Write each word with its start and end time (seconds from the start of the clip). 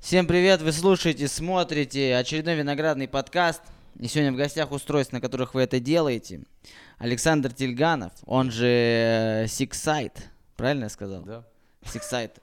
Всем 0.00 0.26
привет, 0.26 0.62
вы 0.62 0.72
слушаете, 0.72 1.26
смотрите 1.28 2.16
очередной 2.16 2.54
виноградный 2.54 3.08
подкаст. 3.08 3.62
И 3.98 4.06
сегодня 4.06 4.32
в 4.32 4.36
гостях 4.36 4.70
устройств, 4.70 5.12
на 5.12 5.20
которых 5.20 5.54
вы 5.54 5.62
это 5.62 5.80
делаете. 5.80 6.42
Александр 6.98 7.52
Тильганов, 7.52 8.12
он 8.26 8.52
же 8.52 9.46
SICKxSIDE. 9.48 10.30
Правильно 10.56 10.84
я 10.84 10.88
сказал? 10.88 11.22
Да. 11.22 11.44
Сиксайт. 11.84 12.38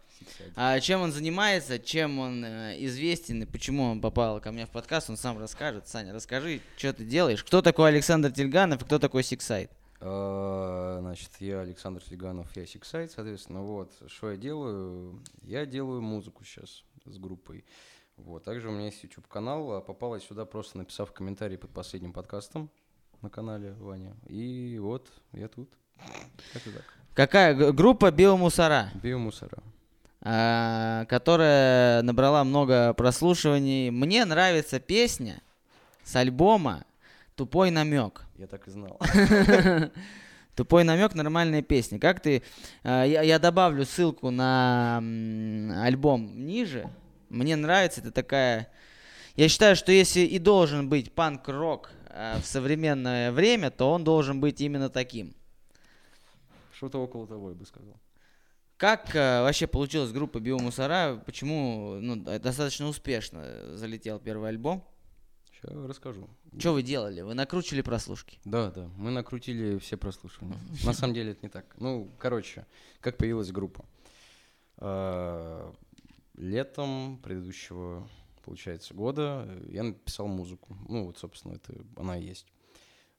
А 0.55 0.79
чем 0.79 1.01
он 1.01 1.11
занимается, 1.11 1.79
чем 1.79 2.19
он 2.19 2.43
э, 2.43 2.75
известен 2.85 3.43
и 3.43 3.45
почему 3.45 3.83
он 3.83 4.01
попал 4.01 4.39
ко 4.39 4.51
мне 4.51 4.65
в 4.65 4.69
подкаст, 4.69 5.09
он 5.09 5.17
сам 5.17 5.37
расскажет. 5.39 5.87
Саня, 5.87 6.13
расскажи, 6.13 6.61
что 6.77 6.93
ты 6.93 7.05
делаешь. 7.05 7.43
Кто 7.43 7.61
такой 7.61 7.89
Александр 7.89 8.31
Тильганов 8.31 8.81
и 8.81 8.85
кто 8.85 8.99
такой 8.99 9.23
SICKxSIDE? 9.23 9.71
А, 10.01 10.99
Значит, 11.01 11.31
я 11.39 11.61
Александр 11.61 12.01
Фиганов, 12.01 12.53
я 12.55 12.65
SICKxSIDE, 12.65 13.11
соответственно, 13.11 13.61
вот, 13.61 13.91
что 14.07 14.31
я 14.31 14.37
делаю? 14.37 15.21
Я 15.41 15.65
делаю 15.65 16.01
музыку 16.01 16.43
сейчас 16.43 16.83
с 17.05 17.17
группой. 17.17 17.63
Вот, 18.17 18.43
также 18.43 18.69
у 18.69 18.71
меня 18.71 18.85
есть 18.85 19.03
YouTube-канал, 19.03 19.73
а 19.73 19.81
попал 19.81 20.15
я 20.15 20.21
сюда 20.21 20.45
просто 20.45 20.77
написав 20.77 21.11
комментарий 21.11 21.57
под 21.57 21.71
последним 21.71 22.13
подкастом 22.13 22.69
на 23.21 23.29
канале 23.29 23.73
Ваня. 23.73 24.15
И 24.27 24.77
вот, 24.81 25.09
я 25.31 25.47
тут. 25.47 25.69
Как 26.53 26.67
и 26.67 26.71
так. 26.71 26.83
Какая 27.13 27.71
группа 27.71 28.11
Биомусора, 28.11 28.91
Биомусора. 29.01 29.63
А, 30.27 31.05
которая 31.05 32.01
набрала 32.01 32.43
много 32.43 32.95
прослушиваний. 32.95 33.91
Мне 33.91 34.25
нравится 34.25 34.79
песня 34.79 35.39
с 36.03 36.15
альбома 36.15 36.83
«Тупой 37.35 37.69
намек». 37.69 38.23
Я 38.39 38.47
так 38.47 38.67
и 38.67 38.71
знал. 38.71 38.99
Тупой 40.55 40.83
намек, 40.83 41.13
нормальная 41.13 41.61
песня. 41.61 41.99
Как 41.99 42.21
ты? 42.21 42.41
а, 42.83 43.03
Я, 43.03 43.21
я 43.21 43.37
добавлю 43.37 43.85
ссылку 43.85 44.31
на 44.31 44.97
альбом 45.83 46.45
ниже. 46.45 46.89
Мне 47.29 47.55
нравится, 47.55 48.01
это 48.01 48.11
такая. 48.11 48.69
Я 49.35 49.47
считаю, 49.47 49.75
что 49.75 49.91
если 49.91 50.21
и 50.21 50.39
должен 50.39 50.89
быть 50.89 51.13
панк-рок 51.13 51.91
а, 52.09 52.39
в 52.41 52.47
современное 52.47 53.31
время, 53.31 53.69
то 53.69 53.91
он 53.91 54.03
должен 54.03 54.39
быть 54.41 54.59
именно 54.59 54.89
таким. 54.89 55.35
Что-то 56.73 56.97
около 57.03 57.27
того, 57.27 57.49
я 57.49 57.55
бы 57.55 57.65
сказал. 57.67 57.93
Как 58.77 59.15
э, 59.15 59.41
вообще 59.41 59.67
получилась 59.67 60.11
группа 60.11 60.39
Биомусора? 60.39 61.23
Почему 61.25 61.97
ну, 62.01 62.17
достаточно 62.17 62.87
успешно 62.87 63.77
залетел 63.77 64.19
первый 64.19 64.49
альбом? 64.49 64.85
Сейчас 65.45 65.71
расскажу. 65.87 66.29
Что 66.57 66.73
вы 66.73 66.83
делали? 66.83 67.21
Вы 67.21 67.35
накручивали 67.35 67.81
прослушки? 67.81 68.37
Да, 68.43 68.71
да, 68.71 68.89
мы 68.97 69.11
накрутили 69.11 69.77
все 69.79 69.95
прослушивания. 69.95 70.59
На 70.83 70.91
самом 70.91 71.13
деле 71.13 71.31
это 71.31 71.39
не 71.43 71.49
так. 71.49 71.73
Ну, 71.77 72.11
короче, 72.19 72.65
как 72.99 73.17
появилась 73.17 73.51
группа? 73.51 73.85
А, 74.77 75.73
Летом 76.35 77.19
предыдущего, 77.23 78.09
получается, 78.43 78.93
года 78.93 79.47
я 79.69 79.83
написал 79.83 80.27
музыку. 80.27 80.75
Ну, 80.89 81.05
вот, 81.05 81.17
собственно, 81.17 81.53
это 81.53 81.73
она 81.95 82.17
и 82.17 82.25
есть. 82.25 82.47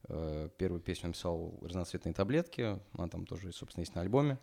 А, 0.05 0.51
Первую 0.51 0.83
песню 0.83 1.09
написал 1.09 1.59
«Разноцветные 1.63 2.13
таблетки», 2.13 2.79
она 2.93 3.09
там 3.09 3.25
тоже, 3.25 3.53
собственно, 3.55 3.83
есть 3.83 3.95
на 3.95 4.03
альбоме. 4.03 4.39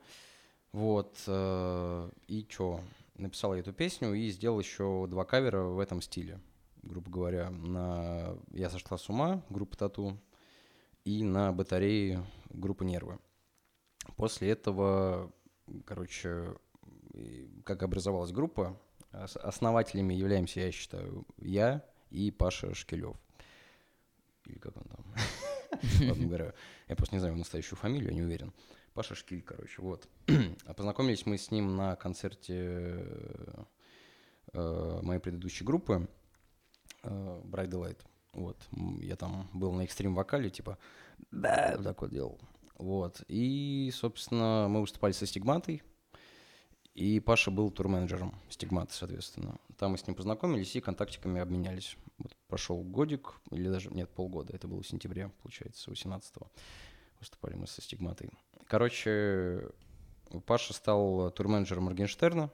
Вот, 0.74 1.24
а, 1.28 2.10
и 2.28 2.44
чё, 2.46 2.82
написал 3.16 3.54
я 3.54 3.62
эту 3.62 3.72
песню 3.74 4.14
и 4.14 4.30
сделал 4.30 4.60
еще 4.60 5.06
два 5.08 5.24
кавера 5.24 5.62
в 5.62 5.80
этом 5.80 6.02
стиле, 6.02 6.40
грубо 6.82 7.10
говоря, 7.12 7.50
на 7.52 8.36
«Я 8.52 8.70
сошла 8.70 8.98
с 8.98 9.08
ума» 9.08 9.44
группа 9.50 9.78
Тату 9.78 10.20
и 11.06 11.24
на 11.24 11.54
батарее 11.54 12.26
группы 12.50 12.86
Нервы. 12.86 13.20
После 14.16 14.50
этого, 14.50 15.32
короче, 15.86 16.56
как 17.64 17.84
образовалась 17.84 18.32
группа, 18.32 18.76
ос- 19.12 19.38
основателями 19.38 20.16
являемся, 20.16 20.60
я 20.62 20.72
считаю, 20.72 21.26
я 21.38 21.86
и 22.10 22.32
Паша 22.32 22.74
Шкелев. 22.74 23.16
Или 24.46 24.58
как 24.58 24.76
он 24.76 24.84
там? 24.84 25.06
Ладно, 26.08 26.28
говорю, 26.28 26.54
я 26.88 26.96
просто 26.96 27.16
не 27.16 27.20
знаю 27.20 27.34
его 27.34 27.40
настоящую 27.40 27.78
фамилию, 27.78 28.10
я 28.10 28.16
не 28.16 28.22
уверен. 28.22 28.54
Паша 28.94 29.16
Шкиль, 29.16 29.42
короче, 29.42 29.82
вот. 29.82 30.08
А 30.66 30.74
познакомились 30.74 31.26
мы 31.26 31.38
с 31.38 31.52
ним 31.52 31.76
на 31.76 31.96
концерте 31.96 33.06
э, 34.54 35.00
моей 35.02 35.20
предыдущей 35.20 35.64
группы 35.64 36.08
э, 37.04 37.42
Bright 37.44 37.70
Delight. 37.70 38.00
Вот, 38.34 38.58
я 39.00 39.16
там 39.16 39.50
был 39.54 39.72
на 39.74 39.82
экстрим 39.82 40.16
вокале, 40.16 40.50
типа, 40.50 40.78
да, 41.32 41.74
вот 41.76 41.84
так 41.84 42.02
вот 42.02 42.12
делал. 42.12 42.40
Вот, 42.78 43.24
и, 43.28 43.92
собственно, 43.94 44.68
мы 44.70 44.82
выступали 44.82 45.12
со 45.12 45.28
Стигматой, 45.28 45.84
и 46.94 47.20
Паша 47.20 47.50
был 47.50 47.72
турменеджером 47.72 48.34
Стигматы, 48.50 48.94
соответственно. 48.94 49.56
Там 49.78 49.92
мы 49.92 49.98
с 49.98 50.06
ним 50.06 50.16
познакомились 50.16 50.76
и 50.76 50.82
контактиками 50.82 51.42
обменялись. 51.42 51.98
Вот 52.20 52.36
прошел 52.48 52.82
годик, 52.84 53.34
или 53.50 53.68
даже, 53.68 53.90
нет, 53.90 54.10
полгода, 54.10 54.54
это 54.54 54.68
было 54.68 54.82
в 54.82 54.88
сентябре, 54.88 55.32
получается, 55.42 55.90
18-го. 55.90 56.52
Выступали 57.20 57.56
мы 57.56 57.66
со 57.66 57.82
Стигматой. 57.82 58.30
Короче, 58.68 59.70
Паша 60.46 60.74
стал 60.74 61.32
турменеджером 61.32 61.86
Моргенштерна, 61.86 62.52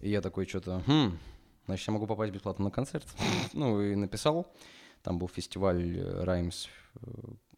и 0.00 0.10
я 0.10 0.20
такой 0.20 0.46
что-то, 0.46 0.82
хм, 0.86 1.16
значит, 1.66 1.86
я 1.86 1.92
могу 1.92 2.08
попасть 2.08 2.32
бесплатно 2.32 2.64
на 2.64 2.70
концерт. 2.72 3.06
ну, 3.52 3.80
и 3.80 3.94
написал. 3.94 4.52
Там 5.02 5.18
был 5.18 5.28
фестиваль 5.28 6.00
Раймс, 6.00 6.66
э, 6.96 7.10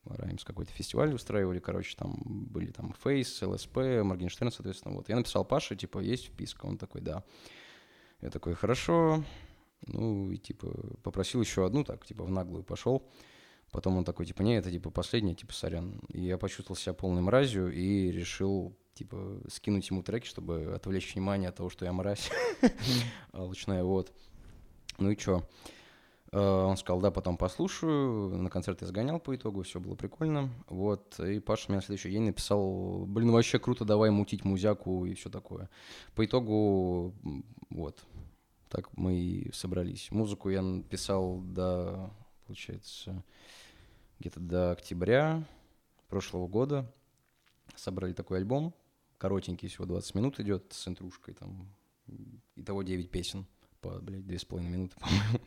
Раймс 0.06 0.44
какой-то 0.44 0.70
фестиваль 0.72 1.14
устраивали, 1.14 1.58
короче, 1.58 1.96
там 1.96 2.14
были 2.24 2.70
там 2.70 2.94
Фейс, 3.02 3.42
ЛСП, 3.42 3.76
Моргенштерн, 3.76 4.52
соответственно, 4.52 4.94
вот. 4.94 5.08
Я 5.08 5.16
написал 5.16 5.44
Паше, 5.44 5.76
типа, 5.76 5.98
есть 5.98 6.26
вписка? 6.26 6.66
Он 6.66 6.78
такой, 6.78 7.00
да. 7.00 7.24
Я 8.20 8.30
такой, 8.30 8.54
хорошо. 8.54 9.24
Ну, 9.86 10.30
и, 10.30 10.38
типа, 10.38 10.68
попросил 11.02 11.40
еще 11.40 11.66
одну, 11.66 11.84
так, 11.84 12.04
типа, 12.06 12.24
в 12.24 12.30
наглую 12.30 12.64
пошел. 12.64 13.06
Потом 13.70 13.96
он 13.96 14.04
такой, 14.04 14.26
типа, 14.26 14.42
не, 14.42 14.56
это, 14.56 14.70
типа, 14.70 14.90
последняя, 14.90 15.34
типа, 15.34 15.52
сорян. 15.52 16.00
И 16.08 16.20
я 16.20 16.38
почувствовал 16.38 16.76
себя 16.76 16.94
полной 16.94 17.22
мразью 17.22 17.72
и 17.72 18.10
решил, 18.10 18.78
типа, 18.94 19.40
скинуть 19.48 19.90
ему 19.90 20.02
треки, 20.02 20.26
чтобы 20.26 20.74
отвлечь 20.74 21.14
внимание 21.14 21.48
от 21.48 21.56
того, 21.56 21.70
что 21.70 21.84
я 21.84 21.92
мразь. 21.92 22.30
Алчная, 23.32 23.82
вот. 23.82 24.12
Ну 24.98 25.10
и 25.10 25.16
чё? 25.16 25.46
Э, 26.34 26.64
Он 26.64 26.76
сказал, 26.76 27.00
да, 27.00 27.12
потом 27.12 27.36
послушаю. 27.36 28.36
На 28.36 28.50
концерт 28.50 28.80
я 28.82 28.88
сгонял 28.88 29.20
по 29.20 29.36
итогу, 29.36 29.62
все 29.62 29.78
было 29.78 29.94
прикольно. 29.94 30.50
Вот. 30.68 31.20
И 31.20 31.38
Паша 31.38 31.66
мне 31.68 31.76
на 31.76 31.82
следующий 31.82 32.10
день 32.10 32.24
написал, 32.24 33.06
блин, 33.06 33.30
вообще 33.30 33.60
круто, 33.60 33.84
давай 33.84 34.10
мутить 34.10 34.44
музяку 34.44 35.06
и 35.06 35.14
все 35.14 35.30
такое. 35.30 35.70
По 36.16 36.24
итогу, 36.24 37.14
вот, 37.70 38.02
так 38.68 38.88
мы 38.96 39.14
и 39.14 39.52
собрались. 39.52 40.10
Музыку 40.10 40.50
я 40.50 40.60
написал 40.60 41.38
до, 41.38 42.10
получается, 42.46 43.22
где-то 44.18 44.40
до 44.40 44.72
октября 44.72 45.44
прошлого 46.08 46.48
года. 46.48 46.92
Собрали 47.76 48.12
такой 48.12 48.38
альбом, 48.38 48.74
коротенький, 49.18 49.68
всего 49.68 49.86
20 49.86 50.16
минут 50.16 50.40
идет, 50.40 50.72
с 50.72 50.88
интрушкой 50.88 51.34
там. 51.34 51.68
Итого 52.56 52.82
9 52.82 53.08
песен 53.08 53.46
по, 53.80 54.00
блядь, 54.00 54.24
2,5 54.24 54.62
минуты, 54.62 54.96
по-моему. 55.00 55.40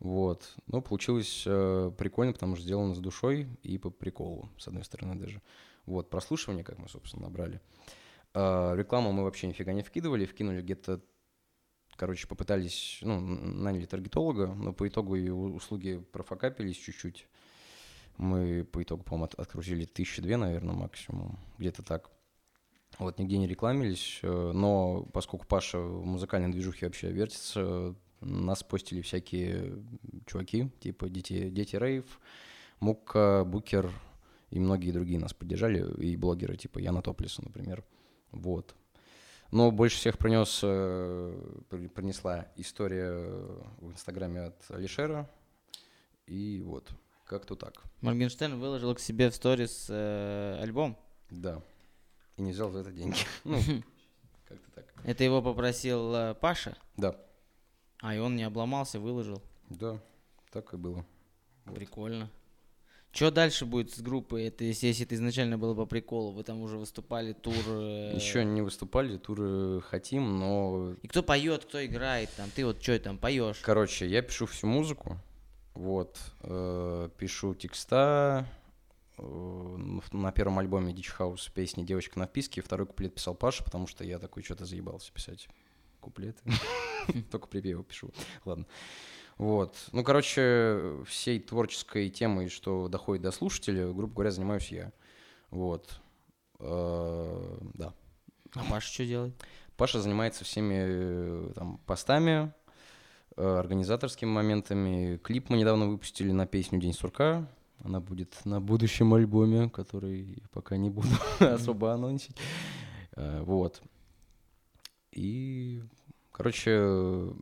Вот. 0.00 0.54
Но 0.66 0.80
получилось 0.80 1.42
э, 1.46 1.90
прикольно, 1.98 2.32
потому 2.32 2.54
что 2.54 2.64
сделано 2.64 2.94
с 2.94 2.98
душой 2.98 3.48
и 3.62 3.78
по 3.78 3.90
приколу, 3.90 4.48
с 4.58 4.68
одной 4.68 4.84
стороны 4.84 5.16
даже. 5.16 5.42
Вот, 5.86 6.10
прослушивание, 6.10 6.64
как 6.64 6.78
мы, 6.78 6.88
собственно, 6.88 7.24
набрали. 7.24 7.60
А, 8.34 8.74
рекламу 8.74 9.12
мы 9.12 9.24
вообще 9.24 9.46
нифига 9.46 9.72
не 9.72 9.82
вкидывали, 9.82 10.26
вкинули 10.26 10.62
где-то, 10.62 11.00
короче, 11.96 12.28
попытались, 12.28 12.98
ну, 13.02 13.18
наняли 13.20 13.86
таргетолога, 13.86 14.48
но 14.48 14.72
по 14.72 14.86
итогу 14.86 15.16
и 15.16 15.28
услуги 15.30 15.98
профокапились 16.12 16.76
чуть-чуть. 16.76 17.26
Мы 18.18 18.64
по 18.64 18.82
итогу, 18.82 19.02
по-моему, 19.02 19.24
от- 19.24 19.34
открутили 19.34 19.84
тысячи 19.84 20.20
две, 20.20 20.36
наверное, 20.36 20.74
максимум, 20.74 21.38
где-то 21.56 21.82
так. 21.82 22.10
Вот, 22.98 23.18
нигде 23.18 23.38
не 23.38 23.46
рекламились, 23.46 24.20
э, 24.22 24.52
но 24.52 25.02
поскольку 25.12 25.46
Паша 25.46 25.78
в 25.78 26.04
музыкальной 26.04 26.50
движухе 26.50 26.86
вообще 26.86 27.10
вертится, 27.10 27.94
нас 28.20 28.62
постили 28.62 29.00
всякие 29.02 29.82
чуваки, 30.26 30.70
типа 30.80 31.08
Дети, 31.08 31.48
Дети 31.50 31.76
Рейв, 31.76 32.20
Мукка, 32.80 33.44
Букер 33.46 33.90
и 34.50 34.58
многие 34.58 34.92
другие 34.92 35.18
нас 35.18 35.34
поддержали, 35.34 35.84
и 36.02 36.16
блогеры, 36.16 36.56
типа 36.56 36.78
Яна 36.78 37.02
Топлиса, 37.02 37.42
например. 37.44 37.84
Вот. 38.30 38.74
Но 39.50 39.70
больше 39.70 39.96
всех 39.96 40.18
принес, 40.18 40.60
э, 40.62 41.62
при- 41.70 41.88
принесла 41.88 42.48
история 42.56 43.12
в 43.78 43.90
Инстаграме 43.92 44.40
от 44.42 44.70
Алишера, 44.70 45.28
и 46.26 46.62
вот, 46.64 46.90
как-то 47.24 47.56
так. 47.56 47.82
Моргенштерн 48.02 48.58
выложил 48.58 48.94
к 48.94 49.00
себе 49.00 49.30
в 49.30 49.34
сторис 49.34 49.86
э, 49.88 50.58
альбом. 50.62 50.96
Да. 51.30 51.62
И 52.36 52.42
не 52.42 52.52
взял 52.52 52.70
за 52.70 52.80
это 52.80 52.90
деньги. 52.92 53.16
Ну, 53.44 53.58
как-то 54.48 54.70
так. 54.74 54.94
Это 55.04 55.24
его 55.24 55.42
попросил 55.42 56.14
э, 56.14 56.34
Паша, 56.34 56.76
Да, 56.96 57.16
а 58.00 58.14
и 58.14 58.18
он 58.18 58.36
не 58.36 58.42
обломался, 58.44 59.00
выложил. 59.00 59.42
да, 59.68 60.00
так 60.52 60.72
и 60.74 60.76
было. 60.76 61.04
Прикольно. 61.74 62.30
Что 63.10 63.30
дальше 63.30 63.64
будет 63.64 63.90
с 63.92 64.00
группой? 64.00 64.44
Это 64.44 64.64
если, 64.64 64.86
если 64.86 65.04
это 65.06 65.14
изначально 65.14 65.56
было 65.58 65.74
по 65.74 65.86
приколу, 65.86 66.30
вы 66.30 66.44
там 66.44 66.60
уже 66.60 66.76
выступали, 66.76 67.32
тур. 67.32 67.54
э, 67.66 68.12
Еще 68.14 68.44
не 68.44 68.60
выступали, 68.62 69.16
туры 69.16 69.80
хотим, 69.80 70.38
но 70.38 70.94
И 71.02 71.08
кто 71.08 71.22
поет, 71.22 71.64
кто 71.64 71.84
играет, 71.84 72.30
там, 72.36 72.50
ты 72.54 72.64
вот 72.66 72.82
что 72.82 72.98
там 73.00 73.18
поешь? 73.18 73.58
Короче, 73.62 74.06
я 74.06 74.20
пишу 74.22 74.46
всю 74.46 74.66
музыку, 74.66 75.16
вот, 75.74 76.18
э, 76.42 77.08
пишу 77.18 77.54
текста, 77.54 78.46
э, 79.16 79.76
на 80.12 80.30
первом 80.30 80.58
альбоме 80.58 80.92
Дичь 80.92 81.08
Хаус 81.08 81.48
песни 81.48 81.84
«Девочка 81.84 82.18
на 82.18 82.26
вписке», 82.26 82.60
второй 82.60 82.86
куплет 82.86 83.14
писал 83.14 83.34
Паша, 83.34 83.64
потому 83.64 83.86
что 83.86 84.04
я 84.04 84.18
такой 84.18 84.42
что-то 84.42 84.66
заебался 84.66 85.12
писать 85.12 85.48
куплеты, 86.00 86.40
только 87.30 87.46
припевы 87.46 87.84
пишу, 87.84 88.10
ладно. 88.44 88.66
Вот, 89.36 89.76
ну, 89.92 90.02
короче, 90.02 90.96
всей 91.06 91.38
творческой 91.38 92.10
темой, 92.10 92.48
что 92.48 92.88
доходит 92.88 93.22
до 93.22 93.30
слушателя, 93.30 93.86
грубо 93.92 94.12
говоря, 94.14 94.32
занимаюсь 94.32 94.72
я, 94.72 94.92
вот, 95.50 96.00
Э, 96.60 97.58
да. 97.74 97.94
А 98.54 98.64
Паша 98.70 98.92
что 98.92 99.04
делает? 99.04 99.34
Паша 99.76 100.00
занимается 100.00 100.44
всеми 100.44 100.74
э, 100.78 101.52
там 101.54 101.78
постами, 101.86 102.52
э, 103.36 103.58
организаторскими 103.58 104.28
моментами. 104.28 105.18
Клип 105.18 105.50
мы 105.50 105.58
недавно 105.58 105.86
выпустили 105.86 106.32
на 106.32 106.46
песню 106.46 106.80
«День 106.80 106.92
сурка». 106.92 107.48
Она 107.84 108.00
будет 108.00 108.44
на 108.44 108.60
будущем 108.60 109.14
альбоме, 109.14 109.70
который 109.70 110.42
пока 110.50 110.76
не 110.76 110.90
буду 110.90 111.08
особо 111.38 111.92
анонсить. 111.92 112.36
Вот. 113.14 113.80
И, 115.12 115.82
короче, 116.38 116.70
э, 116.72 117.32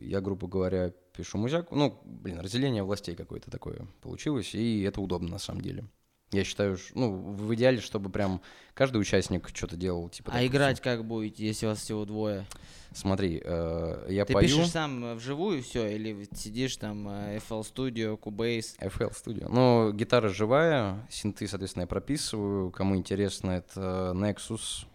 я, 0.00 0.20
грубо 0.20 0.48
говоря, 0.48 0.92
пишу 1.16 1.38
музяку. 1.38 1.76
Ну, 1.76 2.00
блин, 2.04 2.40
разделение 2.40 2.82
властей 2.82 3.14
какое-то 3.14 3.50
такое 3.50 3.86
получилось, 4.02 4.54
и 4.54 4.82
это 4.82 5.00
удобно 5.00 5.28
на 5.30 5.38
самом 5.38 5.60
деле. 5.60 5.84
Я 6.32 6.42
считаю, 6.42 6.76
ш- 6.76 6.90
ну, 6.96 7.12
в 7.14 7.54
идеале, 7.54 7.80
чтобы 7.80 8.10
прям 8.10 8.40
каждый 8.74 9.00
участник 9.00 9.48
что-то 9.54 9.76
делал. 9.76 10.08
Типа, 10.08 10.30
А 10.30 10.34
допустим, 10.34 10.52
играть 10.56 10.80
как 10.80 11.04
будете, 11.04 11.46
если 11.46 11.66
у 11.66 11.68
вас 11.68 11.78
всего 11.78 12.04
двое? 12.04 12.44
Смотри, 12.92 13.40
э, 13.44 14.06
я 14.10 14.24
Ты 14.24 14.32
пою... 14.32 14.48
пишешь 14.48 14.70
сам 14.70 15.04
э, 15.04 15.14
вживую 15.14 15.62
все, 15.62 15.86
или 15.86 16.28
сидишь 16.34 16.76
там 16.78 17.08
э, 17.08 17.36
FL 17.48 17.60
Studio, 17.62 18.18
Cubase? 18.18 18.76
FL 18.80 19.12
Studio. 19.12 19.46
Ну, 19.48 19.92
гитара 19.92 20.28
живая, 20.28 21.06
синты, 21.10 21.46
соответственно, 21.46 21.82
я 21.82 21.86
прописываю. 21.86 22.72
Кому 22.72 22.96
интересно, 22.96 23.52
это 23.52 24.12
Nexus. 24.16 24.86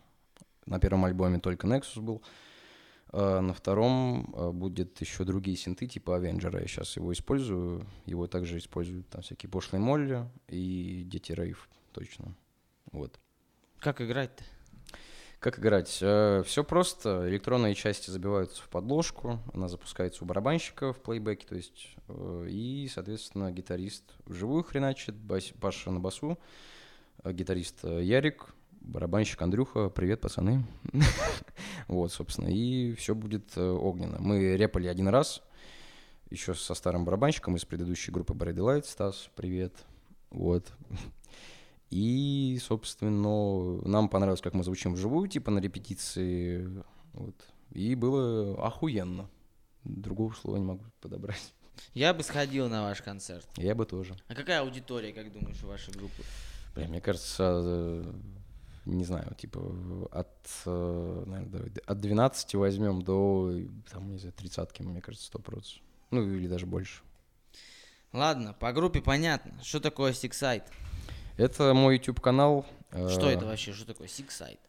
На 0.66 0.80
первом 0.80 1.06
альбоме 1.06 1.40
только 1.40 1.66
Nexus 1.66 2.02
был. 2.02 2.22
А 2.22 2.26
на 3.14 3.54
втором 3.54 4.34
э, 4.36 4.52
будет 4.52 5.00
еще 5.02 5.24
другие 5.24 5.58
синты, 5.58 5.88
типа 5.88 6.20
Avenger. 6.20 6.60
Я 6.62 6.68
сейчас 6.68 6.96
его 6.96 7.12
использую. 7.12 7.86
Его 8.06 8.28
также 8.28 8.58
используют 8.58 9.10
там 9.10 9.22
всякие 9.22 9.50
пошлые 9.50 9.82
молли 9.82 10.30
и 10.48 11.04
дети 11.06 11.32
рейв, 11.34 11.70
точно. 11.92 12.36
Вот. 12.92 13.20
Как 13.80 14.00
играть-то? 14.02 14.44
Как 15.40 15.58
играть? 15.58 15.88
Все 15.88 16.64
просто. 16.68 17.28
Электронные 17.28 17.74
части 17.74 18.12
забиваются 18.12 18.62
в 18.62 18.70
подложку, 18.70 19.40
она 19.54 19.68
запускается 19.68 20.24
у 20.24 20.28
барабанщика 20.28 20.94
в 20.94 21.02
плейбеке, 21.02 21.48
то 21.48 21.56
есть, 21.56 21.96
э, 22.08 22.46
и, 22.48 22.88
соответственно, 22.94 23.52
гитарист 23.52 24.04
вживую 24.26 24.64
хреначит, 24.64 25.16
бас- 25.16 25.52
Паша 25.60 25.90
на 25.90 26.00
басу, 26.00 26.38
э, 27.24 27.34
гитарист 27.34 27.80
э, 27.84 28.04
Ярик, 28.04 28.54
барабанщик 28.82 29.42
Андрюха, 29.42 29.90
привет, 29.90 30.22
пацаны. 30.22 30.66
Вот, 31.88 32.12
собственно, 32.12 32.48
и 32.48 32.94
все 32.96 33.16
будет 33.16 33.58
э, 33.58 33.70
огненно. 33.70 34.18
Мы 34.20 34.56
репали 34.56 34.88
один 34.88 35.08
раз, 35.08 35.42
еще 36.30 36.54
со 36.54 36.74
старым 36.74 37.06
барабанщиком 37.06 37.56
из 37.56 37.66
предыдущей 37.66 38.12
группы 38.12 38.34
Barry 38.34 38.54
Delight, 38.54 38.86
Стас, 38.86 39.30
привет. 39.36 39.74
Вот. 40.30 40.72
И, 41.90 42.58
собственно, 42.62 43.82
нам 43.82 44.08
понравилось, 44.08 44.40
как 44.40 44.54
мы 44.54 44.64
звучим 44.64 44.94
вживую, 44.94 45.28
типа 45.28 45.52
на 45.52 45.60
репетиции. 45.60 46.84
Вот. 47.12 47.36
И 47.72 47.96
было 47.96 48.66
охуенно. 48.66 49.30
Другого 49.84 50.34
слова 50.34 50.58
не 50.58 50.64
могу 50.64 50.86
подобрать. 51.02 51.54
Я 51.94 52.14
бы 52.14 52.24
сходил 52.24 52.70
на 52.70 52.84
ваш 52.84 53.02
концерт. 53.02 53.46
Я 53.58 53.76
бы 53.76 53.86
тоже. 53.86 54.16
А 54.30 54.36
какая 54.36 54.62
аудитория, 54.62 55.12
как 55.12 55.34
думаешь, 55.34 55.62
у 55.64 55.68
вашей 55.68 55.94
группы? 55.94 56.24
Бля, 56.76 56.88
мне 56.88 57.02
кажется, 57.02 57.62
э, 57.64 58.14
не 58.86 59.04
знаю, 59.04 59.36
типа 59.36 59.60
от, 60.12 60.28
э, 60.66 61.24
наверное, 61.26 61.72
от 61.86 62.00
12 62.00 62.56
возьмем 62.56 63.02
до, 63.02 63.54
там, 63.92 64.12
не 64.12 64.18
знаю, 64.18 64.34
тридцатки, 64.34 64.82
мне 64.82 65.02
кажется, 65.02 65.32
100%. 65.32 65.82
Ну, 66.12 66.24
или 66.24 66.48
даже 66.48 66.66
больше. 66.66 67.02
Ладно, 68.12 68.54
по 68.54 68.74
группе 68.74 69.02
понятно. 69.02 69.54
Что 69.64 69.80
такое 69.80 70.12
Sixside? 70.12 70.64
Это 71.38 71.74
мой 71.74 71.96
YouTube-канал. 71.98 72.66
Что 72.90 73.30
э, 73.30 73.34
это 73.34 73.46
вообще? 73.46 73.72
Что 73.72 73.86
такое 73.86 74.08
Sixside? 74.08 74.60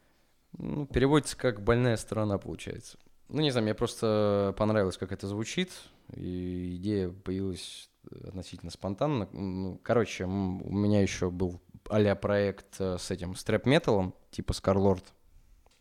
Ну, 0.59 0.87
переводится 0.87 1.37
как 1.37 1.63
больная 1.63 1.97
сторона, 1.97 2.39
получается. 2.39 2.99
Ну, 3.29 3.41
не 3.41 3.51
знаю, 3.51 3.65
мне 3.65 3.75
просто 3.75 4.55
понравилось, 4.59 4.99
как 4.99 5.11
это 5.11 5.27
звучит, 5.27 5.71
и 6.15 6.77
идея 6.77 7.09
появилась 7.09 7.89
относительно 8.27 8.71
спонтанно. 8.71 9.29
Ну, 9.33 9.81
короче, 9.83 10.25
у 10.25 10.29
меня 10.29 11.01
еще 11.01 11.31
был 11.31 11.61
а 11.89 12.15
проект 12.15 12.81
э, 12.81 12.99
с 12.99 13.11
этим 13.11 13.35
стрэп-металом, 13.35 14.15
типа 14.31 14.53
Скарлорд. 14.53 15.05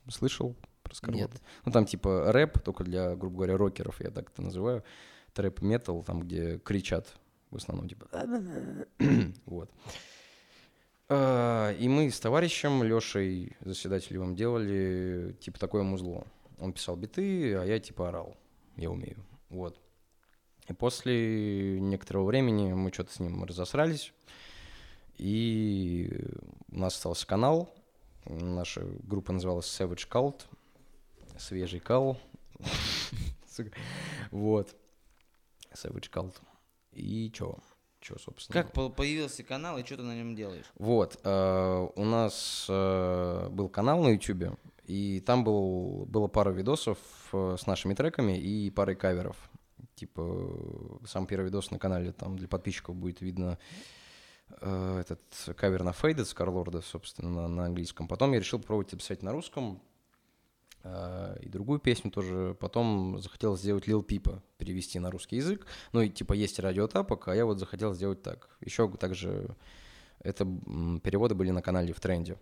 Слышал 0.10 0.56
про 0.84 0.96
Скарлорд? 0.96 1.42
Ну, 1.66 1.72
там 1.72 1.86
типа 1.86 2.32
рэп, 2.32 2.60
только 2.60 2.84
для, 2.84 3.16
грубо 3.16 3.38
говоря, 3.38 3.58
рокеров, 3.58 4.02
я 4.02 4.10
так 4.10 4.32
это 4.32 4.42
называю. 4.42 4.84
Трэп-метал, 5.34 6.04
там, 6.04 6.22
где 6.22 6.60
кричат 6.60 7.08
в 7.52 7.58
основном, 7.58 7.88
типа... 7.88 8.08
Вот. 9.46 9.70
А, 11.10 11.74
И 11.74 11.88
мы 11.88 12.10
с 12.10 12.20
товарищем 12.20 12.84
Лешей 12.84 13.56
Заседателевым 13.60 14.36
делали 14.36 15.36
типа 15.40 15.60
такое 15.60 15.84
музло. 15.84 16.26
Он 16.58 16.74
писал 16.74 16.96
биты, 16.96 17.56
а 17.56 17.66
я 17.66 17.80
типа 17.80 18.10
орал. 18.10 18.38
Я 18.78 18.90
умею. 18.90 19.18
Вот. 19.50 19.78
И 20.70 20.74
после 20.74 21.80
некоторого 21.82 22.26
времени 22.26 22.72
мы 22.72 22.92
что-то 22.94 23.14
с 23.14 23.20
ним 23.20 23.44
разосрались. 23.44 24.14
И 25.22 26.12
у 26.72 26.80
нас 26.80 26.96
остался 26.96 27.28
канал. 27.28 27.72
Наша 28.26 28.82
группа 29.04 29.32
называлась 29.32 29.68
Savage 29.68 30.08
Cult. 30.10 30.42
Свежий 31.38 31.80
кал. 31.80 32.18
Вот. 34.32 34.76
Savage 35.74 36.10
Cult. 36.12 36.34
И 36.94 37.30
чё? 37.32 37.58
Чё, 38.00 38.18
собственно? 38.18 38.64
Как 38.64 38.74
по- 38.74 38.90
появился 38.90 39.44
канал 39.44 39.78
и 39.78 39.84
что 39.84 39.98
ты 39.98 40.04
на 40.04 40.16
нем 40.16 40.34
делаешь? 40.36 40.66
Вот, 40.80 41.20
э, 41.24 41.88
у 41.96 42.04
нас 42.04 42.66
э, 42.68 43.50
был 43.52 43.70
канал 43.70 44.02
на 44.02 44.08
YouTube, 44.10 44.58
и 44.86 45.20
там 45.20 45.44
был, 45.44 46.06
было 46.08 46.28
пара 46.28 46.50
видосов 46.50 46.98
э, 47.34 47.58
с 47.60 47.68
нашими 47.68 47.94
треками 47.94 48.36
и 48.40 48.72
парой 48.72 48.96
каверов. 48.96 49.38
Типа, 49.94 50.22
э, 50.24 51.06
сам 51.06 51.28
первый 51.28 51.46
видос 51.46 51.70
на 51.70 51.78
канале, 51.78 52.12
там 52.12 52.38
для 52.38 52.48
подписчиков 52.48 52.96
будет 52.96 53.22
видно 53.22 53.60
э, 53.60 54.01
этот 54.60 55.22
кавер 55.56 55.84
на 55.84 55.92
Faded 55.92 56.26
с 56.26 56.34
Карлорда, 56.34 56.82
собственно, 56.82 57.30
на, 57.30 57.48
на 57.48 57.66
английском. 57.66 58.08
Потом 58.08 58.34
я 58.34 58.40
решил 58.40 58.60
попробовать 58.60 58.92
записать 58.92 59.24
на 59.24 59.32
русском, 59.32 59.82
э, 60.84 61.38
и 61.42 61.50
другую 61.50 61.80
песню 61.80 62.12
тоже. 62.12 62.56
Потом 62.60 63.20
захотел 63.20 63.58
сделать 63.58 63.88
Lil 63.88 64.04
Пипа, 64.04 64.42
перевести 64.58 65.00
на 65.00 65.12
русский 65.12 65.38
язык. 65.38 65.66
Ну, 65.94 66.02
и 66.02 66.10
типа 66.10 66.34
есть 66.34 66.60
радиотапок, 66.60 67.28
а 67.28 67.36
я 67.36 67.46
вот 67.46 67.60
захотел 67.60 67.94
сделать 67.94 68.22
так. 68.22 68.50
Еще 68.62 68.90
также 68.98 69.56
это 70.20 70.46
переводы 71.04 71.36
были 71.36 71.52
на 71.52 71.62
канале 71.62 71.94
в 71.94 72.00
тренде 72.00 72.38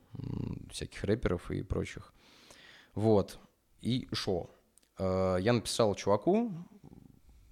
всяких 0.69 1.03
рэперов 1.03 1.49
и 1.51 1.63
прочих. 1.63 2.13
Вот. 2.93 3.39
И 3.81 4.07
шо? 4.11 4.49
Э, 4.97 5.37
Я 5.39 5.53
написал 5.53 5.95
чуваку 5.95 6.51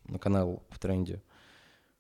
на 0.06 0.20
канал 0.20 0.64
в 0.70 0.80
тренде. 0.80 1.22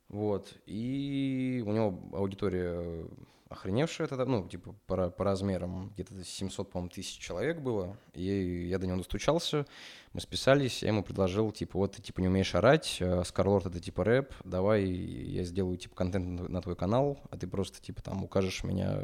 Вот. 0.09 0.53
И 0.65 1.63
у 1.65 1.71
него 1.71 1.99
аудитория 2.13 3.07
охреневшая 3.49 4.07
тогда, 4.07 4.25
ну, 4.25 4.47
типа, 4.47 4.75
по, 4.85 5.09
по 5.09 5.23
размерам, 5.23 5.89
где-то 5.93 6.23
700, 6.23 6.71
по-моему, 6.71 6.89
тысяч 6.89 7.17
человек 7.17 7.59
было. 7.59 7.97
И 8.13 8.67
я 8.67 8.77
до 8.77 8.87
него 8.87 8.97
достучался, 8.97 9.65
мы 10.13 10.21
списались, 10.21 10.81
я 10.83 10.89
ему 10.89 11.03
предложил, 11.03 11.51
типа, 11.51 11.77
вот 11.77 11.93
ты, 11.93 12.01
типа, 12.01 12.21
не 12.21 12.27
умеешь 12.27 12.55
орать, 12.55 12.97
а 13.01 13.23
Скарлорд 13.23 13.67
это, 13.67 13.79
типа, 13.79 14.03
рэп, 14.03 14.33
давай 14.43 14.85
я 14.85 15.43
сделаю, 15.43 15.77
типа, 15.77 15.95
контент 15.95 16.49
на 16.49 16.61
твой 16.61 16.75
канал, 16.75 17.19
а 17.29 17.37
ты 17.37 17.47
просто, 17.47 17.81
типа, 17.81 18.01
там 18.01 18.23
укажешь 18.23 18.63
меня 18.63 19.03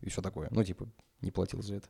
и 0.00 0.10
все 0.10 0.20
такое. 0.20 0.48
Ну, 0.50 0.62
типа, 0.62 0.86
не 1.20 1.30
платил 1.30 1.62
за 1.62 1.76
это. 1.76 1.88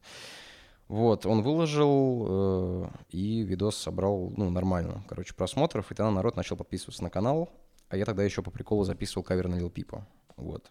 Вот, 0.87 1.25
он 1.25 1.43
выложил, 1.43 2.27
э, 2.29 2.89
и 3.09 3.43
видос 3.43 3.77
собрал, 3.77 4.33
ну, 4.37 4.51
нормально, 4.51 5.03
короче, 5.09 5.35
просмотров, 5.35 5.91
и 5.91 5.95
тогда 5.95 6.11
народ 6.11 6.37
начал 6.37 6.57
подписываться 6.57 7.03
на 7.03 7.09
канал, 7.09 7.51
а 7.89 7.97
я 7.97 8.05
тогда 8.05 8.23
еще 8.23 8.43
по 8.43 8.51
приколу 8.51 8.85
записывал 8.85 9.25
кавер 9.25 9.49
на 9.49 9.57
Лил 9.57 9.71
Пипа, 9.71 10.07
вот. 10.37 10.71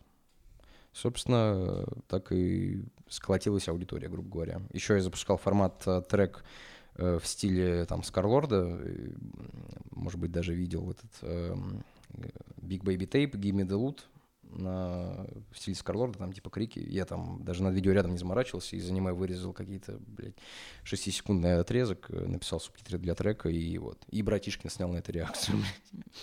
Собственно, 0.91 1.55
э, 1.55 1.85
так 2.07 2.31
и 2.31 2.83
сколотилась 3.09 3.67
аудитория, 3.67 4.09
грубо 4.09 4.29
говоря. 4.29 4.61
Еще 4.71 4.93
я 4.93 5.01
запускал 5.01 5.37
формат 5.37 5.81
э, 5.87 6.01
трек 6.07 6.43
э, 6.95 7.17
в 7.19 7.25
стиле 7.25 7.85
там 7.85 8.03
Скарлорда, 8.03 8.79
э, 8.79 9.11
может 9.91 10.19
быть, 10.19 10.31
даже 10.31 10.53
видел 10.53 10.91
этот 10.91 11.11
эм, 11.21 11.83
Big 12.57 12.83
Baby 12.83 13.09
Tape, 13.09 13.31
Give 13.31 13.53
Me 13.53 13.67
The 13.67 13.79
Loot 13.79 14.01
на 14.55 15.25
в 15.51 15.57
стиле 15.57 15.75
Скарлорда, 15.75 16.19
там 16.19 16.33
типа 16.33 16.49
крики. 16.49 16.79
Я 16.79 17.05
там 17.05 17.43
даже 17.43 17.63
над 17.63 17.73
видео 17.73 17.91
рядом 17.91 18.11
не 18.11 18.17
заморачивался, 18.17 18.75
из 18.75 18.89
аниме 18.89 19.13
вырезал 19.13 19.53
какие-то, 19.53 19.97
блядь, 19.99 20.35
6-секундный 20.83 21.59
отрезок, 21.59 22.07
э, 22.09 22.25
написал 22.25 22.59
субтитры 22.59 22.97
для 22.97 23.15
трека 23.15 23.49
и 23.49 23.77
вот. 23.77 23.99
И 24.09 24.21
братишкин 24.21 24.69
снял 24.69 24.89
на 24.89 24.97
это 24.97 25.11
реакцию, 25.11 25.57
блядь. 25.91 26.13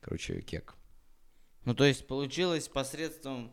Короче, 0.00 0.40
кек. 0.42 0.74
Ну, 1.64 1.74
то 1.74 1.84
есть 1.84 2.06
получилось 2.06 2.68
посредством 2.68 3.52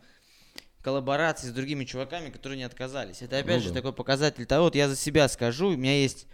коллаборации 0.82 1.48
с 1.50 1.52
другими 1.52 1.84
чуваками, 1.84 2.30
которые 2.30 2.58
не 2.58 2.64
отказались. 2.64 3.22
Это 3.22 3.38
опять 3.40 3.58
Ну 3.58 3.64
же 3.64 3.70
да. 3.70 3.76
такой 3.76 3.94
показатель 3.94 4.46
того, 4.46 4.66
вот 4.66 4.76
я 4.76 4.88
за 4.88 4.96
себя 4.96 5.28
скажу, 5.28 5.70
у 5.70 5.76
меня 5.78 6.00
есть 6.02 6.28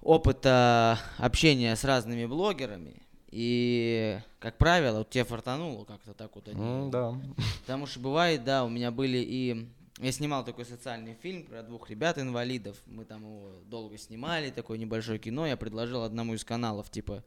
опыт 0.00 0.40
а, 0.44 0.98
общения 1.18 1.76
с 1.76 1.84
разными 1.84 2.26
блогерами, 2.26 3.02
и, 3.30 4.18
как 4.40 4.58
правило, 4.58 4.98
вот 4.98 5.10
тебе 5.10 5.24
фартануло 5.24 5.84
как-то 5.84 6.14
так 6.14 6.34
вот. 6.34 6.48
они- 6.48 6.56
Ну, 6.60 6.90
да. 6.90 7.14
Потому 7.60 7.86
что 7.86 8.00
бывает, 8.00 8.42
да, 8.44 8.64
у 8.64 8.68
меня 8.68 8.90
были 8.90 9.18
и... 9.18 9.68
Я 10.00 10.12
снимал 10.12 10.44
такой 10.46 10.64
социальный 10.64 11.14
фильм 11.14 11.44
про 11.44 11.62
двух 11.62 11.90
ребят-инвалидов. 11.90 12.78
Мы 12.86 13.04
там 13.04 13.20
его 13.22 13.50
долго 13.66 13.98
снимали, 13.98 14.50
такое 14.50 14.78
небольшое 14.78 15.18
кино. 15.18 15.46
Я 15.46 15.58
предложил 15.58 16.02
одному 16.04 16.32
из 16.34 16.42
каналов, 16.42 16.90
типа, 16.90 17.22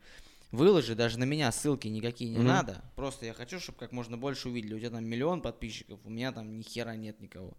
выложи, 0.53 0.95
даже 0.95 1.19
на 1.19 1.25
меня 1.25 1.51
ссылки 1.51 1.87
никакие 1.87 2.29
не 2.29 2.37
Мгм. 2.37 2.47
надо. 2.47 2.81
Просто 2.95 3.25
я 3.25 3.33
хочу, 3.33 3.59
чтобы 3.59 3.77
как 3.79 3.91
можно 3.91 4.17
больше 4.17 4.47
увидели. 4.49 4.75
У 4.75 4.79
тебя 4.79 4.91
там 4.91 5.03
миллион 5.03 5.41
подписчиков, 5.41 5.99
у 6.03 6.09
меня 6.09 6.31
там 6.31 6.57
ни 6.57 6.63
хера 6.63 6.95
нет 6.95 7.19
никого. 7.19 7.53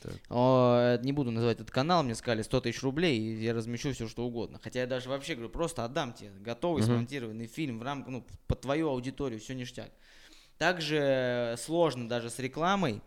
Так. 0.00 0.12
О, 0.30 0.96
не 1.02 1.12
буду 1.12 1.32
называть 1.32 1.56
этот 1.56 1.72
канал, 1.72 2.04
мне 2.04 2.14
сказали 2.14 2.42
100 2.42 2.60
тысяч 2.60 2.82
рублей, 2.82 3.18
и 3.18 3.42
я 3.42 3.52
размещу 3.52 3.92
все, 3.92 4.06
что 4.06 4.24
угодно. 4.24 4.60
Хотя 4.62 4.80
я 4.80 4.86
даже 4.86 5.08
вообще 5.08 5.34
говорю, 5.34 5.50
просто 5.50 5.84
отдам 5.84 6.12
тебе 6.12 6.30
готовый 6.38 6.82
Мгм. 6.82 6.92
смонтированный 6.92 7.48
фильм 7.48 7.80
в 7.80 7.82
рамках, 7.82 8.12
ну, 8.12 8.26
под 8.46 8.60
твою 8.60 8.90
аудиторию, 8.90 9.40
все 9.40 9.54
ништяк. 9.54 9.90
Также 10.56 11.56
сложно 11.58 12.08
даже 12.08 12.30
с 12.30 12.38
рекламой. 12.38 13.02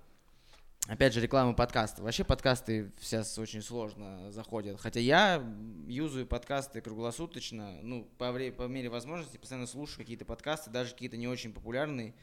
Опять 0.88 1.14
же, 1.14 1.22
реклама 1.22 1.54
подкаста. 1.54 2.02
Вообще 2.02 2.24
подкасты 2.24 2.92
сейчас 3.00 3.38
очень 3.38 3.62
сложно 3.62 4.32
заходят. 4.32 4.80
Хотя 4.80 5.00
я 5.00 5.44
юзаю 5.88 6.26
подкасты 6.26 6.82
круглосуточно. 6.82 7.80
Ну, 7.82 8.10
по, 8.18 8.32
вре- 8.32 8.52
по 8.52 8.64
мере 8.64 8.90
возможности 8.90 9.38
постоянно 9.38 9.68
слушаю 9.68 10.00
какие-то 10.00 10.26
подкасты, 10.26 10.70
даже 10.72 10.94
какие-то 10.94 11.18
не 11.18 11.28
очень 11.28 11.54
популярные. 11.54 12.14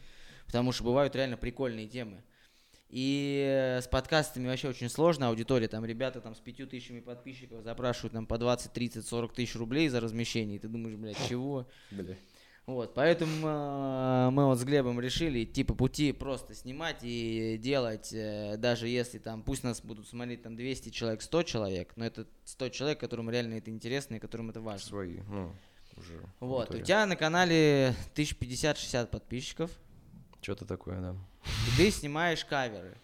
Потому 0.46 0.72
что 0.72 0.84
бывают 0.84 1.14
реально 1.14 1.36
прикольные 1.36 1.86
темы. 1.86 2.22
И 2.90 3.78
с 3.82 3.86
подкастами 3.86 4.48
вообще 4.48 4.68
очень 4.68 4.88
сложно. 4.88 5.28
Аудитория, 5.28 5.68
там 5.68 5.84
ребята 5.84 6.20
там 6.20 6.34
с 6.34 6.40
пятью 6.40 6.66
тысячами 6.66 7.00
подписчиков 7.00 7.62
запрашивают 7.62 8.14
там 8.14 8.26
по 8.26 8.38
20, 8.38 8.72
30, 8.72 9.06
40 9.06 9.34
тысяч 9.34 9.54
рублей 9.54 9.88
за 9.88 10.00
размещение. 10.00 10.56
И 10.56 10.58
ты 10.58 10.68
думаешь, 10.68 10.96
блядь, 10.96 11.28
чего? 11.28 11.68
Бля. 11.90 12.16
Вот, 12.68 12.92
поэтому 12.92 13.48
э, 13.48 14.28
мы 14.30 14.44
вот 14.44 14.58
с 14.58 14.62
Глебом 14.62 15.00
решили 15.00 15.42
идти 15.42 15.64
по 15.64 15.74
пути 15.74 16.12
просто 16.12 16.54
снимать 16.54 16.98
и 17.00 17.56
делать, 17.56 18.12
э, 18.12 18.58
даже 18.58 18.88
если 18.88 19.16
там, 19.16 19.42
пусть 19.42 19.64
нас 19.64 19.80
будут 19.80 20.06
смотреть 20.06 20.42
там 20.42 20.54
200 20.54 20.90
человек, 20.90 21.22
100 21.22 21.42
человек, 21.44 21.94
но 21.96 22.04
это 22.04 22.26
100 22.44 22.68
человек, 22.68 23.00
которым 23.00 23.30
реально 23.30 23.54
это 23.54 23.70
интересно 23.70 24.16
и 24.16 24.18
которым 24.18 24.50
это 24.50 24.60
важно. 24.60 24.86
Свои, 24.86 25.20
ну, 25.30 25.50
уже. 25.96 26.20
Вот, 26.40 26.74
у 26.74 26.78
тебя 26.80 27.06
на 27.06 27.16
канале 27.16 27.94
1050-60 28.14 29.06
подписчиков, 29.06 29.70
Что-то 30.42 30.66
такое, 30.66 31.00
да. 31.00 31.16
и 31.46 31.76
ты 31.78 31.90
снимаешь 31.90 32.44
каверы. 32.44 32.98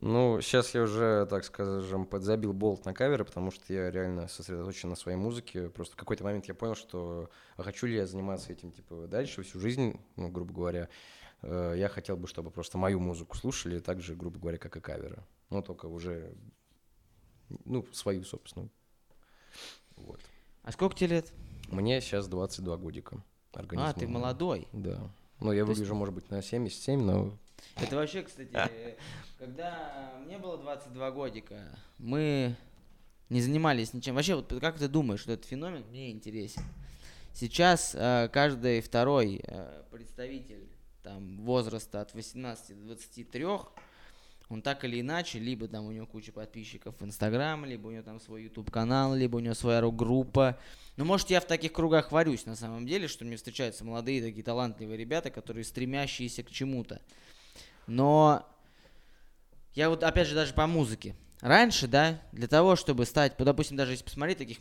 Ну, 0.00 0.40
сейчас 0.40 0.74
я 0.74 0.82
уже, 0.82 1.26
так 1.28 1.44
скажем, 1.44 2.06
подзабил 2.06 2.54
болт 2.54 2.86
на 2.86 2.94
каверы, 2.94 3.24
потому 3.26 3.50
что 3.50 3.70
я 3.72 3.90
реально 3.90 4.28
сосредоточен 4.28 4.88
на 4.88 4.96
своей 4.96 5.18
музыке. 5.18 5.68
Просто 5.68 5.92
в 5.94 5.96
какой-то 5.98 6.24
момент 6.24 6.46
я 6.46 6.54
понял, 6.54 6.74
что 6.74 7.28
а 7.56 7.62
хочу 7.62 7.86
ли 7.86 7.96
я 7.96 8.06
заниматься 8.06 8.50
этим, 8.50 8.72
типа, 8.72 9.06
дальше, 9.08 9.42
всю 9.42 9.60
жизнь, 9.60 10.00
ну, 10.16 10.28
грубо 10.30 10.54
говоря. 10.54 10.88
Э, 11.42 11.74
Я 11.76 11.88
хотел 11.90 12.16
бы, 12.16 12.28
чтобы 12.28 12.50
просто 12.50 12.78
мою 12.78 12.98
музыку 12.98 13.36
слушали, 13.36 13.78
так 13.78 14.00
же, 14.00 14.14
грубо 14.14 14.38
говоря, 14.38 14.56
как 14.56 14.74
и 14.76 14.80
каверы. 14.80 15.22
Ну, 15.50 15.60
только 15.62 15.84
уже, 15.86 16.34
ну, 17.66 17.86
свою, 17.92 18.24
собственно. 18.24 18.70
Вот. 19.96 20.20
А 20.62 20.72
сколько 20.72 20.96
тебе 20.96 21.08
лет? 21.16 21.32
Мне 21.68 22.00
сейчас 22.00 22.26
22 22.26 22.76
годика. 22.78 23.22
А, 23.52 23.60
Организму. 23.60 23.92
ты 24.00 24.08
молодой. 24.08 24.66
Да. 24.72 25.10
Ну, 25.40 25.52
я 25.52 25.64
То 25.64 25.70
есть- 25.70 25.80
выгляжу, 25.80 25.94
может 25.94 26.14
быть, 26.14 26.30
на 26.30 26.40
77, 26.40 27.02
но 27.02 27.36
Это 27.76 27.96
вообще, 27.96 28.22
кстати, 28.22 28.50
когда 29.40 30.12
мне 30.26 30.36
было 30.36 30.58
22 30.58 31.10
годика, 31.12 31.78
мы 31.98 32.54
не 33.30 33.40
занимались 33.40 33.94
ничем. 33.94 34.14
Вообще, 34.14 34.34
вот 34.34 34.52
как 34.60 34.78
ты 34.78 34.86
думаешь, 34.86 35.20
что 35.20 35.32
этот 35.32 35.46
феномен 35.46 35.82
мне 35.88 36.10
интересен? 36.10 36.62
Сейчас 37.32 37.94
э, 37.94 38.28
каждый 38.30 38.82
второй 38.82 39.40
э, 39.42 39.82
представитель 39.90 40.68
там, 41.02 41.38
возраста 41.38 42.02
от 42.02 42.12
18 42.12 42.80
до 42.80 42.86
23, 42.88 43.46
он 44.50 44.60
так 44.60 44.84
или 44.84 45.00
иначе, 45.00 45.38
либо 45.38 45.68
там 45.68 45.86
у 45.86 45.92
него 45.92 46.06
куча 46.06 46.32
подписчиков 46.32 47.00
в 47.00 47.04
Инстаграм, 47.04 47.64
либо 47.64 47.86
у 47.86 47.92
него 47.92 48.02
там 48.02 48.20
свой 48.20 48.42
YouTube 48.42 48.70
канал, 48.70 49.14
либо 49.14 49.36
у 49.36 49.40
него 49.40 49.54
своя 49.54 49.80
рок-группа. 49.80 50.58
Ну, 50.96 51.06
может, 51.06 51.30
я 51.30 51.40
в 51.40 51.46
таких 51.46 51.72
кругах 51.72 52.12
варюсь 52.12 52.44
на 52.44 52.56
самом 52.56 52.86
деле, 52.86 53.08
что 53.08 53.24
мне 53.24 53.36
встречаются 53.36 53.86
молодые 53.86 54.20
такие 54.20 54.42
талантливые 54.42 54.98
ребята, 54.98 55.30
которые 55.30 55.64
стремящиеся 55.64 56.42
к 56.42 56.50
чему-то. 56.50 57.00
Но 57.86 58.46
я 59.74 59.88
вот, 59.90 60.02
опять 60.02 60.26
же, 60.26 60.34
даже 60.34 60.54
по 60.54 60.66
музыке. 60.66 61.14
Раньше, 61.40 61.88
да, 61.88 62.20
для 62.32 62.48
того, 62.48 62.76
чтобы 62.76 63.06
стать, 63.06 63.38
ну, 63.38 63.46
допустим, 63.46 63.74
даже 63.74 63.92
если 63.92 64.04
посмотреть 64.04 64.36
таких, 64.36 64.58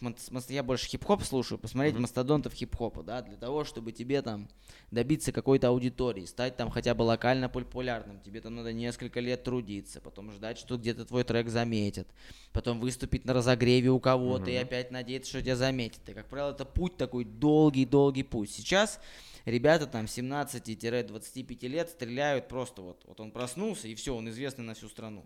я 0.47 0.63
больше 0.63 0.87
хип-хоп 0.87 1.23
слушаю, 1.23 1.59
посмотреть 1.59 1.95
Мгм. 1.95 2.03
мастодонтов 2.03 2.53
хип-хопа, 2.53 3.03
да, 3.03 3.21
для 3.21 3.35
того, 3.35 3.65
чтобы 3.65 3.91
тебе 3.91 4.21
там 4.21 4.47
добиться 4.89 5.33
какой-то 5.33 5.67
аудитории, 5.67 6.23
стать 6.25 6.55
там 6.55 6.69
хотя 6.69 6.93
бы 6.95 7.01
локально 7.01 7.49
популярным, 7.49 8.21
тебе 8.21 8.39
там 8.39 8.55
надо 8.55 8.71
несколько 8.71 9.19
лет 9.19 9.43
трудиться, 9.43 9.99
потом 9.99 10.31
ждать, 10.31 10.57
что 10.57 10.77
где-то 10.77 11.03
твой 11.03 11.25
трек 11.25 11.49
заметят, 11.49 12.07
потом 12.53 12.79
выступить 12.79 13.25
на 13.25 13.33
разогреве 13.33 13.89
у 13.89 13.99
кого-то 13.99 14.49
и 14.49 14.55
Мгм. 14.55 14.63
опять 14.63 14.89
надеяться, 14.89 15.31
что 15.31 15.41
тебя 15.41 15.57
заметят. 15.57 16.07
И, 16.07 16.13
как 16.13 16.29
правило, 16.29 16.51
это 16.51 16.63
путь 16.63 16.95
такой 16.95 17.25
долгий-долгий 17.25 18.23
путь. 18.23 18.51
Сейчас 18.51 19.01
ребята 19.45 19.87
там 19.87 20.05
17-25 20.05 21.67
лет 21.67 21.89
стреляют 21.89 22.47
просто 22.47 22.81
вот, 22.81 23.03
вот 23.05 23.19
он 23.19 23.31
проснулся 23.31 23.87
и 23.87 23.95
все, 23.95 24.15
он 24.15 24.29
известный 24.29 24.63
на 24.63 24.73
всю 24.73 24.89
страну. 24.89 25.25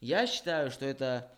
Я 0.00 0.26
считаю, 0.26 0.70
что 0.70 0.84
это, 0.84 1.32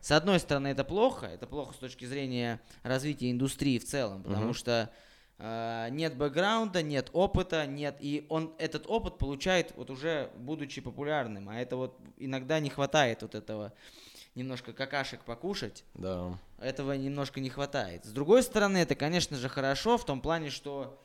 с 0.00 0.10
одной 0.10 0.38
стороны, 0.38 0.68
это 0.68 0.84
плохо, 0.84 1.26
это 1.26 1.46
плохо 1.46 1.74
с 1.74 1.78
точки 1.78 2.04
зрения 2.04 2.60
развития 2.82 3.30
индустрии 3.30 3.78
в 3.78 3.84
целом, 3.84 4.22
потому 4.22 4.46
Мгм. 4.46 4.54
что 4.54 4.90
э, 5.38 5.88
нет 5.90 6.16
бэкграунда, 6.16 6.82
нет 6.82 7.08
опыта, 7.12 7.66
нет, 7.66 7.96
и 8.00 8.26
он 8.28 8.54
этот 8.58 8.86
опыт 8.86 9.18
получает 9.18 9.72
вот 9.76 9.90
уже 9.90 10.30
будучи 10.36 10.80
популярным, 10.80 11.48
а 11.48 11.58
это 11.58 11.76
вот 11.76 11.98
иногда 12.18 12.60
не 12.60 12.70
хватает 12.70 13.22
вот 13.22 13.34
этого 13.34 13.72
немножко 14.34 14.72
какашек 14.72 15.24
покушать, 15.24 15.84
да. 15.94 16.38
этого 16.58 16.92
немножко 16.92 17.40
не 17.40 17.50
хватает. 17.50 18.04
С 18.04 18.12
другой 18.12 18.42
стороны, 18.42 18.78
это, 18.78 18.94
конечно 18.94 19.36
же, 19.36 19.48
хорошо 19.48 19.98
в 19.98 20.04
том 20.06 20.20
плане, 20.20 20.50
что 20.50 20.98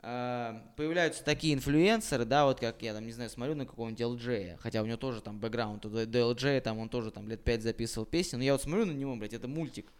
появляются 0.00 1.22
такие 1.24 1.54
инфлюенсеры, 1.54 2.24
да, 2.24 2.46
вот 2.46 2.60
как 2.60 2.80
я 2.82 2.94
там, 2.94 3.04
не 3.04 3.12
знаю, 3.12 3.28
смотрю 3.28 3.54
на 3.54 3.66
какого-нибудь 3.66 4.00
LJ, 4.00 4.56
хотя 4.58 4.82
у 4.82 4.86
него 4.86 4.96
тоже 4.96 5.20
там 5.20 5.38
бэкграунд, 5.38 5.82
до, 5.82 6.06
до 6.06 6.18
LJ 6.32 6.62
там 6.62 6.78
он 6.78 6.88
тоже 6.88 7.10
там 7.10 7.28
лет 7.28 7.44
5 7.44 7.62
записывал 7.62 8.06
песни, 8.06 8.36
но 8.36 8.42
я 8.42 8.52
вот 8.52 8.62
смотрю 8.62 8.86
на 8.86 8.92
него, 8.92 9.14
блядь, 9.16 9.34
это 9.34 9.46
мультик. 9.48 9.92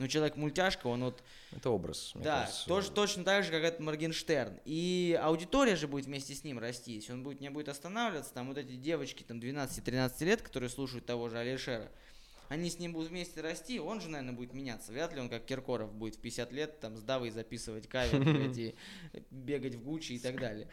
Ну, 0.00 0.08
человек 0.08 0.36
мультяшка, 0.36 0.88
он 0.88 1.04
вот 1.04 1.22
Это 1.52 1.70
образ. 1.70 2.12
да, 2.16 2.40
кажется. 2.40 2.66
тоже, 2.66 2.90
точно 2.90 3.22
так 3.22 3.44
же, 3.44 3.52
как 3.52 3.62
этот 3.62 3.78
Моргенштерн. 3.78 4.58
И 4.64 5.16
аудитория 5.22 5.76
же 5.76 5.86
будет 5.86 6.06
вместе 6.06 6.34
с 6.34 6.42
ним 6.42 6.58
расти. 6.58 6.94
Если 6.94 7.12
он 7.12 7.22
будет, 7.22 7.40
не 7.40 7.48
будет 7.48 7.68
останавливаться, 7.68 8.34
там 8.34 8.48
вот 8.48 8.58
эти 8.58 8.74
девочки 8.74 9.22
там 9.22 9.38
12-13 9.38 10.24
лет, 10.24 10.42
которые 10.42 10.68
слушают 10.68 11.06
того 11.06 11.28
же 11.28 11.38
Алишера, 11.38 11.92
они 12.48 12.70
с 12.70 12.78
ним 12.78 12.92
будут 12.92 13.10
вместе 13.10 13.40
расти, 13.40 13.80
он 13.80 14.00
же, 14.00 14.08
наверное, 14.08 14.34
будет 14.34 14.52
меняться. 14.52 14.92
Вряд 14.92 15.12
ли 15.14 15.20
он, 15.20 15.28
как 15.28 15.44
Киркоров, 15.44 15.92
будет 15.92 16.16
в 16.16 16.20
50 16.20 16.52
лет 16.52 16.80
там 16.80 16.96
с 16.96 17.02
Давой 17.02 17.30
записывать 17.30 17.88
кавер, 17.88 18.22
и 18.56 18.74
бегать 19.30 19.74
в 19.74 19.82
Гуччи 19.82 20.12
и 20.12 20.18
так 20.18 20.38
далее. 20.38 20.68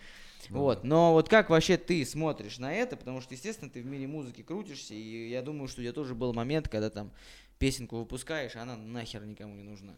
Вот, 0.49 0.83
но 0.83 1.13
вот 1.13 1.29
как 1.29 1.49
вообще 1.49 1.77
ты 1.77 2.03
смотришь 2.05 2.57
на 2.57 2.73
это, 2.73 2.97
потому 2.97 3.21
что, 3.21 3.33
естественно, 3.33 3.69
ты 3.69 3.81
в 3.81 3.85
мире 3.85 4.07
музыки 4.07 4.41
крутишься, 4.41 4.93
и 4.93 5.29
я 5.29 5.41
думаю, 5.41 5.67
что 5.67 5.81
у 5.81 5.83
тебя 5.83 5.93
тоже 5.93 6.15
был 6.15 6.33
момент, 6.33 6.67
когда 6.67 6.89
там 6.89 7.11
песенку 7.59 7.97
выпускаешь, 7.97 8.55
а 8.55 8.63
она 8.63 8.75
нахер 8.75 9.23
никому 9.23 9.55
не 9.55 9.63
нужна. 9.63 9.93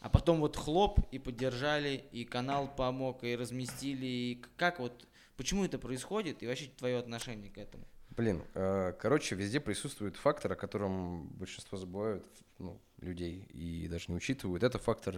А 0.00 0.08
потом 0.08 0.40
вот 0.40 0.56
хлоп, 0.56 1.00
и 1.10 1.18
поддержали, 1.18 2.04
и 2.12 2.24
канал 2.24 2.74
помог, 2.74 3.24
и 3.24 3.36
разместили, 3.36 4.06
и 4.06 4.42
как 4.56 4.78
вот, 4.78 5.06
почему 5.36 5.64
это 5.64 5.78
происходит, 5.78 6.42
и 6.42 6.46
вообще 6.46 6.70
твое 6.76 6.98
отношение 6.98 7.50
к 7.50 7.58
этому? 7.58 7.84
Блин, 8.20 8.44
э, 8.52 8.92
короче, 8.98 9.34
везде 9.34 9.60
присутствует 9.60 10.14
фактор, 10.14 10.52
о 10.52 10.54
котором 10.54 11.28
большинство 11.38 11.78
забывают, 11.78 12.26
ну, 12.58 12.78
людей, 13.00 13.46
и 13.54 13.88
даже 13.88 14.04
не 14.08 14.14
учитывают. 14.14 14.62
Это 14.62 14.78
фактор 14.78 15.16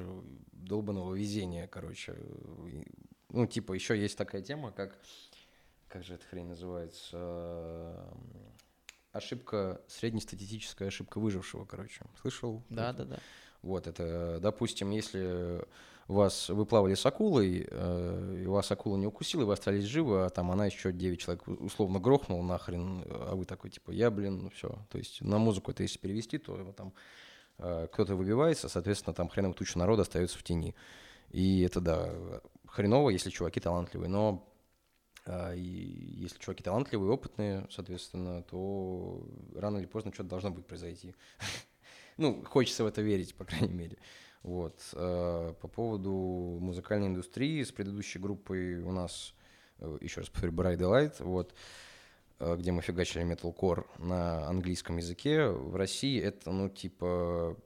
долбанного 0.52 1.12
везения, 1.12 1.66
короче. 1.66 2.14
Ну, 3.28 3.48
типа, 3.48 3.72
еще 3.72 4.00
есть 4.00 4.16
такая 4.16 4.40
тема, 4.40 4.70
как, 4.70 4.96
как 5.88 6.04
же 6.04 6.14
эта 6.14 6.24
хрень 6.26 6.46
называется, 6.46 8.06
Ошибка, 9.10 9.80
среднестатистическая 9.88 10.86
ошибка 10.86 11.18
выжившего, 11.18 11.64
короче. 11.64 12.04
Слышал? 12.20 12.62
Да, 12.70 12.92
да, 12.92 13.04
да. 13.04 13.18
Вот, 13.62 13.86
это, 13.86 14.38
допустим, 14.40 14.90
если 14.90 15.64
вас, 16.08 16.48
вы 16.48 16.66
плавали 16.66 16.94
с 16.94 17.06
акулой, 17.06 17.66
э, 17.68 18.42
и 18.42 18.46
вас 18.46 18.70
акула 18.70 18.96
не 18.96 19.06
укусила, 19.06 19.42
и 19.42 19.44
вы 19.44 19.52
остались 19.52 19.84
живы, 19.84 20.24
а 20.24 20.30
там 20.30 20.50
она 20.50 20.66
еще 20.66 20.92
9 20.92 21.20
человек 21.20 21.46
условно 21.46 22.00
грохнула 22.00 22.42
нахрен, 22.42 23.04
а 23.08 23.34
вы 23.34 23.44
такой, 23.44 23.70
типа, 23.70 23.90
я, 23.92 24.10
блин, 24.10 24.44
ну 24.44 24.50
все. 24.50 24.76
То 24.90 24.98
есть 24.98 25.20
на 25.20 25.38
музыку 25.38 25.70
это 25.70 25.82
если 25.82 25.98
перевести, 25.98 26.38
то 26.38 26.72
там 26.72 26.92
э, 27.58 27.88
кто-то 27.92 28.16
выбивается, 28.16 28.68
соответственно, 28.68 29.14
там 29.14 29.28
хреново 29.28 29.54
туча 29.54 29.78
народа 29.78 30.02
остается 30.02 30.38
в 30.38 30.42
тени. 30.42 30.74
И 31.30 31.62
это, 31.62 31.80
да, 31.80 32.12
хреново, 32.66 33.10
если 33.10 33.30
чуваки 33.30 33.60
талантливые, 33.60 34.08
но 34.08 34.46
э, 35.24 35.54
если 35.56 36.38
чуваки 36.38 36.62
талантливые, 36.62 37.12
опытные, 37.12 37.66
соответственно, 37.70 38.42
то 38.42 39.24
рано 39.54 39.78
или 39.78 39.86
поздно 39.86 40.12
что-то 40.12 40.30
должно 40.30 40.50
будет 40.50 40.66
произойти. 40.66 41.14
Ну, 42.16 42.44
хочется 42.44 42.84
в 42.84 42.86
это 42.86 43.02
верить, 43.02 43.34
по 43.34 43.44
крайней 43.44 43.72
мере. 43.72 43.98
Вот. 44.42 44.80
Э, 44.94 45.54
по 45.60 45.68
поводу 45.68 46.58
музыкальной 46.60 47.06
индустрии, 47.06 47.62
с 47.62 47.72
предыдущей 47.72 48.18
группой 48.18 48.76
у 48.82 48.92
нас, 48.92 49.34
э, 49.78 49.98
еще 50.00 50.20
раз 50.20 50.30
повторю, 50.30 50.52
Bright 50.52 50.78
Delight, 50.78 51.22
вот, 51.22 51.54
э, 52.40 52.56
где 52.56 52.72
мы 52.72 52.82
фигачили 52.82 53.24
metalcore 53.24 53.86
на 53.98 54.46
английском 54.48 54.96
языке. 54.96 55.46
В 55.48 55.76
России 55.76 56.20
это, 56.20 56.50
ну, 56.50 56.68
типа, 56.68 57.56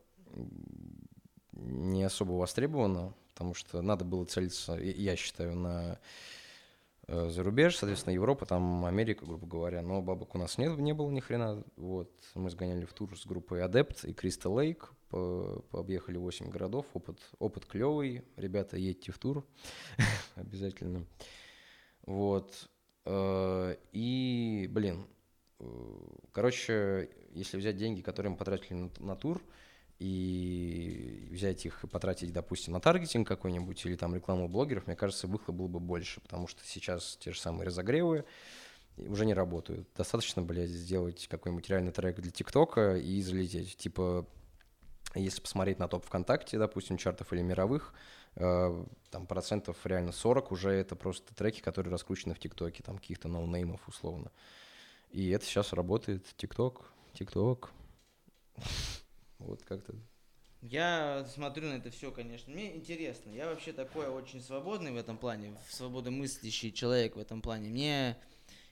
не 1.52 2.04
особо 2.04 2.32
востребовано, 2.32 3.14
потому 3.32 3.54
что 3.54 3.80
надо 3.80 4.04
было 4.04 4.24
целиться, 4.26 4.74
я 4.74 5.16
считаю, 5.16 5.56
на 5.56 5.98
за 7.08 7.42
рубеж, 7.44 7.76
соответственно, 7.76 8.14
Европа, 8.14 8.46
там 8.46 8.84
Америка, 8.84 9.24
грубо 9.24 9.46
говоря, 9.46 9.80
но 9.80 10.02
бабок 10.02 10.34
у 10.34 10.38
нас 10.38 10.58
нет, 10.58 10.76
не 10.76 10.92
было 10.92 11.10
ни 11.10 11.20
хрена. 11.20 11.62
Вот, 11.76 12.10
мы 12.34 12.50
сгоняли 12.50 12.84
в 12.84 12.92
тур 12.92 13.16
с 13.16 13.24
группой 13.26 13.60
Adept 13.60 14.08
и 14.08 14.12
Crystal 14.12 14.52
Lake, 14.52 14.88
по, 15.08 15.62
пообъехали 15.70 16.16
8 16.16 16.50
городов, 16.50 16.86
опыт, 16.94 17.18
опыт 17.38 17.64
клевый, 17.66 18.24
ребята, 18.36 18.76
едьте 18.76 19.12
в 19.12 19.18
тур, 19.18 19.44
обязательно. 20.34 21.06
Вот, 22.02 22.68
э, 23.04 23.76
и, 23.92 24.68
блин, 24.70 25.06
э, 25.60 25.64
короче, 26.32 27.08
если 27.30 27.56
взять 27.56 27.76
деньги, 27.76 28.00
которые 28.00 28.32
мы 28.32 28.36
потратили 28.36 28.74
на, 28.74 28.90
на 28.98 29.14
тур, 29.14 29.40
и 29.98 31.28
взять 31.30 31.64
их 31.64 31.84
и 31.84 31.86
потратить, 31.86 32.32
допустим, 32.32 32.74
на 32.74 32.80
таргетинг 32.80 33.26
какой-нибудь 33.26 33.84
или 33.86 33.96
там 33.96 34.14
рекламу 34.14 34.48
блогеров, 34.48 34.86
мне 34.86 34.96
кажется, 34.96 35.26
выхлоп 35.26 35.56
был 35.56 35.68
бы 35.68 35.80
больше, 35.80 36.20
потому 36.20 36.46
что 36.46 36.60
сейчас 36.64 37.16
те 37.18 37.32
же 37.32 37.40
самые 37.40 37.66
разогревы 37.66 38.24
уже 38.98 39.26
не 39.26 39.34
работают. 39.34 39.88
Достаточно, 39.96 40.42
блядь, 40.42 40.70
сделать 40.70 41.26
какой-нибудь 41.28 41.68
реальный 41.68 41.92
трек 41.92 42.16
для 42.20 42.30
ТикТока 42.30 42.96
и 42.96 43.20
залететь. 43.22 43.76
Типа, 43.76 44.26
если 45.14 45.40
посмотреть 45.40 45.78
на 45.78 45.88
топ 45.88 46.04
ВКонтакте, 46.04 46.58
допустим, 46.58 46.96
чартов 46.96 47.32
или 47.32 47.42
мировых, 47.42 47.94
э, 48.36 48.84
там 49.10 49.26
процентов 49.26 49.78
реально 49.84 50.12
40 50.12 50.52
уже 50.52 50.70
это 50.70 50.96
просто 50.96 51.34
треки, 51.34 51.60
которые 51.60 51.90
раскручены 51.90 52.34
в 52.34 52.38
ТикТоке, 52.38 52.82
там 52.82 52.98
каких-то 52.98 53.28
no-name 53.28 53.74
ов 53.74 53.86
условно. 53.88 54.30
И 55.10 55.30
это 55.30 55.44
сейчас 55.44 55.72
работает. 55.72 56.26
ТикТок, 56.36 56.82
ТикТок. 57.14 57.70
Вот 59.38 59.62
как-то. 59.62 59.94
Я 60.62 61.26
смотрю 61.32 61.68
на 61.68 61.74
это 61.74 61.90
все, 61.90 62.10
конечно. 62.10 62.52
Мне 62.52 62.74
интересно. 62.74 63.30
Я 63.30 63.46
вообще 63.46 63.72
такой 63.72 64.08
очень 64.08 64.40
свободный 64.40 64.92
в 64.92 64.96
этом 64.96 65.18
плане, 65.18 65.56
свободомыслящий 65.70 66.72
человек 66.72 67.16
в 67.16 67.18
этом 67.18 67.42
плане. 67.42 67.68
Мне 67.68 68.16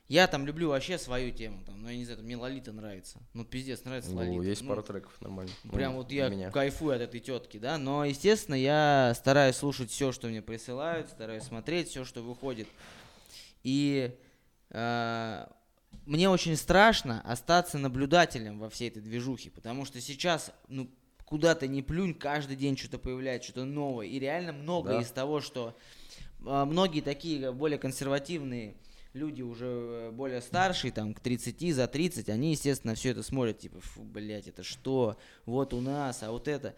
я 0.09 0.26
там 0.26 0.44
люблю 0.44 0.68
вообще 0.68 0.99
свою 0.99 1.30
тему, 1.30 1.62
там, 1.64 1.83
ну 1.83 1.88
я 1.88 1.97
не 1.97 2.04
знаю, 2.04 2.23
мне 2.23 2.37
Лолита 2.37 2.73
нравится. 2.73 3.18
Ну 3.33 3.42
пиздец, 3.44 3.85
нравится 3.85 4.11
ну, 4.11 4.18
Лолита. 4.18 4.42
есть 4.42 4.61
ну, 4.61 4.68
пара 4.68 4.83
треков 4.83 5.18
нормально. 5.23 5.50
Прям 5.73 5.92
ну, 5.92 5.99
вот 5.99 6.12
я 6.12 6.28
меня. 6.28 6.50
кайфую 6.50 6.94
от 6.94 7.00
этой 7.00 7.21
тетки, 7.21 7.56
да. 7.56 7.78
Но, 7.78 8.04
естественно, 8.04 8.54
я 8.54 9.14
стараюсь 9.16 9.56
слушать 9.56 9.90
все, 9.90 10.12
что 10.12 10.28
мне 10.28 10.42
присылают, 10.42 11.09
стараюсь 11.09 11.44
смотреть 11.44 11.88
все, 11.88 12.04
что 12.04 12.21
выходит. 12.21 12.68
И 13.62 14.14
э, 14.68 15.47
мне 16.06 16.28
очень 16.28 16.56
страшно 16.56 17.20
остаться 17.22 17.78
наблюдателем 17.78 18.59
во 18.59 18.68
всей 18.68 18.88
этой 18.88 19.02
движухе, 19.02 19.50
потому 19.50 19.85
что 19.85 20.00
сейчас, 20.00 20.52
ну, 20.68 20.90
куда 21.24 21.54
то 21.54 21.66
не 21.66 21.83
плюнь, 21.83 22.14
каждый 22.14 22.57
день 22.57 22.76
что-то 22.76 22.98
появляется, 22.98 23.50
что-то 23.50 23.66
новое. 23.66 24.07
И 24.07 24.18
реально 24.18 24.52
много 24.52 24.90
да. 24.90 25.00
из 25.00 25.11
того, 25.11 25.40
что 25.40 25.76
э, 26.44 26.64
многие 26.64 27.00
такие 27.00 27.52
более 27.52 27.78
консервативные 27.78 28.74
люди 29.14 29.42
уже 29.42 29.66
э, 29.66 30.11
более 30.11 30.42
старшие, 30.42 30.92
там, 30.92 31.14
к 31.14 31.20
30, 31.20 31.74
за 31.74 31.87
30, 31.87 32.28
они, 32.28 32.50
естественно, 32.50 32.94
все 32.94 33.11
это 33.11 33.22
смотрят, 33.22 33.59
типа, 33.59 33.80
фу, 33.80 34.02
блядь, 34.02 34.48
это 34.48 34.62
что? 34.62 35.16
Вот 35.46 35.72
у 35.72 35.80
нас, 35.80 36.22
а 36.22 36.30
вот 36.30 36.48
это. 36.48 36.74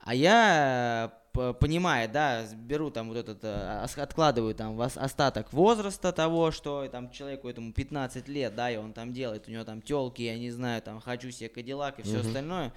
А 0.00 0.14
я, 0.14 1.20
понимаю, 1.60 2.08
да, 2.08 2.44
беру 2.54 2.90
там 2.90 3.08
вот 3.08 3.16
этот, 3.16 3.38
э, 3.42 3.86
откладываю 3.96 4.54
там 4.54 4.80
остаток 4.80 5.52
возраста 5.52 6.12
того, 6.12 6.50
что 6.50 6.86
там 6.88 7.10
человеку 7.10 7.48
этому 7.48 7.72
15 7.72 8.28
лет, 8.28 8.54
да, 8.54 8.70
и 8.70 8.76
он 8.76 8.92
там 8.92 9.12
делает, 9.12 9.48
у 9.48 9.50
него 9.50 9.64
там 9.64 9.82
телки, 9.82 10.22
я 10.22 10.38
не 10.38 10.50
знаю, 10.50 10.82
там, 10.82 11.00
хочу 11.00 11.30
себе 11.30 11.48
кадиллак 11.48 11.98
и 11.98 12.02
все 12.02 12.18
угу. 12.18 12.26
остальное. 12.26 12.72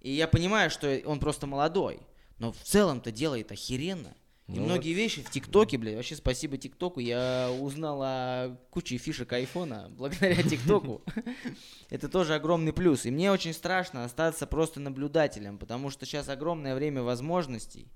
И 0.00 0.10
я 0.10 0.28
понимаю, 0.28 0.70
что 0.70 1.00
он 1.06 1.18
просто 1.18 1.46
молодой, 1.46 2.00
но 2.38 2.52
в 2.52 2.58
целом-то 2.58 3.10
делает 3.10 3.52
охеренно. 3.52 4.14
И 4.46 4.58
ну 4.58 4.64
многие 4.64 4.92
вот. 4.92 4.98
вещи 4.98 5.22
в 5.22 5.30
ТикТоке, 5.30 5.78
блядь, 5.78 5.96
вообще 5.96 6.16
спасибо 6.16 6.58
ТикТоку, 6.58 7.00
я 7.00 7.50
узнал 7.60 8.02
о 8.02 8.58
куче 8.70 8.98
фишек 8.98 9.32
айфона 9.32 9.90
благодаря 9.96 10.42
ТикТоку. 10.42 11.02
Это 11.90 12.10
тоже 12.10 12.34
огромный 12.34 12.74
плюс. 12.74 13.06
И 13.06 13.10
мне 13.10 13.32
очень 13.32 13.54
страшно 13.54 14.04
остаться 14.04 14.46
просто 14.46 14.80
наблюдателем, 14.80 15.56
потому 15.56 15.88
что 15.88 16.04
сейчас 16.04 16.28
огромное 16.28 16.74
время 16.74 17.02
возможностей, 17.02 17.88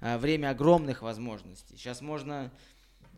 а, 0.00 0.18
время 0.18 0.50
огромных 0.50 1.02
возможностей. 1.02 1.76
Сейчас 1.76 2.00
можно, 2.00 2.52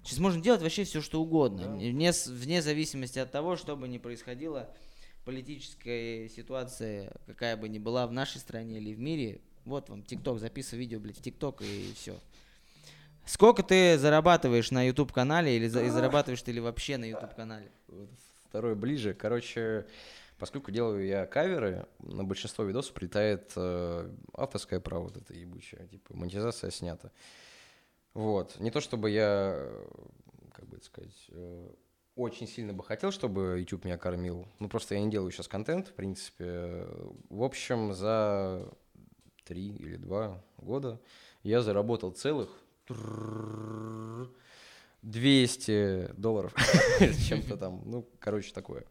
сейчас 0.03 0.19
можно 0.19 0.41
делать 0.41 0.63
вообще 0.63 0.85
все, 0.85 1.03
что 1.03 1.21
угодно, 1.21 1.77
вне, 1.77 2.13
вне 2.29 2.63
зависимости 2.63 3.19
от 3.19 3.31
того, 3.31 3.57
что 3.57 3.77
бы 3.77 3.89
ни 3.89 3.99
происходило, 3.99 4.75
политическая 5.27 6.31
ситуация, 6.31 7.13
какая 7.27 7.59
бы 7.59 7.69
ни 7.69 7.79
была 7.79 8.07
в 8.07 8.13
нашей 8.13 8.39
стране 8.39 8.79
или 8.79 8.95
в 8.95 8.99
мире, 8.99 9.43
вот 9.67 9.91
вам 9.91 10.03
ТикТок, 10.03 10.39
записывай 10.39 10.81
видео, 10.81 10.99
блядь, 10.99 11.19
в 11.19 11.23
ТикТок 11.23 11.61
и 11.61 11.93
все. 11.95 12.19
Сколько 13.29 13.63
ты 13.63 13.99
зарабатываешь 13.99 14.71
на 14.71 14.87
YouTube 14.87 15.13
канале 15.13 15.55
или 15.55 15.69
за, 15.69 15.85
и 15.85 15.91
зарабатываешь 15.91 16.41
ты 16.41 16.51
ли 16.51 16.61
вообще 16.61 16.97
на 16.97 17.05
YouTube 17.05 17.35
канале? 17.35 17.71
Второй 18.49 18.75
ближе. 18.75 19.13
Короче, 19.13 19.87
поскольку 20.39 20.71
делаю 20.71 21.07
я 21.07 21.27
каверы, 21.27 21.87
на 21.99 22.25
большинство 22.25 22.65
видосов 22.65 22.95
прилетает 22.95 23.53
э, 23.55 24.11
авторское 24.33 24.81
право 24.81 25.05
вот 25.05 25.19
это 25.19 25.35
ебучее, 25.35 25.87
типа 25.89 26.17
монетизация 26.17 26.71
снята. 26.71 27.13
Вот. 28.15 28.59
Не 28.61 28.71
то 28.71 28.81
чтобы 28.81 29.11
я, 29.11 29.63
как 30.55 30.67
бы 30.67 30.79
это 30.79 30.87
сказать, 30.87 31.27
э, 31.29 31.69
очень 32.17 32.49
сильно 32.49 32.73
бы 32.73 32.83
хотел, 32.83 33.13
чтобы 33.13 33.59
YouTube 33.59 33.85
меня 33.85 33.99
кормил. 33.99 34.49
Ну, 34.59 34.71
просто 34.71 34.95
я 34.95 35.03
не 35.03 35.11
делаю 35.11 35.31
сейчас 35.33 35.49
контент, 35.49 35.89
в 35.89 35.93
принципе. 35.93 36.87
В 37.29 37.43
общем, 37.43 37.93
за 37.93 38.67
три 39.45 39.69
или 39.69 39.97
два 39.97 40.43
года 40.57 40.99
я 41.43 41.61
заработал 41.61 42.11
целых 42.11 42.49
200 45.03 46.13
долларов 46.17 46.55
чем-то 47.29 47.57
там. 47.57 47.83
Ну, 47.85 48.09
короче, 48.19 48.53
такое. 48.53 48.85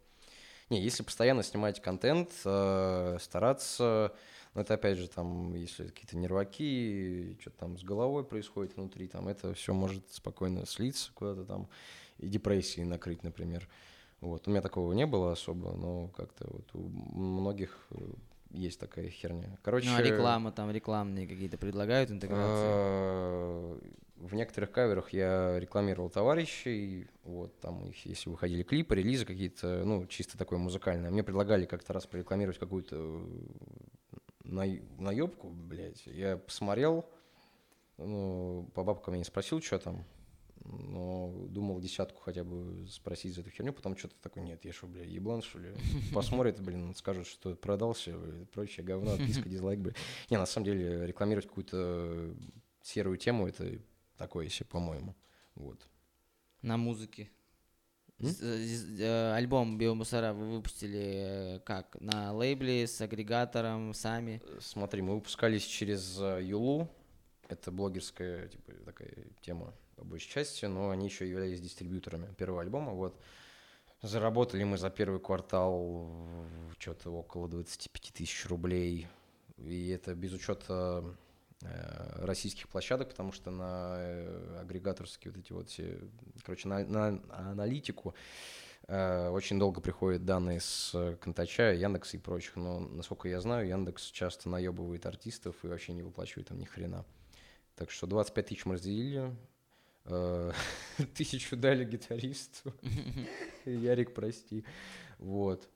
Не, 0.70 0.82
если 0.82 1.04
постоянно 1.04 1.44
снимать 1.44 1.82
контент, 1.82 2.32
стараться, 2.32 4.14
ну, 4.54 4.62
это 4.62 4.74
опять 4.74 4.98
же 4.98 5.08
там, 5.08 5.54
если 5.54 5.88
какие-то 5.88 6.18
нерваки, 6.18 7.38
что-то 7.40 7.58
там 7.58 7.78
с 7.78 7.84
головой 7.84 8.24
происходит 8.24 8.76
внутри, 8.76 9.08
там 9.08 9.28
это 9.28 9.54
все 9.54 9.74
может 9.74 10.04
спокойно 10.12 10.66
слиться 10.66 11.12
куда-то 11.14 11.46
там 11.46 11.70
и 12.18 12.28
депрессии 12.28 12.82
накрыть, 12.82 13.24
например. 13.24 13.70
Вот. 14.20 14.48
У 14.48 14.52
меня 14.52 14.62
такого 14.62 14.94
не 14.94 15.06
было 15.06 15.32
особо, 15.32 15.74
но 15.74 16.08
как-то 16.08 16.48
вот 16.50 16.70
у 16.74 16.80
многих 16.80 17.88
есть 18.50 18.80
такая 18.80 19.10
херня. 19.10 19.58
Короче, 19.64 19.90
ну, 19.90 19.98
а 19.98 20.02
реклама 20.02 20.52
там, 20.52 20.72
рекламные 20.72 21.28
какие-то 21.28 21.58
предлагают 21.58 22.12
интеграции? 22.12 22.68
А, 22.70 23.80
в 24.18 24.34
некоторых 24.34 24.72
каверах 24.72 25.14
я 25.14 25.60
рекламировал 25.60 26.10
товарищей, 26.10 27.08
вот, 27.24 27.60
там 27.60 27.86
их, 27.86 28.06
если 28.06 28.30
выходили 28.30 28.64
клипы, 28.64 28.96
релизы 28.96 29.26
какие-то, 29.26 29.84
ну, 29.86 30.08
чисто 30.08 30.38
такое 30.38 30.60
музыкальное. 30.60 31.12
Мне 31.12 31.24
предлагали 31.24 31.66
как-то 31.66 31.94
раз 31.94 32.08
прорекламировать 32.08 32.58
какую-то 32.58 32.96
э, 32.96 34.18
на, 34.44 34.66
наебку, 34.98 35.50
блядь. 35.50 36.06
Я 36.08 36.38
посмотрел, 36.38 37.06
ну, 37.98 38.70
по 38.74 38.84
бабкам 38.84 39.14
я 39.14 39.20
не 39.20 39.26
спросил, 39.26 39.62
что 39.62 39.80
там, 39.80 40.04
но 40.68 41.48
думал 41.50 41.80
десятку 41.80 42.22
хотя 42.22 42.44
бы 42.44 42.88
спросить 42.90 43.34
за 43.34 43.42
эту 43.42 43.50
херню, 43.50 43.74
потом 43.74 43.98
что-то 43.98 44.16
такое, 44.22 44.44
нет, 44.44 44.64
я 44.66 44.74
что, 44.74 44.88
бля, 44.88 45.04
еблан, 45.04 45.42
что 45.42 45.60
ли? 45.60 45.74
Посмотрят, 46.14 46.62
блин, 46.62 46.94
скажут, 46.96 47.28
что 47.28 47.56
продался, 47.56 48.12
и 48.12 48.46
прочее 48.46 48.86
говно, 48.86 49.14
отписка, 49.14 49.50
дизлайк, 49.50 49.80
бля. 49.80 49.94
Не, 50.30 50.38
на 50.38 50.46
самом 50.46 50.66
деле, 50.66 51.06
рекламировать 51.06 51.48
какую-то 51.48 52.36
серую 52.82 53.18
тему, 53.18 53.48
это 53.48 53.80
такое 54.18 54.50
себе, 54.50 54.68
по-моему, 54.68 55.16
вот. 55.56 55.88
На 56.62 56.78
музыке? 56.78 57.30
З- 58.20 59.00
э, 59.00 59.34
Альбом 59.36 59.78
Биомусора 59.78 60.34
вы 60.34 60.56
выпустили 60.56 61.58
э, 61.58 61.60
как? 61.60 61.96
На 62.00 62.34
лейбле, 62.34 62.88
с 62.88 63.00
агрегатором, 63.00 63.94
сами? 63.94 64.42
Смотри, 64.60 65.04
мы 65.04 65.16
выпускались 65.16 65.64
через 65.64 66.20
э, 66.20 66.42
Юлу. 66.44 66.90
Это 67.48 67.72
блогерская 67.72 68.48
типа, 68.48 68.74
такая 68.86 69.28
тема 69.42 69.74
по 69.98 70.06
большей 70.06 70.30
части, 70.30 70.66
но 70.66 70.92
они 70.92 71.08
еще 71.08 71.28
являлись 71.28 71.60
дистрибьюторами 71.60 72.34
первого 72.36 72.62
альбома. 72.62 72.94
Вот. 72.94 73.20
Заработали 74.04 74.64
мы 74.64 74.78
за 74.78 74.92
первый 74.92 75.20
квартал 75.20 76.08
что-то 76.78 77.10
около 77.10 77.50
25 77.50 78.14
тысяч 78.14 78.46
рублей. 78.46 79.08
И 79.58 79.90
это 79.90 80.14
без 80.14 80.34
учета 80.34 81.04
э, 81.64 82.26
российских 82.26 82.70
площадок, 82.70 83.10
потому 83.10 83.32
что 83.32 83.50
на 83.50 83.96
э, 83.98 84.60
агрегаторские 84.62 85.34
вот 85.34 85.44
эти 85.44 85.52
вот 85.52 85.70
все, 85.70 86.00
короче, 86.44 86.68
на, 86.68 86.86
на 86.86 87.20
аналитику 87.32 88.14
э, 88.88 89.30
очень 89.30 89.58
долго 89.58 89.82
приходят 89.82 90.26
данные 90.26 90.60
с 90.60 91.18
Контача, 91.20 91.72
Яндекса 91.72 92.18
и 92.18 92.20
прочих, 92.20 92.56
но, 92.56 92.80
насколько 92.80 93.28
я 93.28 93.42
знаю, 93.42 93.68
Яндекс 93.68 94.12
часто 94.12 94.48
наебывает 94.48 95.08
артистов 95.08 95.56
и 95.64 95.68
вообще 95.68 95.94
не 95.94 96.04
выплачивает 96.04 96.52
им 96.52 96.60
ни 96.60 96.66
хрена. 96.66 97.04
Так 97.76 97.90
что 97.90 98.06
25 98.06 98.46
тысяч 98.46 98.66
мы 98.66 98.76
разделили, 98.76 99.36
тысячу 101.16 101.56
дали 101.58 101.86
гитаристу, 101.86 102.74
Ярик, 103.66 104.14
прости, 104.14 104.64
вот, 105.20 105.68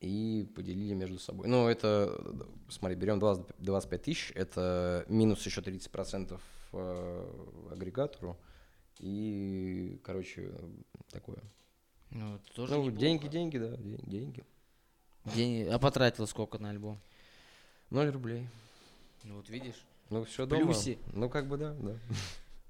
и 0.00 0.46
поделили 0.54 0.94
между 0.94 1.18
собой. 1.18 1.48
Ну, 1.48 1.66
это, 1.68 2.14
э, 2.18 2.42
смотри, 2.68 2.96
берем 2.96 3.18
20 3.18 3.46
25 3.58 4.02
тысяч, 4.02 4.32
это 4.34 5.04
минус 5.08 5.44
еще 5.46 5.60
30% 5.60 6.40
э, 6.72 7.46
агрегатору, 7.72 8.36
и, 9.00 9.98
короче, 10.04 10.52
такое. 11.10 11.38
Ну, 12.10 12.36
это 12.36 12.54
тоже 12.54 12.74
Ну, 12.74 12.82
неплохо. 12.84 13.00
деньги, 13.00 13.26
деньги, 13.28 13.58
да, 13.58 13.76
ден- 13.76 14.00
деньги. 14.06 14.44
День- 15.34 15.68
А 15.68 15.78
потратил 15.78 16.26
сколько 16.26 16.58
на 16.58 16.70
альбом? 16.70 17.00
Ноль 17.90 18.10
рублей. 18.10 18.46
Ну, 19.24 19.36
вот 19.36 19.48
видишь. 19.48 19.82
Ну, 20.10 20.24
все 20.24 20.46
дома. 20.46 20.66
плюсе. 20.66 20.98
Ну, 21.12 21.28
как 21.30 21.48
бы 21.48 21.56
да, 21.56 21.72
да. 21.74 21.96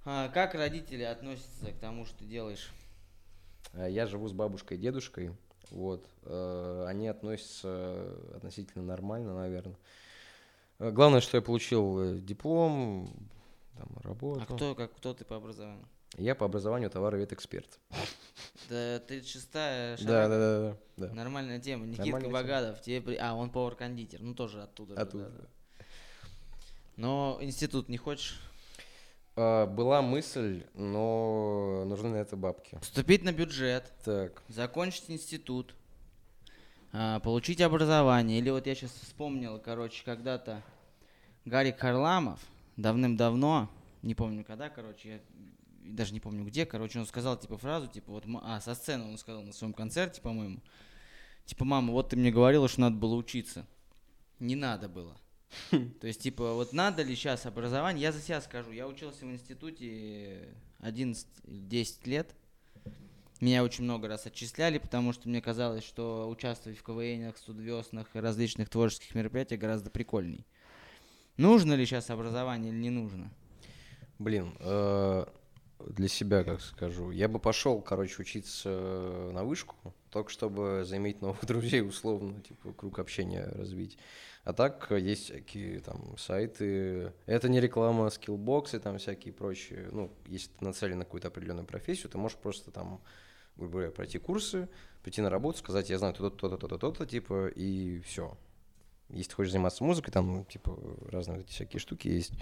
А 0.05 0.29
как 0.29 0.55
родители 0.55 1.03
относятся 1.03 1.73
к 1.73 1.79
тому, 1.79 2.05
что 2.05 2.19
ты 2.19 2.25
делаешь? 2.27 2.71
А 3.73 3.89
Я 3.89 4.07
живу 4.07 4.29
с 4.29 4.33
бабушкой 4.33 4.77
и 4.77 4.81
дедушкой. 4.81 5.33
Вот. 5.71 6.07
э, 6.25 6.85
Они 6.89 7.09
относятся 7.09 8.13
относительно 8.35 8.85
нормально, 8.85 9.35
наверное. 9.35 9.77
Э, 10.79 10.91
Главное, 10.91 11.21
что 11.21 11.37
я 11.39 11.43
получил 11.43 12.01
э, 12.17 12.19
диплом, 12.21 13.11
там, 13.79 13.89
работу. 14.03 14.43
А 14.49 14.55
кто, 14.55 14.75
как, 14.75 14.95
кто 14.95 15.15
ты 15.15 15.25
по 15.25 15.37
образованию? 15.37 15.87
Я 16.17 16.35
по 16.37 16.45
образованию 16.47 16.91
товаровед 16.91 17.33
эксперт. 17.33 17.81
Да, 18.69 18.99
36-я 18.99 19.97
Да, 20.07 20.29
да, 20.29 20.29
да, 20.29 20.71
да, 20.71 20.77
да. 21.09 21.15
Нормальная 21.15 21.59
тема. 21.59 21.87
Никитка 21.87 22.05
Нормальная 22.05 22.29
тема. 22.31 22.41
Богатов. 22.43 22.83
Тебе 22.83 23.01
при- 23.01 23.17
А, 23.17 23.35
он 23.35 23.51
повар-кондитер. 23.51 24.23
Ну, 24.23 24.35
тоже 24.35 24.63
оттуда. 24.63 24.95
же, 24.95 25.01
Оттуда, 25.01 25.25
да, 25.31 25.39
да. 25.39 25.85
Но 26.97 27.39
институт 27.41 27.89
не 27.89 27.97
хочешь? 27.97 28.39
А, 29.37 29.67
Была 29.67 30.03
мысль, 30.03 30.65
но 30.75 31.85
нужны 31.87 32.11
на 32.11 32.17
это 32.17 32.37
бабки. 32.37 32.79
Вступить 32.83 33.23
на 33.25 33.33
бюджет, 33.33 33.93
Так, 34.05 34.43
закончить 34.49 35.11
институт, 35.11 35.75
а, 36.93 37.19
получить 37.21 37.61
образование. 37.61 38.39
Или 38.39 38.51
вот 38.51 38.67
я 38.67 38.75
сейчас 38.75 38.93
вспомнил, 38.93 39.59
короче, 39.59 40.05
когда-то 40.05 40.63
Гарик 41.45 41.79
Харламов 41.79 42.41
давным-давно, 42.77 43.69
не 44.03 44.15
помню 44.15 44.45
когда, 44.45 44.69
короче, 44.69 45.09
я 45.09 45.21
даже 45.85 46.15
не 46.15 46.21
помню 46.21 46.45
где, 46.45 46.65
короче, 46.65 46.99
он 46.99 47.07
сказал 47.07 47.37
типа 47.37 47.59
фразу, 47.59 47.89
типа 47.89 48.13
вот, 48.13 48.25
а, 48.43 48.61
со 48.61 48.75
сцены 48.75 49.05
он 49.05 49.19
сказал 49.19 49.43
на 49.43 49.53
своем 49.53 49.73
концерте, 49.73 50.21
по-моему, 50.21 50.61
типа, 51.45 51.65
мама, 51.65 51.93
вот 51.93 52.11
ты 52.11 52.17
мне 52.17 52.31
говорила, 52.31 52.69
что 52.69 52.83
надо 52.83 52.97
было 52.97 53.15
учиться. 53.15 53.67
Не 54.39 54.57
надо 54.57 54.89
было. 54.89 55.17
То 56.01 56.07
есть, 56.07 56.23
типа, 56.23 56.55
вот 56.55 56.73
надо 56.73 57.03
ли 57.03 57.15
сейчас 57.15 57.47
образование? 57.47 58.03
Я 58.03 58.13
за 58.13 58.21
себя 58.21 58.41
скажу. 58.41 58.71
Я 58.71 58.87
учился 58.87 59.25
в 59.25 59.31
институте 59.31 60.49
11-10 60.81 61.99
лет. 62.05 62.35
Меня 63.41 63.63
очень 63.63 63.85
много 63.85 64.09
раз 64.09 64.27
отчисляли, 64.27 64.79
потому 64.79 65.13
что 65.13 65.29
мне 65.29 65.41
казалось, 65.41 65.85
что 65.85 66.29
участвовать 66.29 66.79
в 66.79 66.83
КВНах, 66.83 67.37
студвеснах 67.37 68.09
и 68.15 68.21
различных 68.21 68.69
творческих 68.71 69.15
мероприятиях 69.15 69.61
гораздо 69.61 69.91
прикольней. 69.91 70.47
Нужно 71.37 71.75
ли 71.75 71.85
сейчас 71.85 72.11
образование 72.11 72.73
или 72.73 72.79
не 72.79 72.91
нужно? 72.91 73.31
блин, 74.19 74.55
э, 74.61 75.25
для 75.87 76.09
себя, 76.09 76.45
как 76.45 76.61
скажу, 76.61 77.11
я 77.11 77.29
бы 77.29 77.39
пошел, 77.39 77.81
короче, 77.81 78.23
учиться 78.23 79.31
на 79.33 79.45
вышку, 79.45 79.77
только 80.11 80.31
чтобы 80.31 80.85
заиметь 80.85 81.21
новых 81.21 81.45
друзей, 81.47 81.83
условно, 81.83 82.41
типа, 82.41 82.73
круг 82.73 82.99
общения 82.99 83.45
развить. 83.45 83.99
А 84.45 84.53
так 84.53 84.93
э, 84.93 85.01
есть 85.01 85.25
всякие 85.25 85.81
там 85.81 86.17
сайты. 86.19 87.13
Это 87.27 87.49
не 87.49 87.61
реклама, 87.61 88.11
скиллбоксы, 88.11 88.79
там 88.79 88.99
всякие 88.99 89.33
прочие. 89.33 89.89
Ну, 89.91 90.11
если 90.27 90.51
ты 90.51 90.65
нацелен 90.65 90.99
на 90.99 91.05
какую-то 91.05 91.29
определенную 91.29 91.67
профессию, 91.67 92.11
ты 92.11 92.19
можешь 92.19 92.37
просто 92.37 92.71
там, 92.71 93.01
грубо 93.57 93.73
говоря, 93.73 93.91
пройти 93.91 94.19
курсы, 94.19 94.69
прийти 95.03 95.23
на 95.23 95.31
работу, 95.31 95.59
сказать, 95.59 95.89
я 95.89 95.99
знаю 95.99 96.15
то-то, 96.15 96.37
то-то, 96.37 96.57
то-то, 96.59 96.79
то-то, 96.79 97.07
типа, 97.07 97.49
и 97.49 98.01
все. 98.01 98.37
Если 99.09 99.31
ты 99.31 99.37
хочешь 99.37 99.53
заниматься 99.53 99.83
музыкой, 99.83 100.13
там, 100.13 100.45
типа, 100.45 100.79
разные 101.11 101.41
эти 101.41 101.51
всякие 101.51 101.81
штуки 101.81 102.09
есть. 102.09 102.33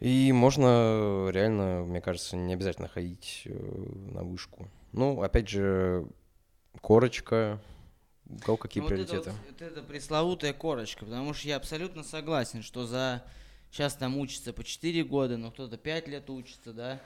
И 0.00 0.32
можно 0.32 1.28
реально, 1.30 1.84
мне 1.84 2.00
кажется, 2.00 2.36
не 2.36 2.54
обязательно 2.54 2.88
ходить 2.88 3.42
э, 3.44 3.52
на 4.12 4.22
вышку. 4.22 4.68
Ну, 4.92 5.22
опять 5.22 5.48
же, 5.48 6.06
корочка. 6.80 7.60
У 8.28 8.38
кого 8.38 8.56
какие 8.56 8.82
Ну, 8.82 8.88
вот 8.88 8.94
это 8.98 9.06
приоритеты? 9.06 9.30
вот- 9.30 9.50
вот 9.50 9.62
это 9.62 9.82
пресловутая 9.82 10.52
корочка, 10.52 11.04
потому 11.04 11.32
что 11.34 11.48
я 11.48 11.56
абсолютно 11.56 12.02
согласен, 12.02 12.62
что 12.62 12.86
за 12.86 13.24
сейчас 13.70 13.94
там 13.94 14.16
учится 14.18 14.52
по 14.52 14.62
4 14.64 15.02
года, 15.04 15.36
но 15.38 15.50
кто-то 15.50 15.76
5 15.78 16.08
лет 16.08 16.28
учится, 16.30 16.72
да. 16.72 17.00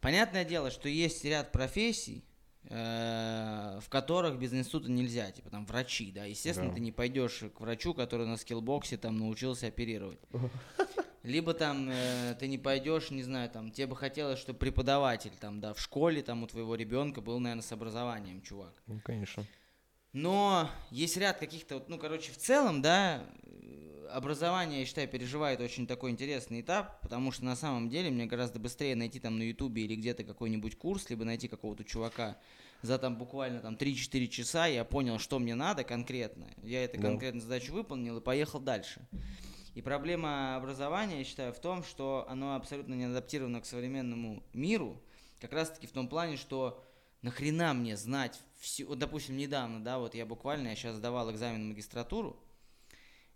Понятное 0.00 0.44
дело, 0.44 0.70
что 0.70 0.88
есть 0.88 1.24
ряд 1.24 1.52
профессий, 1.52 2.24
э, 2.64 3.78
в 3.82 3.88
которых 3.88 4.38
без 4.38 4.52
института 4.52 4.90
нельзя, 4.90 5.30
типа 5.30 5.50
там 5.50 5.66
врачи, 5.66 6.10
да. 6.10 6.24
Естественно, 6.24 6.68
Да. 6.70 6.74
ты 6.76 6.80
не 6.80 6.92
пойдешь 6.92 7.42
к 7.54 7.60
врачу, 7.60 7.92
который 7.94 8.26
на 8.26 8.36
скиллбоксе 8.36 8.96
там 8.96 9.18
научился 9.18 9.66
оперировать. 9.68 10.18
Либо 11.22 11.54
там 11.54 11.88
э, 11.90 12.34
ты 12.40 12.48
не 12.48 12.58
пойдешь, 12.58 13.10
не 13.10 13.22
знаю, 13.22 13.48
там 13.48 13.70
тебе 13.70 13.86
бы 13.86 13.94
хотелось, 13.96 14.40
чтобы 14.40 14.58
преподаватель 14.58 15.32
там, 15.38 15.60
да, 15.60 15.72
в 15.72 15.80
школе 15.80 16.20
там 16.22 16.42
у 16.42 16.46
твоего 16.48 16.74
ребенка 16.74 17.20
был, 17.20 17.38
наверное, 17.38 17.62
с 17.62 17.70
образованием, 17.70 18.42
чувак. 18.42 18.72
Ну, 18.88 19.00
конечно. 19.04 19.44
Но 20.12 20.68
есть 20.90 21.16
ряд 21.16 21.38
каких-то, 21.38 21.82
ну, 21.88 21.98
короче, 21.98 22.32
в 22.32 22.36
целом, 22.36 22.82
да, 22.82 23.24
образование, 24.10 24.80
я 24.80 24.86
считаю, 24.86 25.08
переживает 25.08 25.60
очень 25.60 25.86
такой 25.86 26.10
интересный 26.10 26.60
этап, 26.60 27.00
потому 27.00 27.32
что 27.32 27.44
на 27.44 27.56
самом 27.56 27.88
деле 27.88 28.10
мне 28.10 28.26
гораздо 28.26 28.58
быстрее 28.58 28.94
найти 28.94 29.20
там 29.20 29.38
на 29.38 29.42
ютубе 29.42 29.82
или 29.82 29.96
где-то 29.96 30.24
какой-нибудь 30.24 30.76
курс, 30.76 31.08
либо 31.08 31.24
найти 31.24 31.48
какого-то 31.48 31.84
чувака 31.84 32.36
за 32.82 32.98
там 32.98 33.16
буквально 33.16 33.60
там 33.60 33.74
3-4 33.76 34.26
часа, 34.28 34.66
я 34.66 34.84
понял, 34.84 35.18
что 35.18 35.38
мне 35.38 35.54
надо 35.54 35.84
конкретно, 35.84 36.46
я 36.62 36.84
эту 36.84 37.00
Да. 37.00 37.08
конкретную 37.08 37.42
задачу 37.42 37.72
выполнил 37.72 38.18
и 38.18 38.20
поехал 38.20 38.60
дальше. 38.60 39.06
И 39.74 39.80
проблема 39.80 40.56
образования, 40.56 41.18
я 41.18 41.24
считаю, 41.24 41.54
в 41.54 41.58
том, 41.58 41.82
что 41.82 42.26
оно 42.28 42.56
абсолютно 42.56 42.92
не 42.92 43.04
адаптировано 43.04 43.62
к 43.62 43.66
современному 43.66 44.42
миру, 44.52 45.00
как 45.40 45.52
раз-таки 45.52 45.86
в 45.86 45.92
том 45.92 46.08
плане, 46.08 46.36
что 46.36 46.84
нахрена 47.22 47.72
мне 47.72 47.96
знать 47.96 48.42
все, 48.62 48.84
вот, 48.84 49.00
допустим, 49.00 49.36
недавно, 49.36 49.82
да, 49.82 49.98
вот 49.98 50.14
я 50.14 50.24
буквально, 50.24 50.68
я 50.68 50.76
сейчас 50.76 50.94
сдавал 50.94 51.32
экзамен 51.32 51.64
в 51.64 51.68
магистратуру, 51.70 52.38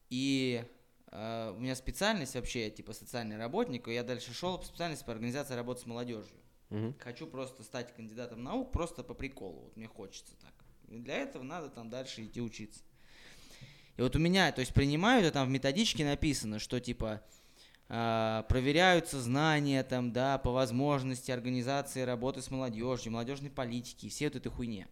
и 0.09 0.65
э, 1.11 1.53
у 1.57 1.59
меня 1.59 1.75
специальность 1.75 2.37
вообще, 2.37 2.67
я 2.67 2.71
типа 2.71 2.93
социальный 2.93 3.37
работник, 3.37 3.89
и 3.89 3.93
я 3.93 4.05
дальше 4.05 4.33
шел 4.33 4.57
по 4.57 4.65
специальности 4.65 5.05
по 5.05 5.11
организации 5.11 5.55
работы 5.55 5.81
с 5.81 5.87
молодежью. 5.87 6.37
Мгм. 6.71 6.95
Хочу 7.01 7.27
просто 7.27 7.65
стать 7.65 7.93
кандидатом 7.93 8.45
наук, 8.45 8.71
просто 8.71 9.03
по 9.03 9.15
приколу, 9.15 9.63
вот 9.63 9.77
мне 9.77 9.89
хочется 9.89 10.37
так. 10.37 10.55
И 10.87 11.01
для 11.01 11.17
этого 11.17 11.43
надо 11.43 11.71
там 11.71 11.91
дальше 11.91 12.25
идти 12.25 12.41
учиться. 12.41 12.85
И 13.97 14.03
вот 14.03 14.15
у 14.15 14.21
меня, 14.21 14.53
то 14.53 14.61
есть 14.61 14.75
принимают, 14.75 15.27
а 15.27 15.33
там 15.33 15.49
в 15.49 15.51
методичке 15.51 16.05
написано, 16.05 16.61
что 16.61 16.79
типа 16.79 17.21
а, 17.89 18.45
проверяются 18.45 19.21
знания 19.21 19.83
там, 19.83 20.13
да, 20.13 20.39
по 20.39 20.53
возможности 20.53 21.33
организации 21.33 22.03
работы 22.03 22.43
с 22.43 22.51
молодежью, 22.53 23.11
молодежной 23.11 23.51
политики, 23.51 24.09
все 24.09 24.27
вот 24.27 24.37
этой 24.37 24.53
хуйне. 24.53 24.87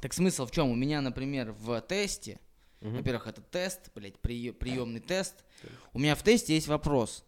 Так 0.00 0.12
смысл 0.12 0.46
в 0.46 0.50
чем? 0.50 0.70
У 0.70 0.74
меня, 0.74 1.00
например, 1.00 1.52
в 1.52 1.80
тесте, 1.82 2.38
Мгм. 2.80 2.96
во-первых, 2.96 3.26
это 3.26 3.40
тест, 3.42 3.90
блядь, 3.94 4.18
приемный 4.18 5.00
тест. 5.00 5.44
У 5.92 5.98
меня 5.98 6.14
в 6.14 6.22
тесте 6.22 6.54
есть 6.54 6.66
вопрос. 6.68 7.24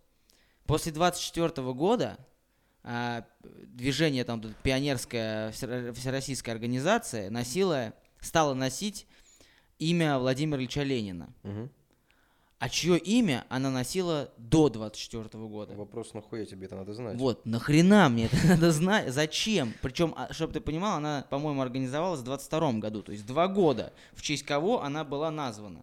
После 0.67 0.91
24 0.93 1.73
года 1.75 2.19
а, 2.83 3.25
движение 3.43 4.25
там 4.25 4.41
тут 4.43 4.55
пионерская 4.57 5.51
всеро- 5.53 5.93
всероссийская 5.93 6.55
организация 6.55 7.31
носила, 7.31 7.93
стала 8.21 8.53
носить 8.55 9.07
имя 9.79 10.19
Владимира 10.19 10.59
Ильича 10.61 10.83
Ленина. 10.83 11.33
Мгм. 11.45 11.71
А 12.59 12.69
чье 12.69 12.97
имя 12.97 13.45
она 13.49 13.71
носила 13.71 14.31
до 14.39 14.69
24 14.69 15.29
года. 15.47 15.75
Вопрос, 15.75 16.15
нахуя 16.15 16.47
тебе 16.47 16.67
это 16.67 16.77
надо 16.77 16.95
знать? 16.95 17.17
Вот, 17.17 17.45
нахрена 17.45 18.09
мне 18.09 18.27
это 18.27 18.37
надо 18.47 18.73
знать? 18.73 19.13
Зачем? 19.13 19.75
Причем, 19.83 20.15
чтобы 20.31 20.53
ты 20.53 20.61
понимал, 20.61 20.97
она, 20.97 21.27
по-моему, 21.31 21.61
организовалась 21.61 22.21
в 22.21 22.25
22 22.25 22.73
году, 22.75 23.03
то 23.03 23.13
есть 23.13 23.27
два 23.27 23.49
года, 23.49 23.93
в 24.15 24.23
честь 24.23 24.45
кого 24.45 24.83
она 24.83 25.05
была 25.05 25.31
названа. 25.31 25.83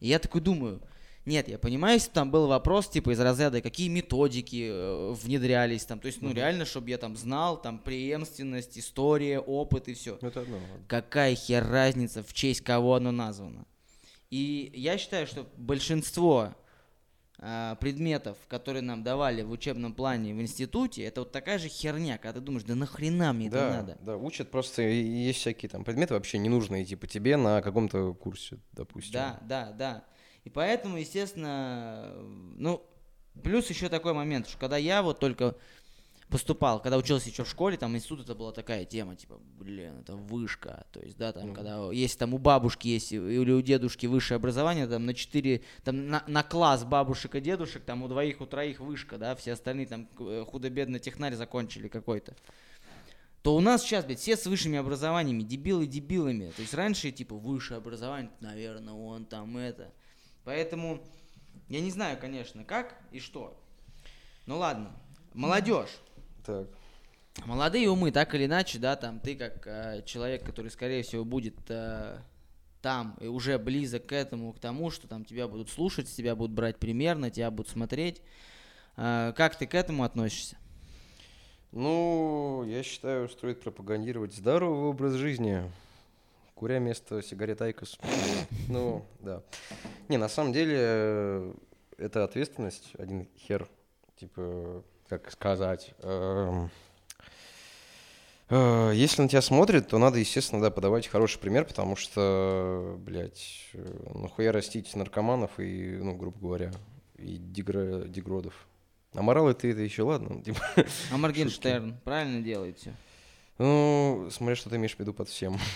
И 0.00 0.08
я 0.08 0.18
такой 0.18 0.40
думаю, 0.40 0.80
нет, 1.24 1.48
я 1.48 1.56
понимаю, 1.56 1.94
если 1.94 2.10
там 2.10 2.32
был 2.32 2.48
вопрос, 2.48 2.88
типа, 2.88 3.10
из 3.10 3.20
разряда, 3.20 3.60
какие 3.60 3.88
методики 3.88 4.68
э, 4.70 5.12
внедрялись 5.12 5.84
там, 5.84 6.00
то 6.00 6.06
есть, 6.06 6.20
ну, 6.20 6.30
mm-hmm. 6.30 6.34
реально, 6.34 6.64
чтобы 6.64 6.90
я 6.90 6.98
там 6.98 7.16
знал, 7.16 7.60
там, 7.60 7.78
преемственность, 7.78 8.76
история, 8.76 9.38
опыт 9.38 9.86
и 9.86 9.94
все. 9.94 10.18
Это 10.20 10.40
одно. 10.40 10.58
Какая 10.88 11.36
хер 11.36 11.64
разница, 11.64 12.24
в 12.24 12.32
честь 12.32 12.62
кого 12.62 12.96
оно 12.96 13.12
названо? 13.12 13.64
И 14.32 14.72
я 14.74 14.96
считаю, 14.96 15.26
что 15.26 15.46
большинство 15.58 16.54
э, 17.36 17.76
предметов, 17.78 18.38
которые 18.48 18.80
нам 18.80 19.04
давали 19.04 19.42
в 19.42 19.50
учебном 19.50 19.92
плане 19.92 20.32
в 20.32 20.40
институте, 20.40 21.02
это 21.02 21.20
вот 21.20 21.32
такая 21.32 21.58
же 21.58 21.68
херня, 21.68 22.16
когда 22.16 22.40
ты 22.40 22.40
думаешь, 22.40 22.64
да 22.64 22.74
нахрена 22.74 23.34
мне 23.34 23.50
да, 23.50 23.68
это 23.68 23.76
надо? 23.76 23.98
Да, 24.00 24.16
учат 24.16 24.50
просто, 24.50 24.80
есть 24.80 25.40
всякие 25.40 25.68
там 25.68 25.84
предметы 25.84 26.14
вообще 26.14 26.38
не 26.38 26.48
нужные, 26.48 26.86
типа 26.86 27.06
тебе 27.06 27.36
на 27.36 27.60
каком-то 27.60 28.14
курсе, 28.14 28.58
допустим. 28.72 29.12
Да, 29.12 29.38
да, 29.42 29.72
да. 29.72 30.04
И 30.44 30.48
поэтому, 30.48 30.96
естественно, 30.96 32.14
ну, 32.56 32.82
плюс 33.42 33.68
еще 33.68 33.90
такой 33.90 34.14
момент, 34.14 34.48
что 34.48 34.56
когда 34.56 34.78
я 34.78 35.02
вот 35.02 35.20
только 35.20 35.56
поступал, 36.32 36.80
когда 36.80 36.96
учился 36.96 37.28
еще 37.28 37.44
в 37.44 37.48
школе, 37.48 37.76
там 37.76 37.94
институт 37.94 38.22
это 38.22 38.34
была 38.34 38.52
такая 38.52 38.84
тема, 38.84 39.14
типа, 39.14 39.38
блин, 39.58 39.98
это 40.00 40.16
вышка, 40.16 40.86
то 40.90 41.00
есть, 41.00 41.16
да, 41.16 41.32
там, 41.32 41.50
mm 41.50 41.54
когда, 41.54 41.92
если 41.92 42.18
там 42.18 42.34
у 42.34 42.38
бабушки 42.38 42.88
есть 42.88 43.12
или 43.12 43.52
у 43.52 43.60
дедушки 43.60 44.06
высшее 44.06 44.36
образование, 44.36 44.86
там 44.86 45.04
на 45.04 45.14
4, 45.14 45.60
там 45.84 46.08
на, 46.08 46.24
на 46.26 46.42
класс 46.42 46.84
бабушек 46.84 47.34
и 47.34 47.40
дедушек, 47.40 47.84
там 47.84 48.02
у 48.02 48.08
двоих, 48.08 48.40
у 48.40 48.46
троих 48.46 48.80
вышка, 48.80 49.18
да, 49.18 49.36
все 49.36 49.52
остальные 49.52 49.86
там 49.86 50.08
э, 50.18 50.44
худо-бедно 50.48 50.98
технарь 50.98 51.34
закончили 51.34 51.88
какой-то 51.88 52.34
то 53.42 53.56
у 53.56 53.60
нас 53.60 53.82
сейчас, 53.82 54.04
блядь, 54.04 54.20
все 54.20 54.36
с 54.36 54.46
высшими 54.46 54.78
образованиями, 54.78 55.42
дебилы 55.42 55.88
дебилами. 55.88 56.52
То 56.54 56.62
есть 56.62 56.74
раньше, 56.74 57.10
типа, 57.10 57.34
высшее 57.34 57.78
образование, 57.78 58.30
наверное, 58.38 58.94
он 58.94 59.24
там 59.24 59.56
это. 59.56 59.92
Поэтому 60.44 61.02
я 61.68 61.80
не 61.80 61.90
знаю, 61.90 62.18
конечно, 62.20 62.64
как 62.64 62.96
и 63.10 63.18
что. 63.18 63.60
Ну 64.46 64.58
ладно, 64.58 64.92
молодежь. 65.34 65.90
Так. 66.44 66.68
Молодые 67.46 67.90
умы, 67.90 68.12
так 68.12 68.34
или 68.34 68.44
иначе, 68.44 68.78
да, 68.78 68.94
там 68.96 69.18
ты 69.18 69.36
как 69.36 69.66
э, 69.66 70.02
человек, 70.04 70.44
который, 70.44 70.70
скорее 70.70 71.02
всего, 71.02 71.24
будет 71.24 71.56
э, 71.68 72.18
там 72.82 73.16
и 73.20 73.26
уже 73.26 73.58
близок 73.58 74.06
к 74.06 74.12
этому, 74.12 74.52
к 74.52 74.58
тому, 74.58 74.90
что 74.90 75.08
там 75.08 75.24
тебя 75.24 75.48
будут 75.48 75.70
слушать, 75.70 76.14
тебя 76.14 76.36
будут 76.36 76.52
брать 76.52 76.78
пример, 76.78 77.16
на 77.16 77.30
тебя 77.30 77.50
будут 77.50 77.70
смотреть. 77.70 78.20
Э, 78.96 79.32
как 79.34 79.56
ты 79.56 79.66
к 79.66 79.74
этому 79.74 80.04
относишься? 80.04 80.56
Ну, 81.72 82.64
я 82.66 82.82
считаю, 82.82 83.30
стоит 83.30 83.62
пропагандировать 83.62 84.34
здоровый 84.34 84.90
образ 84.90 85.14
жизни. 85.14 85.72
Куря 86.54 86.78
место 86.78 87.22
сигарет 87.22 87.62
IQOS. 87.62 87.98
Ну, 88.68 89.06
да. 89.20 89.42
Не, 90.08 90.18
на 90.18 90.28
самом 90.28 90.52
деле, 90.52 90.76
э, 90.78 91.54
это 91.96 92.24
ответственность, 92.24 92.90
один 92.98 93.26
хер, 93.38 93.68
типа, 94.16 94.84
как 95.18 95.30
сказать. 95.30 95.92
Эм, 95.98 96.70
э, 98.48 98.92
если 98.94 99.20
на 99.20 99.28
тебя 99.28 99.42
смотрят, 99.42 99.88
то 99.88 99.98
надо, 99.98 100.18
естественно, 100.18 100.62
да, 100.62 100.70
подавать 100.70 101.06
хороший 101.06 101.38
пример, 101.38 101.66
потому 101.66 101.96
что, 101.96 102.96
блядь, 102.98 103.68
э, 103.74 104.10
нахуя 104.14 104.52
растить 104.52 104.96
наркоманов 104.96 105.50
и, 105.58 105.98
ну, 106.00 106.14
грубо 106.14 106.38
говоря, 106.38 106.72
и 107.18 107.36
дегра... 107.36 108.06
дегродов. 108.08 108.54
Аморал 109.12 109.48
это, 109.48 109.68
это 109.68 109.80
еще 109.80 110.02
ладно. 110.04 110.42
Типа, 110.42 110.60
а 111.12 111.16
Моргенштерн 111.18 111.98
правильно 112.04 112.40
делает 112.40 112.78
все? 112.78 112.94
Ну, 113.58 114.28
смотри, 114.30 114.56
что 114.56 114.70
ты 114.70 114.76
имеешь 114.76 114.96
в 114.96 114.98
виду 114.98 115.12
под 115.12 115.28
всем. 115.28 115.58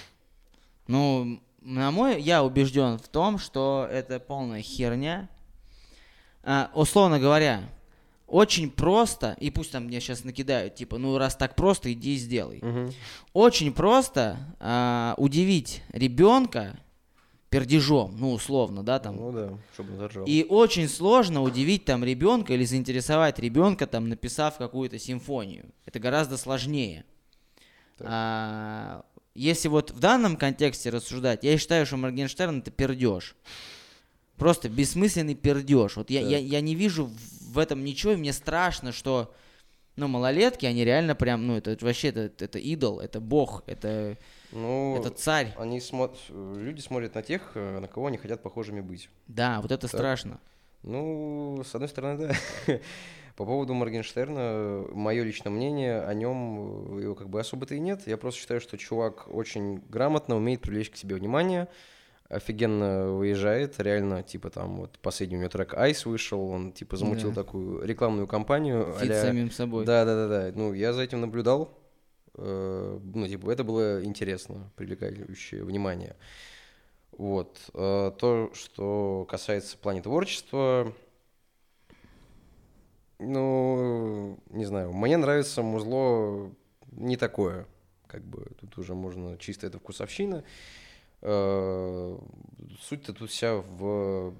Ну, 0.88 1.42
на 1.62 1.90
мой, 1.90 2.22
я 2.22 2.44
убежден 2.44 2.96
в 3.00 3.08
том, 3.08 3.38
что 3.38 3.88
это 3.90 4.20
полная 4.20 4.62
херня. 4.62 5.28
А, 6.44 6.70
условно 6.74 7.18
говоря, 7.18 7.68
очень 8.26 8.70
просто, 8.70 9.36
и 9.38 9.50
пусть 9.50 9.72
там 9.72 9.84
мне 9.84 10.00
сейчас 10.00 10.24
накидают, 10.24 10.74
типа, 10.74 10.98
ну 10.98 11.16
раз 11.16 11.36
так 11.36 11.54
просто, 11.54 11.92
иди 11.92 12.14
и 12.14 12.18
сделай. 12.18 12.58
Угу. 12.58 12.92
Очень 13.34 13.72
просто 13.72 14.36
а, 14.58 15.14
удивить 15.16 15.82
ребенка 15.92 16.78
пердежом, 17.50 18.16
ну 18.18 18.32
условно, 18.32 18.82
да, 18.82 18.98
там. 18.98 19.16
Ну 19.16 19.32
да, 19.32 19.58
чтобы 19.72 19.92
он 19.92 19.98
заржал. 19.98 20.24
И 20.26 20.44
очень 20.48 20.88
сложно 20.88 21.42
удивить 21.42 21.84
там 21.84 22.04
ребенка 22.04 22.52
или 22.54 22.64
заинтересовать 22.64 23.38
ребенка, 23.38 23.86
там, 23.86 24.08
написав 24.08 24.58
какую-то 24.58 24.98
симфонию. 24.98 25.66
Это 25.84 26.00
гораздо 26.00 26.36
сложнее. 26.36 27.04
А, 28.00 29.04
если 29.34 29.68
вот 29.68 29.92
в 29.92 30.00
данном 30.00 30.36
контексте 30.36 30.90
рассуждать, 30.90 31.44
я 31.44 31.56
считаю, 31.58 31.86
что 31.86 31.96
Моргенштерн 31.96 32.58
это 32.58 32.70
пердеж. 32.70 33.36
Просто 34.36 34.68
бессмысленный 34.68 35.34
пердеж. 35.34 35.96
Вот 35.96 36.10
я, 36.10 36.20
я, 36.20 36.38
я 36.38 36.60
не 36.60 36.74
вижу 36.74 37.10
в 37.46 37.58
этом 37.58 37.84
ничего, 37.84 38.12
и 38.12 38.16
мне 38.16 38.32
страшно, 38.32 38.92
что 38.92 39.32
ну, 39.96 40.08
малолетки, 40.08 40.66
они 40.66 40.84
реально 40.84 41.14
прям, 41.14 41.46
ну, 41.46 41.56
это, 41.56 41.76
вообще, 41.80 42.08
это, 42.08 42.30
это 42.44 42.58
идол, 42.58 43.00
это 43.00 43.18
бог, 43.18 43.62
это, 43.66 44.18
ну, 44.52 44.98
это 44.98 45.10
царь. 45.10 45.54
Они 45.56 45.80
смотрят, 45.80 46.20
люди 46.28 46.80
смотрят 46.80 47.14
на 47.14 47.22
тех, 47.22 47.52
э, 47.54 47.80
на 47.80 47.88
кого 47.88 48.08
они 48.08 48.18
хотят 48.18 48.42
похожими 48.42 48.80
быть. 48.80 49.08
Да, 49.26 49.60
вот 49.62 49.72
это 49.72 49.88
так. 49.88 49.90
страшно. 49.90 50.38
Ну, 50.82 51.62
с 51.64 51.74
одной 51.74 51.88
стороны, 51.88 52.28
да. 52.28 52.34
По 53.36 53.44
поводу 53.44 53.74
Моргенштерна, 53.74 54.86
мое 54.92 55.22
личное 55.22 55.50
мнение 55.50 56.00
о 56.02 56.14
нем, 56.14 56.98
его 56.98 57.14
как 57.14 57.28
бы 57.28 57.40
особо-то 57.40 57.74
и 57.74 57.80
нет. 57.80 58.06
Я 58.06 58.16
просто 58.16 58.40
считаю, 58.40 58.60
что 58.62 58.78
чувак 58.78 59.28
очень 59.28 59.82
грамотно 59.90 60.36
умеет 60.36 60.62
привлечь 60.62 60.88
к 60.88 60.96
себе 60.96 61.16
внимание, 61.16 61.68
офигенно 62.28 63.12
выезжает, 63.12 63.78
реально, 63.78 64.22
типа 64.22 64.50
там 64.50 64.76
вот 64.78 64.98
последний 64.98 65.36
у 65.36 65.40
него 65.40 65.48
трек 65.48 65.74
Ice 65.74 66.08
вышел, 66.08 66.48
он 66.48 66.72
типа 66.72 66.96
замутил 66.96 67.30
да. 67.30 67.42
такую 67.42 67.84
рекламную 67.84 68.26
кампанию. 68.26 68.94
Фит 68.98 69.10
а 69.10 69.22
самим 69.22 69.50
собой. 69.50 69.84
Да, 69.84 70.04
да, 70.04 70.26
да, 70.26 70.28
да. 70.28 70.52
Ну, 70.54 70.72
я 70.72 70.92
за 70.92 71.02
этим 71.02 71.20
наблюдал. 71.20 71.78
Э, 72.34 72.98
ну, 73.02 73.26
типа, 73.26 73.50
это 73.50 73.64
было 73.64 74.04
интересно, 74.04 74.70
привлекающее 74.76 75.64
внимание. 75.64 76.16
Вот. 77.12 77.58
Э, 77.74 78.12
то, 78.18 78.50
что 78.54 79.26
касается 79.28 79.78
плане 79.78 80.02
творчества, 80.02 80.92
ну, 83.18 84.38
не 84.50 84.64
знаю, 84.64 84.92
мне 84.92 85.16
нравится 85.16 85.62
музло 85.62 86.50
не 86.92 87.16
такое, 87.16 87.66
как 88.06 88.22
бы 88.24 88.46
тут 88.60 88.76
уже 88.78 88.94
можно 88.94 89.38
чисто 89.38 89.66
это 89.66 89.78
вкусовщина. 89.78 90.44
Суть-то 91.20 93.12
тут 93.12 93.30
вся 93.30 93.56
в, 93.56 94.34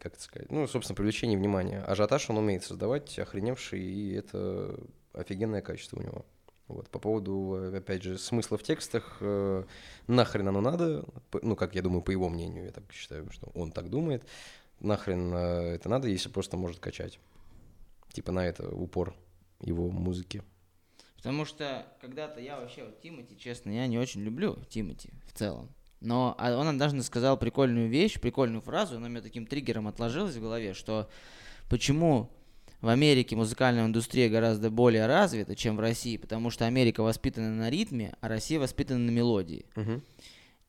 как 0.00 0.14
это 0.14 0.22
сказать, 0.22 0.50
ну, 0.50 0.66
собственно, 0.66 0.96
привлечении 0.96 1.36
внимания. 1.36 1.82
Ажиотаж 1.82 2.28
он 2.30 2.38
умеет 2.38 2.64
создавать, 2.64 3.18
охреневший, 3.18 3.80
и 3.80 4.12
это 4.12 4.78
офигенное 5.12 5.62
качество 5.62 5.98
у 5.98 6.02
него. 6.02 6.26
Вот, 6.68 6.88
по 6.90 6.98
поводу, 6.98 7.72
опять 7.76 8.02
же, 8.02 8.18
смысла 8.18 8.58
в 8.58 8.62
текстах, 8.64 9.18
э, 9.20 9.64
нахрен 10.08 10.48
оно 10.48 10.60
надо, 10.60 11.04
ну, 11.42 11.54
как 11.54 11.76
я 11.76 11.82
думаю, 11.82 12.02
по 12.02 12.10
его 12.10 12.28
мнению, 12.28 12.64
я 12.64 12.72
так 12.72 12.84
считаю, 12.90 13.30
что 13.30 13.50
он 13.54 13.70
так 13.70 13.88
думает, 13.88 14.24
нахрен 14.80 15.32
э, 15.32 15.74
это 15.76 15.88
надо, 15.88 16.08
если 16.08 16.28
просто 16.28 16.56
может 16.56 16.80
качать 16.80 17.20
типа 18.16 18.32
на 18.32 18.46
это 18.46 18.68
упор 18.74 19.14
его 19.60 19.90
музыки. 19.90 20.42
Потому 21.16 21.44
что 21.44 21.86
когда-то 22.00 22.40
я 22.40 22.58
вообще 22.58 22.84
вот 22.84 23.00
Тимати, 23.00 23.36
честно, 23.36 23.70
я 23.70 23.86
не 23.86 23.98
очень 23.98 24.22
люблю 24.22 24.56
Тимати 24.70 25.10
в 25.26 25.32
целом. 25.36 25.68
Но 26.00 26.34
а 26.38 26.56
он 26.56 26.68
однажды 26.68 27.02
сказал 27.02 27.36
прикольную 27.36 27.88
вещь, 27.88 28.20
прикольную 28.20 28.60
фразу, 28.60 28.96
она 28.96 29.06
у 29.06 29.10
меня 29.10 29.22
таким 29.22 29.46
триггером 29.46 29.88
отложилась 29.88 30.36
в 30.36 30.40
голове, 30.40 30.74
что 30.74 31.08
почему 31.68 32.30
в 32.80 32.88
Америке 32.88 33.34
музыкальная 33.36 33.86
индустрия 33.86 34.28
гораздо 34.28 34.70
более 34.70 35.06
развита, 35.06 35.56
чем 35.56 35.76
в 35.76 35.80
России, 35.80 36.16
потому 36.16 36.50
что 36.50 36.66
Америка 36.66 37.02
воспитана 37.02 37.50
на 37.50 37.70
ритме, 37.70 38.14
а 38.20 38.28
Россия 38.28 38.60
воспитана 38.60 39.00
на 39.00 39.10
мелодии. 39.10 39.66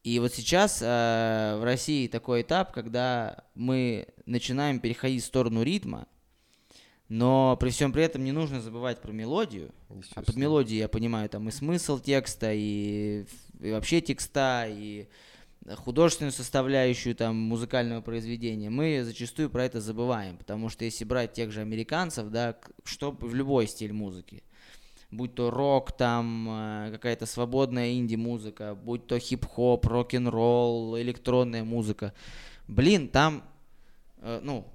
И 0.04 0.20
вот 0.20 0.34
сейчас 0.34 0.82
э, 0.82 1.58
в 1.60 1.66
России 1.66 2.08
такой 2.08 2.44
этап, 2.44 2.72
когда 2.72 3.44
мы 3.56 4.08
начинаем 4.26 4.80
переходить 4.80 5.22
в 5.22 5.26
сторону 5.26 5.64
ритма, 5.64 6.08
но 7.10 7.58
при 7.60 7.72
всем 7.72 7.92
при 7.92 8.04
этом 8.04 8.24
не 8.24 8.32
нужно 8.32 8.62
забывать 8.62 9.02
про 9.02 9.12
мелодию. 9.12 9.72
А 10.16 10.22
под 10.22 10.36
мелодией 10.38 10.80
я 10.80 10.88
понимаю 10.88 11.28
там 11.30 11.50
и 11.50 11.52
смысл 11.52 12.00
текста, 12.00 12.54
и, 12.54 13.26
и 13.60 13.72
вообще 13.72 14.02
текста, 14.02 14.66
и 14.68 15.08
художественную 15.76 16.32
составляющую 16.32 17.16
там 17.16 17.36
музыкального 17.36 18.02
произведения, 18.02 18.70
мы 18.70 19.04
зачастую 19.04 19.50
про 19.50 19.66
это 19.66 19.82
забываем, 19.82 20.38
потому 20.38 20.70
что 20.70 20.86
если 20.86 21.04
брать 21.04 21.34
тех 21.34 21.52
же 21.52 21.62
американцев, 21.62 22.30
да, 22.30 22.58
что 22.84 23.12
в 23.12 23.36
любой 23.36 23.68
стиль 23.68 23.92
музыки, 23.92 24.44
будь 25.12 25.36
то 25.36 25.52
рок, 25.52 25.92
там 25.92 26.48
э, 26.50 26.92
какая-то 26.92 27.26
свободная 27.26 27.94
инди-музыка, 27.94 28.76
будь 28.76 29.08
то 29.08 29.20
хип-хоп, 29.20 29.86
рок-н-ролл, 29.86 30.98
электронная 31.00 31.64
музыка, 31.64 32.14
блин, 32.68 33.10
там 33.10 33.44
э, 34.20 34.40
ну, 34.44 34.66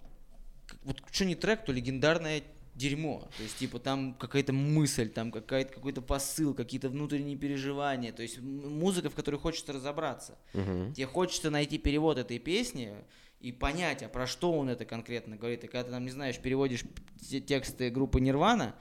вот 0.84 1.02
что 1.10 1.24
не 1.24 1.34
трек, 1.34 1.64
то 1.64 1.72
легендарное 1.72 2.42
дерьмо. 2.74 3.28
То 3.36 3.42
есть, 3.42 3.58
типа, 3.58 3.78
там 3.78 4.14
какая-то 4.14 4.52
мысль, 4.52 5.08
там 5.08 5.30
какая-то, 5.30 5.74
какой-то 5.74 6.00
посыл, 6.00 6.54
какие-то 6.54 6.88
внутренние 6.88 7.36
переживания. 7.36 8.12
То 8.12 8.22
есть, 8.22 8.40
музыка, 8.40 9.10
в 9.10 9.14
которой 9.14 9.36
хочется 9.36 9.72
разобраться. 9.72 10.38
Мгм. 10.54 10.94
Тебе 10.94 11.06
хочется 11.06 11.50
найти 11.50 11.78
перевод 11.78 12.18
этой 12.18 12.38
песни 12.38 12.94
и 13.40 13.52
понять, 13.52 14.02
а 14.02 14.08
про 14.08 14.26
что 14.26 14.52
он 14.52 14.68
это 14.68 14.84
конкретно 14.84 15.36
говорит. 15.36 15.64
И 15.64 15.66
когда 15.66 15.84
ты 15.84 15.90
там, 15.90 16.04
не 16.04 16.10
знаешь, 16.10 16.38
переводишь 16.38 16.84
те- 17.20 17.40
тексты 17.40 17.90
группы 17.90 18.20
Нирвана, 18.20 18.74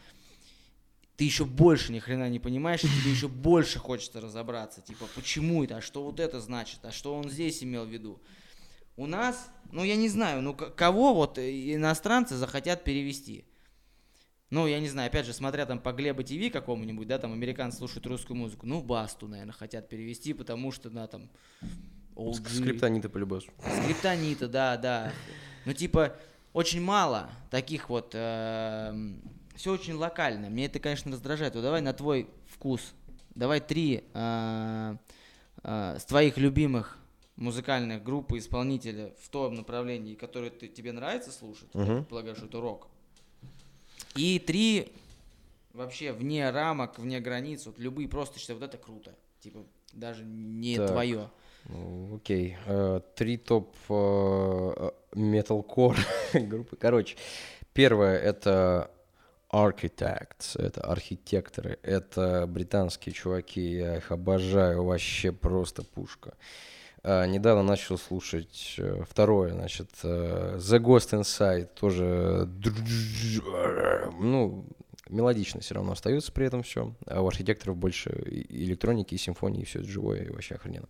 ты 1.17 1.25
еще 1.25 1.45
больше 1.45 1.91
ни 1.91 1.99
хрена 1.99 2.29
не 2.29 2.39
понимаешь, 2.39 2.83
и 2.83 2.87
тебе 2.87 3.11
еще 3.11 3.27
больше 3.27 3.79
хочется 3.79 4.21
разобраться. 4.21 4.81
Типа, 4.81 5.05
почему 5.15 5.63
это, 5.63 5.77
а 5.77 5.81
что 5.81 6.03
вот 6.03 6.19
это 6.19 6.39
значит, 6.39 6.79
а 6.83 6.91
что 6.91 7.15
он 7.15 7.29
здесь 7.29 7.63
имел 7.63 7.85
в 7.85 7.89
виду. 7.89 8.21
У 8.97 9.05
нас, 9.05 9.49
ну 9.71 9.83
я 9.83 9.95
не 9.95 10.09
знаю, 10.09 10.41
ну 10.41 10.53
кого 10.53 11.13
вот 11.13 11.37
э, 11.37 11.75
иностранцы 11.75 12.35
захотят 12.35 12.83
перевести? 12.83 13.45
Ну, 14.51 14.67
я 14.67 14.79
не 14.79 14.89
знаю, 14.89 15.07
опять 15.07 15.25
же, 15.25 15.33
смотря 15.33 15.65
там 15.65 15.79
по 15.79 15.93
Глеба 15.93 16.23
ТВ 16.23 16.51
какому-нибудь, 16.51 17.07
да, 17.07 17.17
там 17.17 17.33
американцы 17.33 17.77
слушают 17.79 18.05
русскую 18.05 18.37
музыку, 18.37 18.67
ну, 18.67 18.81
Басту, 18.83 19.27
наверное, 19.27 19.53
хотят 19.53 19.89
перевести, 19.89 20.33
потому 20.33 20.71
что, 20.71 20.89
да, 20.89 21.07
там, 21.07 21.29
OG. 22.15 22.49
Скриптонита 22.49 23.09
по 23.09 23.17
любасу. 23.17 23.49
Скриптонита, 23.81 24.47
да, 24.47 24.77
да. 24.77 25.13
Ну, 25.65 25.73
типа, 25.73 26.15
очень 26.53 26.81
мало 26.81 27.29
таких 27.49 27.89
вот... 27.89 28.09
все 28.11 29.71
очень 29.71 29.93
локально. 29.93 30.49
Мне 30.49 30.65
это, 30.65 30.79
конечно, 30.79 31.11
раздражает. 31.11 31.55
Вот 31.55 31.61
давай 31.61 31.81
на 31.81 31.93
твой 31.93 32.27
вкус. 32.47 32.93
Давай 33.35 33.61
три 33.61 34.03
э, 34.13 34.95
э, 35.63 35.97
с 35.97 36.03
твоих 36.05 36.37
любимых 36.37 36.97
музыкальных 37.37 38.03
групп 38.03 38.33
и 38.33 38.39
исполнителя 38.39 39.13
в 39.21 39.29
том 39.29 39.53
направлении, 39.55 40.15
которое 40.15 40.49
ты, 40.51 40.67
тебе 40.67 40.91
нравится 40.91 41.31
слушать. 41.31 41.69
Я 41.73 41.81
Мгм. 41.81 41.97
предполагаю, 41.99 42.35
что 42.35 42.47
это 42.47 42.59
рок. 42.59 42.87
И 44.15 44.39
три 44.39 44.91
вообще 45.73 46.11
вне 46.11 46.49
рамок, 46.49 46.99
вне 46.99 47.19
границ. 47.19 47.65
Вот 47.65 47.79
любые 47.79 48.07
просто 48.07 48.39
считаю, 48.39 48.59
вот 48.59 48.65
это 48.65 48.77
круто. 48.77 49.15
Типа, 49.39 49.63
даже 49.93 50.23
не 50.23 50.77
Так. 50.77 50.89
твое. 50.91 51.29
Ну, 51.65 52.15
окей. 52.15 52.57
Э, 52.65 53.01
Три 53.15 53.37
топ 53.37 53.75
э, 53.89 54.91
металкор 55.13 55.97
группы. 56.33 56.75
Короче, 56.75 57.15
первое 57.73 58.17
это 58.17 58.91
Architects, 59.51 60.57
это 60.57 60.81
архитекторы, 60.81 61.77
это 61.83 62.45
британские 62.47 63.13
чуваки, 63.13 63.75
я 63.75 63.97
их 63.97 64.11
обожаю, 64.11 64.83
вообще 64.85 65.33
просто 65.33 65.83
пушка. 65.83 66.35
А, 67.03 67.25
недавно 67.25 67.63
начал 67.63 67.97
слушать 67.97 68.75
э, 68.77 69.03
второе, 69.09 69.53
значит, 69.53 69.89
э, 70.03 70.57
The 70.57 70.79
Ghost 70.79 71.19
Inside, 71.19 71.69
тоже, 71.73 72.47
ну, 74.19 74.65
мелодично 75.09 75.61
все 75.61 75.75
равно 75.75 75.93
остается 75.93 76.31
при 76.31 76.45
этом 76.45 76.61
все, 76.61 76.93
а 77.07 77.21
у 77.21 77.27
архитекторов 77.27 77.77
больше 77.77 78.11
и 78.11 78.65
электроники, 78.65 79.15
и 79.15 79.17
симфонии, 79.17 79.61
и 79.61 79.65
все 79.65 79.81
живое, 79.81 80.25
и 80.25 80.29
вообще 80.29 80.55
охрененно. 80.55 80.87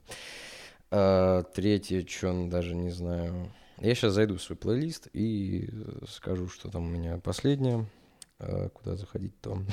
А, 0.89 1.43
третье, 1.43 2.05
что 2.05 2.47
даже 2.49 2.75
не 2.75 2.89
знаю. 2.89 3.49
Я 3.77 3.95
сейчас 3.95 4.13
зайду 4.13 4.35
в 4.35 4.43
свой 4.43 4.57
плейлист 4.57 5.07
и 5.13 5.69
э, 5.71 6.05
скажу, 6.09 6.49
что 6.49 6.69
там 6.69 6.85
у 6.85 6.89
меня 6.89 7.17
последнее. 7.19 7.85
А, 8.37 8.67
куда 8.69 8.97
заходить 8.97 9.39
там? 9.39 9.65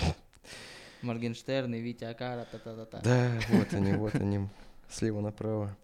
Моргенштерн 1.03 1.75
и 1.75 1.81
Витя 1.81 2.05
Акара, 2.05 2.47
та-та-та-та. 2.51 3.01
Да, 3.01 3.33
вот 3.51 3.73
они, 3.73 3.93
вот 3.93 4.15
они, 4.15 4.49
слева 4.89 5.21
направо. 5.21 5.77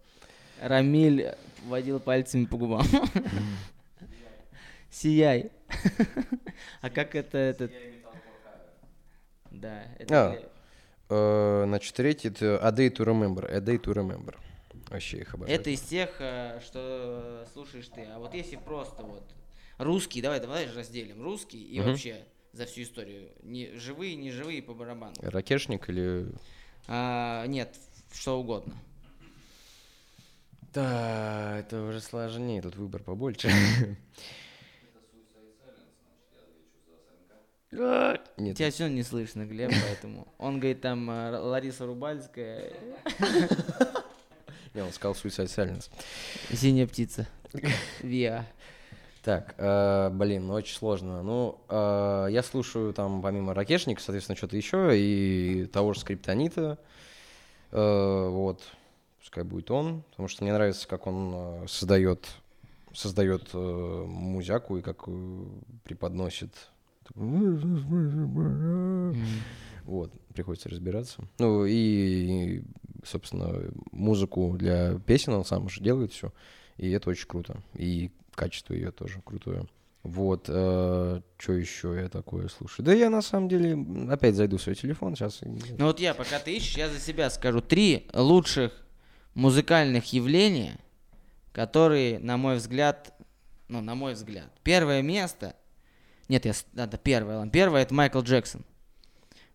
Рамиль 0.61 1.33
водил 1.65 1.99
пальцами 1.99 2.45
по 2.45 2.57
губам. 2.57 2.85
Сияй. 4.89 5.51
А 6.81 6.89
как 6.89 7.15
это 7.15 7.37
этот? 7.37 7.71
Да, 9.51 9.83
А, 10.09 10.33
это 10.33 10.49
Э, 11.07 11.63
Значит, 11.67 11.93
третий 11.95 12.29
это 12.29 12.57
A 12.59 12.71
Day 12.71 12.89
to 12.89 13.05
Remember. 13.05 13.45
A 13.45 13.59
Day 13.59 13.77
to 13.79 13.93
Remember. 13.93 14.35
Вообще 14.89 15.19
их 15.19 15.33
обожаю. 15.33 15.59
это 15.59 15.69
из 15.69 15.81
тех, 15.81 16.15
э, 16.19 16.59
что 16.65 17.45
слушаешь 17.53 17.87
ты. 17.89 18.01
А 18.05 18.19
вот 18.19 18.33
если 18.33 18.55
просто 18.55 19.03
вот 19.03 19.23
русский, 19.77 20.21
давай, 20.21 20.39
давай 20.39 20.67
разделим 20.71 21.21
русский 21.21 21.61
и 21.63 21.79
вообще 21.79 22.23
за 22.53 22.65
всю 22.65 22.81
историю. 22.83 23.29
Не 23.43 23.75
живые, 23.75 24.15
не 24.15 24.31
живые 24.31 24.61
по 24.63 24.73
барабану. 24.73 25.13
Ракешник 25.21 25.89
или... 25.89 26.27
А, 26.87 27.45
нет, 27.47 27.75
что 28.13 28.39
угодно. 28.39 28.73
Да, 30.75 31.57
это 31.59 31.81
уже 31.83 32.01
сложнее, 32.01 32.61
тут 32.61 32.75
выбор 32.75 33.01
побольше. 33.01 33.49
Нет, 37.71 38.57
Тебя 38.57 38.71
все 38.71 38.87
не 38.87 39.03
слышно, 39.03 39.45
Глеб, 39.45 39.71
поэтому. 39.71 40.27
Он 40.37 40.59
говорит, 40.59 40.81
там 40.81 41.09
э, 41.09 41.37
Лариса 41.37 41.85
Рубальская, 41.85 42.73
не, 44.73 44.81
он 44.81 44.91
сказал 44.91 45.13
Suicide 45.13 45.45
Silence. 45.45 45.89
синяя 46.53 46.87
птица. 46.87 47.27
Виа. 48.01 48.45
Так, 49.23 49.55
э, 49.57 50.09
блин, 50.11 50.47
ну 50.47 50.53
очень 50.55 50.75
сложно. 50.75 51.23
Ну, 51.23 51.59
э, 51.69 52.27
я 52.31 52.43
слушаю 52.43 52.93
там 52.93 53.21
помимо 53.21 53.53
Ракешника, 53.53 54.01
соответственно, 54.01 54.35
что-то 54.35 54.57
еще, 54.57 54.91
и 54.93 55.65
того 55.71 55.93
же 55.93 56.01
Скриптонита. 56.01 56.77
Э, 57.71 58.27
вот, 58.29 58.61
пускай 59.25 59.43
будет 59.43 59.71
он, 59.71 60.03
потому 60.11 60.27
что 60.27 60.43
мне 60.43 60.53
нравится, 60.53 60.87
как 60.87 61.07
он 61.07 61.31
э, 61.33 61.65
создает, 61.67 62.27
создает 62.93 63.49
э, 63.53 64.05
музяку 64.07 64.77
и 64.77 64.83
как 64.83 65.05
э, 65.07 65.45
преподносит. 65.83 66.51
Вот, 69.83 70.11
приходится 70.35 70.69
разбираться. 70.69 71.23
Ну 71.39 71.65
и, 71.65 72.61
собственно, 73.03 73.63
музыку 73.91 74.55
для 74.57 74.99
песен 74.99 75.33
он 75.33 75.43
сам 75.43 75.65
уже 75.65 75.81
делает 75.81 76.13
все. 76.13 76.31
И 76.77 76.91
это 76.91 77.09
очень 77.09 77.27
круто. 77.27 77.63
И 77.73 78.11
качество 78.35 78.73
ее 78.73 78.91
тоже 78.91 79.21
крутое. 79.23 79.67
Вот, 80.03 80.45
что 80.45 81.23
еще 81.47 81.95
я 81.99 82.09
такое 82.09 82.47
слушаю? 82.47 82.85
Да 82.85 82.93
я 82.93 83.09
на 83.09 83.23
самом 83.23 83.49
деле 83.49 83.75
опять 84.11 84.35
зайду 84.35 84.57
в 84.57 84.61
свой 84.61 84.75
телефон 84.75 85.15
сейчас. 85.15 85.41
Ну 85.41 85.85
вот 85.85 85.99
я, 85.99 86.13
пока 86.13 86.37
ты 86.37 86.55
ищешь, 86.55 86.77
я 86.77 86.89
за 86.89 86.99
себя 86.99 87.29
скажу 87.29 87.61
три 87.61 88.07
лучших 88.13 88.84
музыкальных 89.35 90.11
явления, 90.13 90.77
которые, 91.51 92.19
на 92.19 92.37
мой 92.37 92.55
взгляд, 92.55 93.13
ну, 93.67 93.81
на 93.81 93.93
мой 93.93 94.13
взгляд, 94.13 94.51
первое 94.63 95.01
место, 95.01 95.55
нет, 96.27 96.45
я, 96.45 96.53
надо 96.73 96.97
первое, 96.97 97.47
первое 97.49 97.83
это 97.83 97.93
Майкл 97.93 98.21
Джексон. 98.21 98.65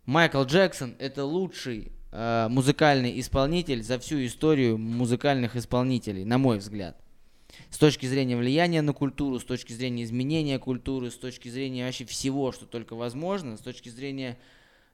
Майкл 0.05 0.43
Джексон 0.45 0.95
это 0.99 1.25
лучший 1.25 1.93
э, 2.12 2.47
музыкальный 2.49 3.19
исполнитель 3.19 3.83
за 3.83 3.99
всю 3.99 4.25
историю 4.25 4.79
музыкальных 4.79 5.57
исполнителей, 5.57 6.25
на 6.25 6.38
мой 6.38 6.59
взгляд. 6.59 6.97
С 7.71 7.79
точки 7.79 8.07
зрения 8.07 8.37
влияния 8.37 8.83
на 8.83 8.93
культуру, 8.93 9.38
с 9.40 9.45
точки 9.45 9.73
зрения 9.73 10.05
изменения 10.05 10.59
культуры, 10.59 11.11
с 11.11 11.16
точки 11.16 11.49
зрения 11.49 11.85
вообще 11.85 12.05
всего, 12.05 12.53
что 12.53 12.66
только 12.66 12.95
возможно, 12.95 13.57
с 13.57 13.61
точки 13.61 13.88
зрения 13.88 14.38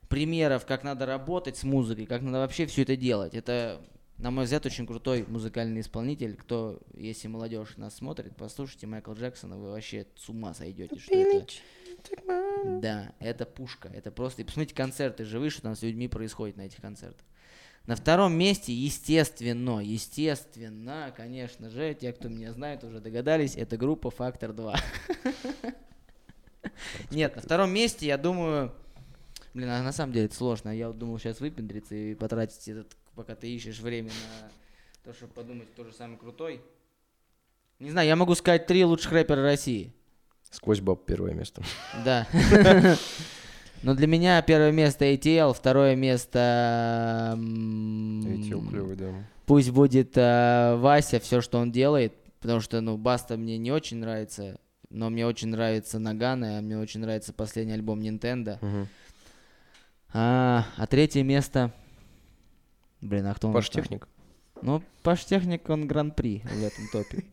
примеров, 0.09 0.66
как 0.66 0.83
надо 0.83 1.07
работать 1.07 1.57
с 1.57 1.64
музыкой, 1.64 2.07
как 2.07 2.22
надо 2.22 2.38
вообще 2.38 2.66
все 2.66 2.83
это 2.83 2.96
делать. 2.96 3.35
Это, 3.35 3.81
на 4.18 4.31
мой 4.31 4.44
взгляд, 4.44 4.64
очень 4.64 4.87
крутой 4.87 5.24
музыкальный 5.29 5.81
исполнитель. 5.83 6.37
Кто, 6.37 6.81
если 6.94 7.29
молодежь 7.29 7.76
нас 7.76 7.96
смотрит, 7.96 8.35
послушайте 8.37 8.87
Майкла 8.87 9.14
Джексона, 9.14 9.57
вы 9.59 9.70
вообще 9.70 10.07
с 10.16 10.29
ума 10.29 10.55
сойдете, 10.55 10.98
что 10.98 11.14
это. 11.14 11.46
Да, 12.64 13.12
это 13.20 13.44
пушка. 13.44 13.88
Это 13.88 14.11
просто. 14.11 14.42
И 14.42 14.44
посмотрите 14.44 14.74
концерты 14.74 15.24
живые, 15.24 15.50
что 15.50 15.62
там 15.62 15.76
с 15.76 15.83
людьми 15.83 16.09
происходит 16.09 16.57
на 16.57 16.62
этих 16.62 16.81
концертах. 16.81 17.24
На 17.87 17.94
втором 17.94 18.33
месте, 18.33 18.72
естественно, 18.72 19.81
естественно, 19.81 21.14
конечно 21.16 21.70
же, 21.70 21.94
те, 21.94 22.12
кто 22.12 22.29
меня 22.29 22.52
знает, 22.52 22.83
уже 22.83 23.00
догадались, 23.00 23.55
это 23.55 23.76
группа 23.76 24.11
Фактор 24.11 24.52
2. 24.52 24.76
Нет, 27.12 27.37
на 27.37 27.42
втором 27.42 27.70
месте, 27.72 28.07
я 28.07 28.18
думаю, 28.18 28.72
блин, 29.55 29.68
а 29.68 29.83
на 29.85 29.92
самом 29.92 30.12
деле 30.12 30.26
это 30.26 30.35
сложно. 30.35 30.70
Я 30.76 30.90
думал 30.90 31.18
сейчас 31.20 31.38
выпендриться 31.38 31.94
и 31.94 32.14
потратить 32.16 32.66
этот, 32.66 32.96
пока 33.16 33.35
ты 33.35 33.48
ищешь 33.48 33.81
время 33.81 34.11
на 34.11 34.50
то, 35.02 35.16
чтобы 35.16 35.33
подумать, 35.33 35.68
кто 35.72 35.85
же 35.85 35.92
самый 35.92 36.18
крутой. 36.18 36.61
Не 37.79 37.90
знаю, 37.90 38.07
я 38.07 38.14
могу 38.14 38.35
сказать 38.35 38.66
три 38.66 38.85
лучших 38.85 39.12
рэпера 39.12 39.42
России. 39.42 39.92
Сквозь 40.50 40.81
баб 40.81 41.04
первое 41.06 41.33
место. 41.35 41.62
Да. 42.04 42.27
Но 43.83 43.94
для 43.94 44.06
меня 44.06 44.40
первое 44.42 44.73
место 44.73 45.04
ATL, 45.06 45.54
второе 45.54 45.96
место... 45.96 47.37
Видите, 47.38 48.50
клевый, 48.50 48.96
да. 48.96 49.12
Пусть 49.46 49.71
будет 49.71 50.17
э, 50.17 50.77
Вася, 50.77 51.21
все, 51.21 51.40
что 51.40 51.58
он 51.58 51.71
делает, 51.73 52.14
потому 52.40 52.60
что, 52.60 52.81
ну, 52.81 52.96
Баста 52.96 53.37
мне 53.37 53.58
не 53.58 53.71
очень 53.71 53.98
нравится, 53.98 54.58
но 54.90 55.08
мне 55.08 55.27
очень 55.27 55.48
нравится 55.48 55.98
Нагана, 55.98 56.60
мне 56.62 56.79
очень 56.79 57.00
нравится 57.00 57.33
последний 57.33 57.75
альбом 57.75 58.00
Nintendo. 58.00 58.58
Мгм. 58.60 58.88
А, 60.12 60.67
а 60.77 60.87
третье 60.87 61.23
место... 61.23 61.73
Блин, 63.01 63.27
а 63.27 63.35
кто 63.35 63.49
нас 63.49 63.55
Паш 63.55 63.71
там? 63.71 63.83
Техник. 63.83 64.09
Ну, 64.63 64.83
Паш 65.03 65.25
Техник, 65.25 65.69
он 65.69 65.87
гран-при 65.87 66.40
в 66.40 66.65
этом 66.65 66.88
топе. 66.92 67.25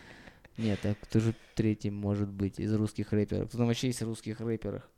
Нет, 0.56 0.80
а 0.84 0.94
кто 0.94 1.20
же 1.20 1.34
третий 1.54 1.90
может 1.90 2.28
быть 2.28 2.58
из 2.58 2.72
русских 2.74 3.12
рэперов? 3.12 3.48
Кто 3.48 3.58
там 3.58 3.66
вообще 3.66 3.88
есть 3.88 4.02
русских 4.02 4.40
рэперах? 4.40 4.88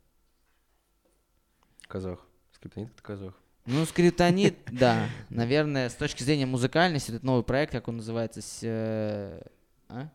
Казах. 1.87 2.25
Скриптонит 2.51 2.91
это 2.91 3.01
казах. 3.01 3.33
Ну, 3.65 3.85
скриптонит, 3.85 4.57
да. 4.71 5.09
Наверное, 5.29 5.89
с 5.89 5.95
точки 5.95 6.23
зрения 6.23 6.45
музыкальности, 6.45 7.11
этот 7.11 7.23
новый 7.23 7.43
проект, 7.43 7.71
как 7.71 7.87
он 7.87 7.97
называется, 7.97 8.41
с, 8.41 8.59
э, 8.63 9.41
а? 9.87 10.09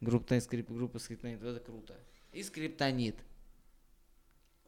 Группа, 0.00 0.40
скрип, 0.40 0.70
группа 0.70 0.98
скриптонит, 0.98 1.42
это 1.42 1.60
круто. 1.60 1.94
И 2.32 2.42
скриптонит. 2.42 3.16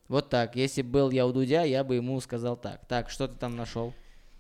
Вот 0.09 0.29
так. 0.29 0.57
Если 0.57 0.83
был 0.83 1.11
я 1.11 1.27
у 1.27 1.33
Дудя, 1.33 1.63
я 1.63 1.85
бы 1.85 1.95
ему 1.95 2.21
сказал 2.21 2.57
так. 2.57 2.87
Так, 2.87 3.09
что 3.09 3.29
ты 3.29 3.39
там 3.39 3.57
нашел? 3.57 3.95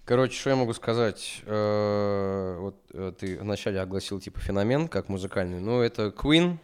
Короче, 0.04 0.34
что 0.38 0.50
я 0.50 0.56
могу 0.56 0.72
сказать? 0.72 1.42
Э, 1.46 2.56
Вот 2.58 2.76
э, 2.92 3.12
ты 3.18 3.38
вначале 3.38 3.80
огласил 3.80 4.20
типа 4.20 4.40
феномен 4.40 4.88
как 4.88 5.08
музыкальный. 5.08 5.60
Ну, 5.60 5.80
это 5.80 6.08
Queen. 6.08 6.58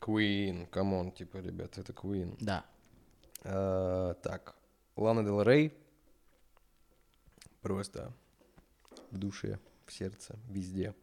Queen, 0.00 0.66
come 0.68 0.92
on, 0.92 1.10
типа, 1.12 1.38
ребят, 1.38 1.76
это 1.78 1.92
Queen. 1.92 2.36
Да. 2.40 2.64
Э, 3.42 4.14
Так, 4.22 4.54
Лана 4.96 5.24
Дел 5.24 5.42
Рей. 5.42 5.72
Просто 7.62 8.12
в 9.10 9.18
душе, 9.18 9.58
в 9.86 9.92
сердце, 9.92 10.38
везде. 10.48 10.94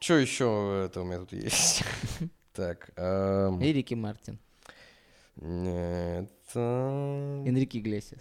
Что 0.00 0.14
еще 0.14 0.84
это 0.86 1.02
у 1.02 1.04
меня 1.04 1.18
тут 1.18 1.32
есть? 1.32 1.84
Так, 2.52 2.90
эм, 2.96 3.60
И 3.60 3.72
Рики 3.72 3.94
Мартин. 3.94 4.36
это... 5.36 6.24
Энрике 7.46 7.78
Иглесиас. 7.78 8.20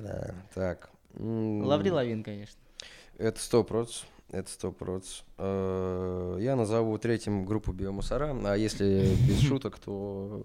Да. 0.00 0.34
Так. 0.54 0.90
Лаври 1.18 1.90
Лавин, 1.90 2.22
конечно. 2.22 2.58
Это 3.18 3.40
сто 3.40 3.64
проц. 3.64 4.02
Это 4.30 4.50
сто 4.50 4.72
проц. 4.72 5.22
Э, 5.38 6.36
Я 6.40 6.56
назову 6.56 6.98
третьим 6.98 7.44
группу 7.46 7.72
Биомусора, 7.72 8.36
а 8.44 8.56
если 8.56 9.14
без 9.28 9.40
шуток, 9.40 9.78
то 9.78 10.42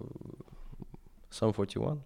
сам 1.30 1.52
41. 1.54 1.82
Sum 1.84 2.00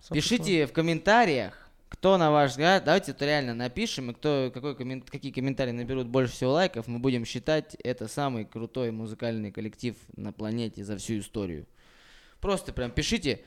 41. 0.00 0.14
Пишите 0.14 0.66
в 0.66 0.72
комментариях, 0.72 1.68
кто, 1.88 2.16
на 2.18 2.30
ваш 2.30 2.50
взгляд, 2.52 2.84
давайте 2.84 3.12
это 3.12 3.24
реально 3.24 3.54
напишем, 3.54 4.10
и 4.10 4.14
кто, 4.14 4.50
какой 4.52 4.74
коммен- 4.74 5.04
какие 5.08 5.32
комментарии 5.32 5.72
наберут 5.72 6.06
больше 6.06 6.32
всего 6.34 6.52
лайков, 6.52 6.86
мы 6.86 6.98
будем 6.98 7.24
считать 7.24 7.74
это 7.82 8.08
самый 8.08 8.44
крутой 8.44 8.90
музыкальный 8.90 9.50
коллектив 9.52 9.96
на 10.16 10.32
планете 10.32 10.84
за 10.84 10.96
всю 10.98 11.18
историю. 11.20 11.66
Просто 12.40 12.72
прям 12.72 12.90
пишите 12.90 13.40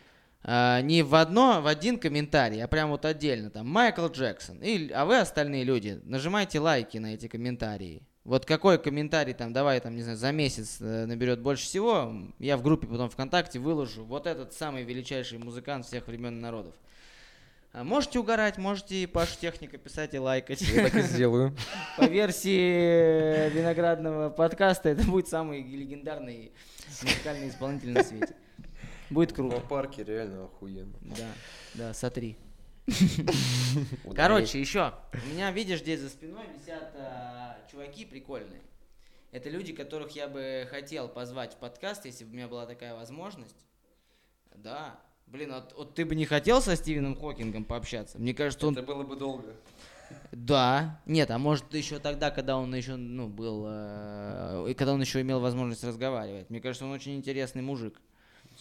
а, 0.44 0.82
не 0.82 1.04
в 1.04 1.14
одно, 1.16 1.62
в 1.62 1.68
один 1.68 2.00
комментарий, 2.00 2.64
а 2.64 2.68
прям 2.68 2.90
вот 2.90 3.06
отдельно, 3.06 3.50
там, 3.50 3.68
Майкл 3.68 4.08
Джексон, 4.08 4.58
и, 4.62 4.90
а 4.92 5.06
вы 5.06 5.20
остальные 5.20 5.64
люди, 5.64 6.02
нажимайте 6.04 6.60
лайки 6.60 6.98
на 6.98 7.14
эти 7.14 7.28
комментарии. 7.28 8.04
Вот 8.24 8.46
какой 8.46 8.78
комментарий 8.78 9.34
там, 9.34 9.52
давай 9.52 9.80
там, 9.80 9.96
не 9.96 10.04
знаю, 10.04 10.18
за 10.18 10.32
месяц 10.32 10.78
э, 10.80 11.06
наберет 11.06 11.42
больше 11.42 11.66
всего, 11.66 12.14
я 12.40 12.58
в 12.58 12.64
группе 12.64 12.88
потом 12.88 13.10
ВКонтакте 13.10 13.60
выложу, 13.60 14.04
вот 14.04 14.28
этот 14.28 14.54
самый 14.54 14.84
величайший 14.84 15.38
музыкант 15.38 15.86
всех 15.86 16.08
времен 16.08 16.38
и 16.38 16.42
народов. 16.42 16.76
А 17.74 17.86
Можете 17.86 18.20
угорать, 18.20 18.58
можете 18.58 19.08
Пашу 19.08 19.40
Техника 19.40 19.78
писать 19.78 20.14
и 20.14 20.20
лайкать. 20.20 20.60
Я 20.62 20.84
так 20.84 20.96
и 20.96 21.02
сделаю. 21.02 21.56
По 21.98 22.04
версии 22.04 23.50
виноградного 23.50 24.30
подкаста 24.30 24.90
это 24.90 25.04
будет 25.04 25.30
самый 25.30 25.64
легендарный 25.64 26.52
музыкальный 27.02 27.48
исполнитель 27.48 27.92
на 27.94 28.04
свете. 28.04 28.36
Будет 29.12 29.32
В 29.32 29.36
круто. 29.36 29.60
парке 29.60 30.04
реально 30.04 30.46
охуенно. 30.46 30.98
Да, 31.02 31.28
да, 31.74 31.94
сотри. 31.94 32.38
Короче, 34.16 34.60
еще. 34.60 34.94
У 35.14 35.34
меня, 35.34 35.52
видишь, 35.52 35.82
здесь 35.82 36.00
за 36.00 36.10
спиной 36.10 36.46
висят 36.58 36.94
а, 36.96 37.58
чуваки 37.70 38.06
прикольные. 38.06 38.62
Это 39.32 39.50
люди, 39.50 39.74
которых 39.74 40.12
я 40.12 40.28
бы 40.28 40.68
хотел 40.70 41.08
позвать 41.08 41.54
в 41.54 41.58
подкаст, 41.58 42.06
если 42.06 42.24
бы 42.24 42.32
у 42.32 42.34
меня 42.34 42.48
была 42.48 42.66
такая 42.66 42.96
возможность. 42.96 43.66
Да. 44.56 45.00
Блин, 45.28 45.54
вот, 45.54 45.74
вот 45.78 45.96
ты 45.96 46.06
бы 46.06 46.16
не 46.16 46.26
хотел 46.26 46.62
со 46.62 46.76
Стивеном 46.76 47.16
Хокингом 47.16 47.64
пообщаться? 47.64 48.20
Мне 48.20 48.34
кажется, 48.34 48.68
он... 48.68 48.74
Это 48.74 48.84
было 48.84 49.04
бы 49.04 49.16
долго. 49.16 49.56
Да. 50.34 51.02
Нет, 51.06 51.32
а 51.32 51.38
может 51.38 51.74
еще 51.74 52.00
тогда, 52.00 52.32
когда 52.32 52.58
он 52.58 52.74
еще, 52.76 52.98
ну, 52.98 53.28
был... 53.30 53.66
э, 53.68 54.74
когда 54.78 54.94
он 54.94 55.02
еще 55.02 55.22
имел 55.22 55.40
возможность 55.40 55.86
разговаривать. 55.86 56.50
Мне 56.50 56.60
кажется, 56.60 56.86
он 56.86 56.92
очень 56.92 57.16
интересный 57.16 57.62
мужик. 57.62 58.02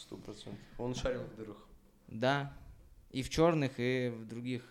Сто 0.01 0.17
процентов. 0.17 0.59
Он 0.79 0.95
шарил 0.95 1.21
в 1.25 1.37
дырах. 1.37 1.59
Да. 2.09 2.53
И 3.11 3.23
в 3.23 3.29
черных, 3.29 3.73
и 3.77 4.09
в 4.09 4.27
других. 4.27 4.63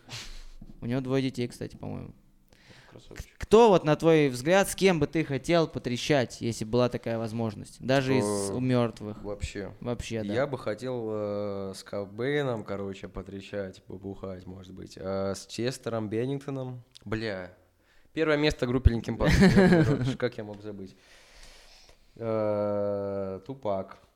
У 0.80 0.86
него 0.86 1.00
двое 1.00 1.22
детей, 1.22 1.46
кстати, 1.46 1.76
по-моему. 1.76 2.12
Красавчик. 2.90 3.28
Кто 3.38 3.68
вот 3.68 3.84
на 3.84 3.94
твой 3.94 4.28
взгляд, 4.28 4.68
с 4.68 4.74
кем 4.74 4.98
бы 4.98 5.06
ты 5.06 5.22
хотел 5.24 5.68
потрещать, 5.68 6.40
если 6.40 6.64
была 6.64 6.88
такая 6.88 7.16
возможность? 7.16 7.80
Даже 7.80 8.18
из 8.18 8.50
мертвых. 8.50 9.22
Вообще. 9.22 9.72
Вообще, 9.80 10.24
да. 10.24 10.34
Я 10.34 10.46
бы 10.48 10.58
хотел 10.58 11.08
э, 11.08 11.72
с 11.76 11.84
Кобейном, 11.84 12.64
короче, 12.64 13.06
потрещать, 13.06 13.84
побухать, 13.84 14.46
может 14.46 14.74
быть. 14.74 14.98
А 15.00 15.34
с 15.36 15.46
Честером 15.46 16.08
Беннингтоном. 16.08 16.82
Бля. 17.04 17.54
Первое 18.12 18.36
место 18.36 18.66
группе 18.66 18.90
Линкин. 18.90 19.16
Как 20.18 20.36
я 20.38 20.42
мог 20.42 20.60
забыть? 20.60 20.96
Э, 22.16 23.40
Тупак. 23.46 24.09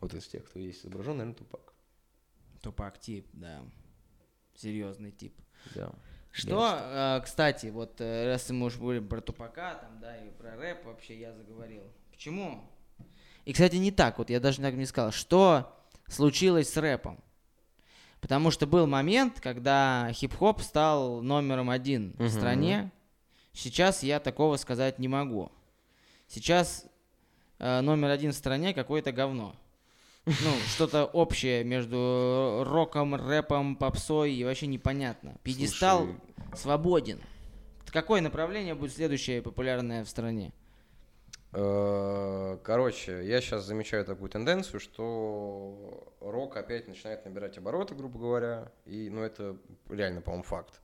Вот 0.00 0.14
из 0.14 0.26
тех, 0.26 0.44
кто 0.48 0.58
есть 0.58 0.80
изображен, 0.82 1.16
наверное, 1.18 1.34
Тупак. 1.36 1.74
Тупак 2.62 2.98
тип, 2.98 3.26
да. 3.32 3.62
Серьезный 4.54 5.10
тип. 5.12 5.34
Да. 5.74 5.92
Что, 6.32 6.78
э, 6.80 7.20
кстати, 7.24 7.66
вот 7.66 8.00
э, 8.00 8.26
раз 8.26 8.48
мы 8.50 8.66
уж 8.66 8.76
говорим 8.78 9.08
про 9.08 9.20
Тупака, 9.20 9.74
там, 9.74 9.98
да, 10.00 10.16
и 10.16 10.30
про 10.30 10.56
рэп 10.56 10.84
вообще 10.86 11.18
я 11.18 11.32
заговорил. 11.34 11.82
Почему? 12.10 12.64
И, 13.44 13.52
кстати, 13.52 13.76
не 13.76 13.90
так, 13.90 14.18
вот 14.18 14.30
я 14.30 14.38
даже 14.38 14.60
так 14.62 14.74
не 14.74 14.86
сказал, 14.86 15.10
что 15.12 15.76
случилось 16.06 16.70
с 16.70 16.76
рэпом. 16.76 17.22
Потому 18.20 18.50
что 18.50 18.66
был 18.66 18.86
момент, 18.86 19.40
когда 19.40 20.10
хип-хоп 20.12 20.60
стал 20.60 21.22
номером 21.22 21.70
один 21.70 22.12
в 22.12 22.20
Мгм. 22.24 22.28
стране. 22.30 22.92
Сейчас 23.52 24.02
я 24.02 24.20
такого 24.20 24.56
сказать 24.56 24.98
не 24.98 25.08
могу. 25.08 25.50
Сейчас 26.28 26.86
э, 27.58 27.80
номер 27.80 28.10
один 28.10 28.30
в 28.32 28.36
стране 28.36 28.72
какое-то 28.72 29.10
говно. 29.10 29.56
Ну, 30.42 30.52
что-то 30.68 31.06
общее 31.06 31.64
между 31.64 32.62
роком, 32.66 33.14
рэпом, 33.14 33.76
попсой 33.76 34.32
и 34.32 34.44
вообще 34.44 34.66
непонятно. 34.68 35.34
Пьедестал 35.42 36.06
Слушай, 36.06 36.56
свободен. 36.56 37.20
Какое 37.86 38.20
направление 38.20 38.74
будет 38.74 38.92
следующее 38.94 39.42
популярное 39.42 40.04
в 40.04 40.08
стране? 40.08 40.52
э, 41.52 42.58
Короче, 42.62 43.26
я 43.26 43.40
сейчас 43.40 43.64
замечаю 43.64 44.04
такую 44.04 44.30
тенденцию, 44.30 44.78
что 44.78 46.14
рок 46.20 46.56
опять 46.56 46.86
начинает 46.86 47.24
набирать 47.24 47.58
обороты, 47.58 47.94
грубо 47.96 48.18
говоря. 48.18 48.72
И, 48.86 49.08
ну, 49.10 49.22
это 49.22 49.56
реально, 49.88 50.20
по-моему, 50.20 50.44
факт. 50.44 50.80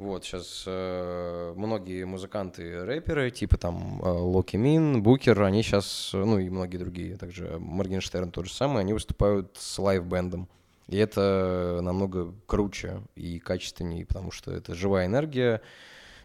Вот, 0.00 0.24
сейчас 0.24 0.64
многие 0.66 2.04
музыканты, 2.04 2.86
рэперы, 2.86 3.30
типа 3.30 3.58
там 3.58 4.00
э, 4.02 4.08
Локи 4.08 4.56
Мин, 4.56 5.02
Букер, 5.02 5.42
они 5.42 5.62
сейчас, 5.62 6.12
ну 6.14 6.38
и 6.38 6.48
многие 6.48 6.78
другие, 6.78 7.18
также 7.18 7.58
Моргенштерн 7.58 8.30
тот 8.30 8.46
же 8.46 8.54
самый, 8.54 8.80
они 8.80 8.94
выступают 8.94 9.58
с 9.58 9.78
лайв-бендом. 9.78 10.48
И 10.86 10.96
это 10.96 11.80
намного 11.82 12.32
круче 12.46 13.02
и 13.14 13.38
качественнее, 13.40 14.06
потому 14.06 14.30
что 14.30 14.50
это 14.50 14.74
живая 14.74 15.04
энергия, 15.04 15.60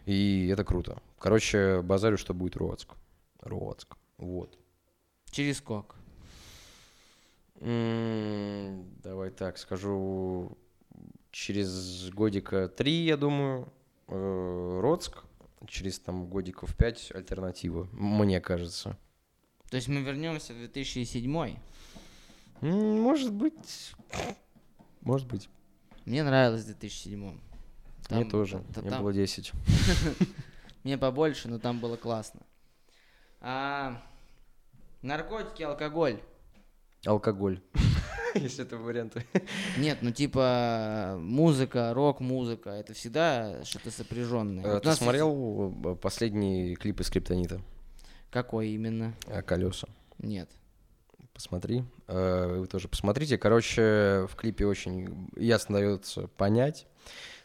и 0.05 0.47
это 0.47 0.63
круто. 0.63 0.97
Короче, 1.19 1.81
базарю, 1.81 2.17
что 2.17 2.33
будет 2.33 2.55
Роцк. 2.55 2.93
Роцк. 3.41 3.97
Вот. 4.17 4.57
Через 5.31 5.57
сколько? 5.57 5.97
М, 7.59 8.85
Давай 9.03 9.31
так 9.31 9.57
скажу. 9.57 10.57
Через 11.39 12.09
годика 12.11 12.69
три, 12.69 13.03
я 13.03 13.17
думаю, 13.17 13.67
э, 14.07 14.79
Роцк. 14.81 15.25
Через 15.67 15.99
там 15.99 16.27
годиков 16.27 16.73
пять 16.77 17.11
альтернатива, 17.13 17.89
мне 17.91 18.39
кажется. 18.39 18.97
То 19.69 19.75
есть 19.75 19.89
мы 19.89 19.99
вернемся 20.01 20.53
в 20.53 20.57
2007 20.57 21.57
М, 22.61 23.01
Может 23.01 23.33
быть. 23.33 23.91
Может 25.01 25.27
быть. 25.27 25.49
Мне 26.05 26.23
нравилось 26.23 26.61
в 26.61 26.67
2007 26.67 27.19
Мне 27.19 27.41
Там- 28.07 28.29
тоже. 28.29 28.63
та- 28.73 28.79
Мне 28.79 28.89
там- 28.91 29.01
было 29.03 29.11
10. 29.11 29.51
Мне 30.85 30.97
побольше, 30.97 31.49
но 31.49 31.59
там 31.59 31.81
было 31.81 31.97
классно. 31.97 32.39
А, 33.41 34.01
наркотики, 35.01 35.63
алкоголь. 35.63 36.21
Алкоголь. 37.05 37.59
Если 38.41 38.65
это 38.65 38.77
варианты. 38.77 39.25
Нет, 39.77 39.99
ну 40.01 40.11
типа 40.11 41.15
музыка, 41.19 41.93
рок-музыка, 41.93 42.69
это 42.71 42.93
всегда 42.93 43.63
что-то 43.63 43.91
сопряженное. 43.91 44.77
Э, 44.77 44.79
Ты 44.81 44.87
нас 44.87 44.97
смотрел 44.97 45.73
э, 45.85 45.95
последний 45.95 46.75
клип 46.75 46.99
из 46.99 47.09
Криптонита? 47.09 47.61
Какой 48.31 48.69
именно? 48.69 49.13
Колеса. 49.45 49.87
Нет. 50.17 50.49
Посмотри. 51.33 51.83
Э, 52.07 52.57
Вы 52.59 52.67
тоже 52.67 52.87
посмотрите. 52.87 53.37
Короче, 53.37 54.27
в 54.29 54.35
клипе 54.35 54.65
очень 54.65 55.29
ясно 55.35 55.77
дается 55.79 56.27
понять, 56.27 56.87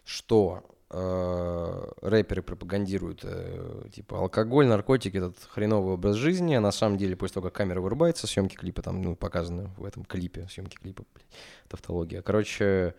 что 0.05 0.65
э, 0.65 0.73
рэперы 0.91 2.43
пропагандируют 2.43 3.21
э, 3.23 3.85
типа 3.95 4.19
алкоголь, 4.19 4.67
наркотики, 4.67 5.19
этот 5.19 5.37
хреновый 5.49 5.95
образ 5.95 6.17
жизни, 6.17 6.55
а 6.55 6.61
на 6.61 6.73
самом 6.73 6.99
деле 6.99 7.15
после 7.15 7.35
того, 7.35 7.47
как 7.47 7.55
камера 7.55 7.81
вырубается, 7.81 8.27
съемки 8.27 8.57
клипа 8.57 8.83
там, 8.83 9.01
ну, 9.01 9.15
показаны 9.15 9.71
в 9.77 9.85
этом 9.85 10.05
клипе, 10.05 10.49
съемки 10.51 10.77
клипа, 10.77 11.05
блядь, 11.15 11.29
тавтология. 11.69 12.23
Короче, 12.23 12.97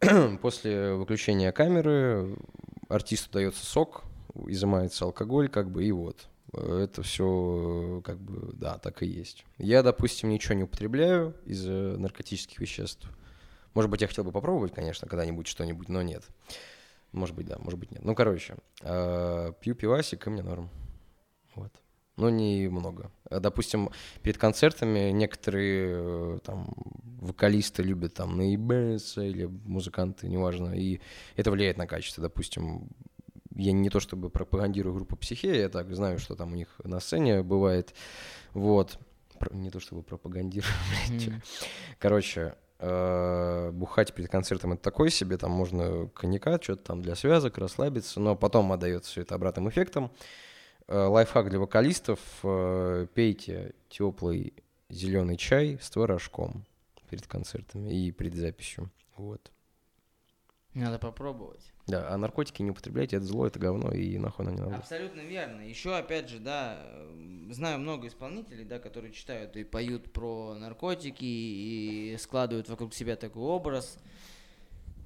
после 0.40 0.94
выключения 0.94 1.52
камеры 1.52 2.34
артисту 2.88 3.30
дается 3.32 3.66
сок, 3.66 4.04
изымается 4.46 5.04
алкоголь, 5.04 5.50
как 5.50 5.70
бы, 5.70 5.84
и 5.84 5.92
вот. 5.92 6.28
Это 6.52 7.02
все, 7.02 8.00
как 8.06 8.18
бы, 8.18 8.54
да, 8.54 8.78
так 8.78 9.02
и 9.02 9.06
есть. 9.06 9.44
Я, 9.58 9.82
допустим, 9.82 10.30
ничего 10.30 10.54
не 10.54 10.62
употребляю 10.62 11.34
из 11.44 11.62
наркотических 11.66 12.58
веществ. 12.58 13.06
Может 13.74 13.90
быть, 13.90 14.00
я 14.00 14.06
хотел 14.06 14.24
бы 14.24 14.32
попробовать, 14.32 14.72
конечно, 14.72 15.06
когда-нибудь 15.06 15.46
что-нибудь, 15.46 15.90
но 15.90 16.00
нет. 16.00 16.22
Может 17.16 17.34
быть, 17.34 17.46
да, 17.46 17.56
может 17.58 17.80
быть, 17.80 17.90
нет. 17.90 18.04
Ну, 18.04 18.14
короче, 18.14 18.56
э, 18.82 19.52
пью 19.60 19.74
пивасик, 19.74 20.26
и 20.26 20.30
мне 20.30 20.42
норм. 20.42 20.68
Вот. 21.54 21.72
Но 22.16 22.28
не 22.28 22.68
много. 22.68 23.10
Допустим, 23.30 23.88
перед 24.22 24.36
концертами 24.36 25.10
некоторые 25.12 25.88
э, 25.88 26.38
там 26.44 26.68
вокалисты 27.20 27.82
любят 27.82 28.12
там 28.12 28.36
наебаться 28.36 29.22
или 29.22 29.46
музыканты, 29.46 30.28
неважно, 30.28 30.74
и 30.74 31.00
это 31.36 31.50
влияет 31.50 31.78
на 31.78 31.86
качество. 31.86 32.22
Допустим, 32.22 32.90
я 33.54 33.72
не 33.72 33.88
то 33.88 33.98
чтобы 33.98 34.28
пропагандирую 34.28 34.94
группу 34.94 35.16
Психея, 35.16 35.54
я 35.54 35.68
так 35.70 35.94
знаю, 35.94 36.18
что 36.18 36.34
там 36.34 36.52
у 36.52 36.56
них 36.56 36.68
на 36.84 37.00
сцене 37.00 37.42
бывает. 37.42 37.94
Вот. 38.52 38.98
Не 39.52 39.70
то 39.70 39.80
чтобы 39.80 40.02
пропагандирую, 40.02 40.72
блядь. 41.08 41.28
Mm. 41.28 41.42
Короче, 41.98 42.40
э, 42.40 42.65
бухать 42.78 44.14
перед 44.14 44.30
концертом 44.30 44.72
это 44.72 44.82
такой 44.82 45.10
себе, 45.10 45.38
там 45.38 45.50
можно 45.50 46.08
коньяка, 46.08 46.60
что-то 46.60 46.84
там 46.84 47.02
для 47.02 47.14
связок, 47.14 47.58
расслабиться, 47.58 48.20
но 48.20 48.36
потом 48.36 48.70
отдает 48.72 49.04
все 49.04 49.22
это 49.22 49.34
обратным 49.34 49.68
эффектом. 49.68 50.10
Э, 50.88 51.06
лайфхак 51.06 51.50
для 51.50 51.58
вокалистов, 51.58 52.20
э, 52.44 53.06
пейте 53.12 53.74
теплый 53.88 54.54
зеленый 54.88 55.36
чай 55.36 55.78
с 55.82 55.90
творожком 55.90 56.64
перед 57.10 57.26
концертами 57.26 57.90
и 57.90 58.12
перед 58.12 58.34
записью. 58.34 58.90
Вот. 59.16 59.50
Надо 60.74 60.98
попробовать. 60.98 61.72
Да, 61.86 62.08
а 62.08 62.16
наркотики 62.16 62.62
не 62.62 62.70
употребляйте, 62.72 63.16
это 63.16 63.26
зло, 63.26 63.46
это 63.46 63.60
говно, 63.60 63.92
и 63.92 64.18
нахуй 64.18 64.44
нам 64.44 64.56
не 64.56 64.60
надо. 64.60 64.76
Абсолютно 64.76 65.20
верно. 65.20 65.60
Еще, 65.60 65.94
опять 65.94 66.28
же, 66.28 66.40
да, 66.40 66.84
знаю 67.50 67.78
много 67.78 68.08
исполнителей, 68.08 68.64
да, 68.64 68.80
которые 68.80 69.12
читают 69.12 69.56
и 69.56 69.62
поют 69.62 70.12
про 70.12 70.54
наркотики, 70.54 71.24
и 71.24 72.16
складывают 72.18 72.68
вокруг 72.68 72.92
себя 72.92 73.14
такой 73.14 73.42
образ. 73.42 73.98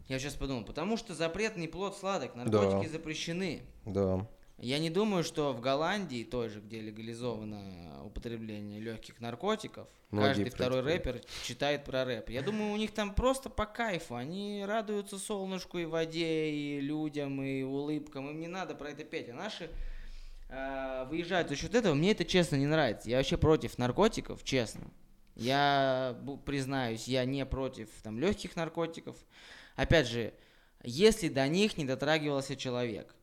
Я 0.08 0.18
сейчас 0.18 0.34
подумал, 0.34 0.64
потому 0.64 0.96
что 0.96 1.14
запрет 1.14 1.56
не 1.56 1.68
плод 1.68 1.96
сладок, 1.96 2.34
наркотики 2.34 2.86
да. 2.86 2.92
запрещены. 2.92 3.60
Да. 3.84 4.26
Я 4.61 4.78
не 4.78 4.90
думаю, 4.90 5.24
что 5.24 5.54
в 5.54 5.61
Голландии, 5.62 6.22
той 6.22 6.50
же, 6.50 6.61
где 6.61 6.80
легализовано 6.82 8.04
употребление 8.04 8.78
легких 8.78 9.18
наркотиков, 9.18 9.88
Многие 10.11 10.44
каждый 10.44 10.50
второй 10.50 10.80
рэпер 10.82 11.22
читает 11.44 11.84
про 11.84 12.04
рэп. 12.04 12.28
Я 12.28 12.42
думаю, 12.42 12.72
у 12.72 12.76
них 12.76 12.92
там 12.92 13.14
просто 13.14 13.48
по 13.48 13.64
кайфу. 13.64 14.16
Они 14.16 14.62
радуются 14.66 15.18
солнышку 15.18 15.78
и 15.78 15.86
воде, 15.86 16.50
и 16.50 16.80
людям, 16.80 17.42
и 17.42 17.62
улыбкам. 17.62 18.28
Им 18.28 18.38
не 18.38 18.48
надо 18.48 18.74
про 18.74 18.90
это 18.90 19.02
петь. 19.02 19.30
А 19.30 19.32
наши 19.32 19.70
э, 20.50 21.06
выезжают 21.08 21.48
за 21.48 21.56
счет 21.56 21.74
этого. 21.74 21.94
Мне 21.94 22.11
это 22.11 22.26
честно 22.26 22.56
не 22.56 22.66
нравится. 22.66 23.08
Я 23.08 23.16
вообще 23.16 23.38
против 23.38 23.78
наркотиков, 23.78 24.44
честно. 24.44 24.90
Я 25.36 26.18
признаюсь, 26.44 27.08
я 27.08 27.24
не 27.24 27.46
против 27.46 27.88
там 28.02 28.18
легких 28.18 28.56
наркотиков. 28.56 29.16
Опять 29.74 30.06
же, 30.06 30.34
если 30.82 31.28
до 31.28 31.48
них 31.48 31.78
не 31.78 31.86
дотрагивался 31.86 32.56
человек. 32.56 33.14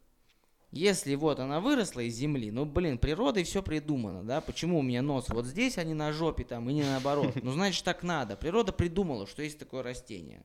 Если 0.71 1.15
вот 1.15 1.39
она 1.39 1.61
выросла 1.61 2.01
из 2.01 2.15
земли, 2.15 2.51
ну, 2.51 2.65
блин, 2.65 2.97
природой 2.97 3.43
все 3.43 3.63
придумано, 3.63 4.23
да, 4.23 4.41
почему 4.41 4.79
у 4.79 4.81
меня 4.81 5.01
нос 5.01 5.29
вот 5.29 5.45
здесь, 5.45 5.77
а 5.77 5.83
не 5.83 5.93
на 5.93 6.11
жопе 6.11 6.43
там, 6.43 6.69
и 6.69 6.73
не 6.73 6.83
наоборот. 6.83 7.35
Ну, 7.41 7.51
значит, 7.51 7.85
так 7.85 8.03
надо. 8.03 8.35
Природа 8.35 8.73
придумала, 8.73 9.27
что 9.27 9.41
есть 9.41 9.57
такое 9.57 9.81
растение. 9.81 10.43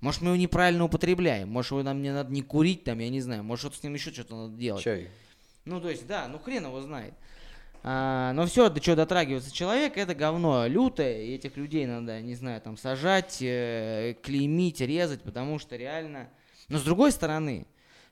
Может, 0.00 0.22
мы 0.22 0.28
его 0.28 0.36
неправильно 0.36 0.84
употребляем, 0.84 1.48
может, 1.50 1.72
его 1.72 1.82
нам 1.82 2.00
не 2.02 2.10
надо 2.12 2.32
не 2.32 2.42
курить 2.42 2.84
там, 2.84 2.98
я 2.98 3.10
не 3.10 3.20
знаю, 3.20 3.44
может, 3.44 3.60
что-то 3.60 3.76
с 3.76 3.82
ним 3.82 3.94
еще 3.94 4.10
что-то 4.10 4.34
надо 4.34 4.56
делать. 4.56 4.82
Чай. 4.82 5.08
Ну, 5.66 5.80
то 5.80 5.90
есть, 5.90 6.06
да, 6.06 6.26
ну, 6.26 6.38
хрен 6.38 6.64
его 6.64 6.80
знает. 6.80 7.12
А, 7.82 8.32
но 8.32 8.46
все, 8.46 8.68
до 8.70 8.80
чего 8.80 8.96
дотрагивается 8.96 9.52
человек, 9.52 9.96
это 9.96 10.14
говно 10.14 10.66
лютое, 10.66 11.22
и 11.22 11.34
этих 11.34 11.56
людей 11.56 11.86
надо, 11.86 12.20
не 12.20 12.34
знаю, 12.34 12.60
там, 12.60 12.76
сажать, 12.76 13.38
э, 13.40 14.16
клеймить, 14.22 14.80
резать, 14.80 15.22
потому 15.22 15.58
что 15.58 15.76
реально... 15.76 16.28
Но 16.68 16.78
с 16.78 16.82
другой 16.82 17.12
стороны, 17.12 17.66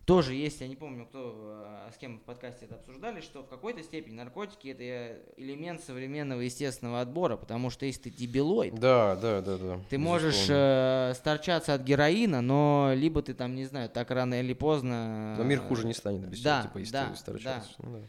тоже 0.09 0.33
есть, 0.33 0.63
я 0.63 0.69
не 0.69 0.75
помню, 0.75 1.05
кто, 1.05 1.35
а, 1.67 1.91
с 1.95 1.99
кем 1.99 2.19
в 2.19 2.23
подкасте 2.23 2.65
это 2.65 2.77
обсуждали, 2.77 3.21
что 3.21 3.43
в 3.43 3.47
какой-то 3.47 3.83
степени 3.83 4.15
наркотики 4.15 4.69
это 4.69 5.21
элемент 5.37 5.83
современного 5.83 6.41
естественного 6.41 7.03
отбора, 7.03 7.37
потому 7.37 7.69
что 7.69 7.85
если 7.85 8.05
ты 8.05 8.11
дебилой, 8.11 8.71
да, 8.71 9.17
да, 9.17 9.43
да, 9.43 9.59
да, 9.59 9.81
ты 9.91 9.99
можешь 9.99 10.47
э, 10.49 11.13
сторчаться 11.15 11.75
от 11.75 11.83
героина, 11.83 12.41
но 12.41 12.93
либо 12.95 13.21
ты 13.21 13.35
там, 13.35 13.55
не 13.55 13.67
знаю, 13.67 13.91
так 13.91 14.11
рано 14.11 14.41
или 14.41 14.55
поздно... 14.55 15.35
Но 15.37 15.45
мир 15.45 15.61
хуже 15.61 15.87
не 15.87 15.93
станет 15.93 16.27
без 16.27 16.41
да, 16.41 16.63
типа, 16.63 16.79
если 16.79 16.93
да, 16.93 17.11
ты 17.11 17.17
сторчаться. 17.17 17.75
Да. 17.77 17.87
Ну, 17.87 17.99
да. 17.99 18.05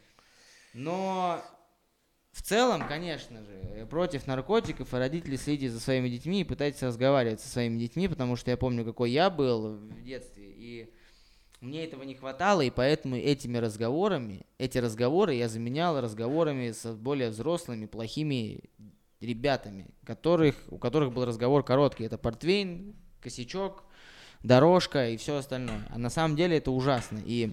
Но 0.73 1.41
в 2.31 2.41
целом, 2.41 2.87
конечно 2.87 3.43
же, 3.43 3.85
против 3.89 4.25
наркотиков, 4.25 4.93
и 4.93 4.97
родители 4.97 5.35
следите 5.35 5.69
за 5.69 5.81
своими 5.81 6.07
детьми 6.07 6.39
и 6.39 6.45
пытайтесь 6.45 6.81
разговаривать 6.81 7.41
со 7.41 7.49
своими 7.49 7.77
детьми, 7.77 8.07
потому 8.07 8.37
что 8.37 8.51
я 8.51 8.55
помню, 8.55 8.85
какой 8.85 9.11
я 9.11 9.29
был 9.29 9.75
в 9.75 10.01
детстве, 10.01 10.45
и 10.45 10.93
мне 11.61 11.83
этого 11.83 12.03
не 12.03 12.15
хватало, 12.15 12.61
и 12.61 12.69
поэтому 12.69 13.15
этими 13.15 13.57
разговорами, 13.57 14.45
эти 14.57 14.77
разговоры 14.77 15.35
я 15.35 15.49
заменял 15.49 15.99
разговорами 15.99 16.71
с 16.71 16.93
более 16.93 17.29
взрослыми, 17.29 17.85
плохими 17.85 18.61
ребятами, 19.19 19.87
которых, 20.05 20.55
у 20.69 20.77
которых 20.77 21.11
был 21.11 21.25
разговор 21.25 21.63
короткий. 21.63 22.05
Это 22.05 22.17
портвейн, 22.17 22.95
косячок, 23.21 23.83
дорожка 24.43 25.09
и 25.09 25.17
все 25.17 25.37
остальное. 25.37 25.85
А 25.89 25.97
на 25.97 26.09
самом 26.09 26.35
деле 26.35 26.57
это 26.57 26.71
ужасно. 26.71 27.19
И 27.25 27.51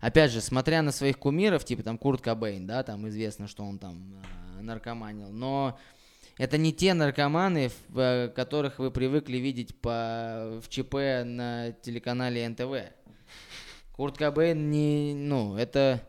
опять 0.00 0.30
же, 0.30 0.40
смотря 0.40 0.82
на 0.82 0.92
своих 0.92 1.18
кумиров, 1.18 1.64
типа 1.64 1.82
там 1.82 1.96
Курт 1.96 2.20
Кобейн, 2.20 2.66
да, 2.66 2.82
там 2.82 3.08
известно, 3.08 3.48
что 3.48 3.64
он 3.64 3.78
там 3.78 4.14
э, 4.58 4.60
наркоманил, 4.60 5.30
но 5.30 5.78
это 6.38 6.56
не 6.56 6.72
те 6.72 6.94
наркоманы, 6.94 7.70
в, 7.88 8.32
которых 8.34 8.78
вы 8.78 8.90
привыкли 8.90 9.38
видеть 9.38 9.78
по, 9.80 10.60
в 10.62 10.68
ЧП 10.68 10.94
на 11.24 11.72
телеканале 11.82 12.48
НТВ. 12.48 12.92
Курт 13.92 14.16
Кобейн 14.16 14.70
не, 14.70 15.14
ну, 15.14 15.56
это... 15.56 16.00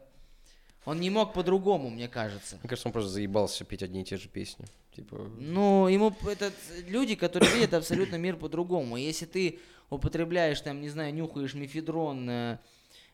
Он 0.85 0.99
не 0.99 1.09
мог 1.09 1.33
по-другому, 1.33 1.89
мне 1.89 2.07
кажется. 2.07 2.57
Мне 2.57 2.69
кажется, 2.69 2.87
он 2.87 2.93
просто 2.93 3.09
заебался 3.09 3.65
петь 3.65 3.83
одни 3.83 4.01
и 4.01 4.05
те 4.05 4.17
же 4.17 4.29
песни. 4.29 4.65
Типа... 4.95 5.29
Ну, 5.37 5.87
ему 5.87 6.15
это 6.27 6.51
люди, 6.87 7.15
которые 7.15 7.51
видят 7.53 7.73
абсолютно 7.73 8.15
мир 8.15 8.37
по-другому. 8.37 8.97
Если 8.97 9.25
ты 9.25 9.59
употребляешь, 9.89 10.61
там, 10.61 10.81
не 10.81 10.89
знаю, 10.89 11.13
нюхаешь 11.13 11.55
мефедрон, 11.55 12.59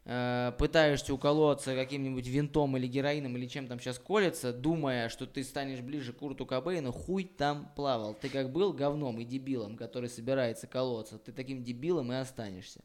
э, 0.05 0.35
Э, 0.47 0.51
пытаешься 0.59 1.15
уколоться 1.15 1.73
каким-нибудь 1.73 2.27
винтом 2.27 2.77
или 2.77 2.85
героином 2.85 3.35
или 3.37 3.47
чем 3.47 3.65
там 3.67 3.79
сейчас 3.79 3.97
колется, 3.97 4.53
думая, 4.53 5.09
что 5.09 5.25
ты 5.25 5.43
станешь 5.43 5.79
ближе 5.79 6.13
к 6.13 6.17
Курту 6.17 6.45
Кобейну, 6.45 6.91
хуй 6.91 7.23
там 7.23 7.71
плавал. 7.75 8.13
Ты 8.13 8.29
как 8.29 8.51
был 8.51 8.71
говном 8.71 9.19
и 9.19 9.25
дебилом, 9.25 9.75
который 9.75 10.07
собирается 10.07 10.67
колоться, 10.67 11.17
ты 11.17 11.31
таким 11.31 11.63
дебилом 11.63 12.11
и 12.11 12.17
останешься. 12.17 12.81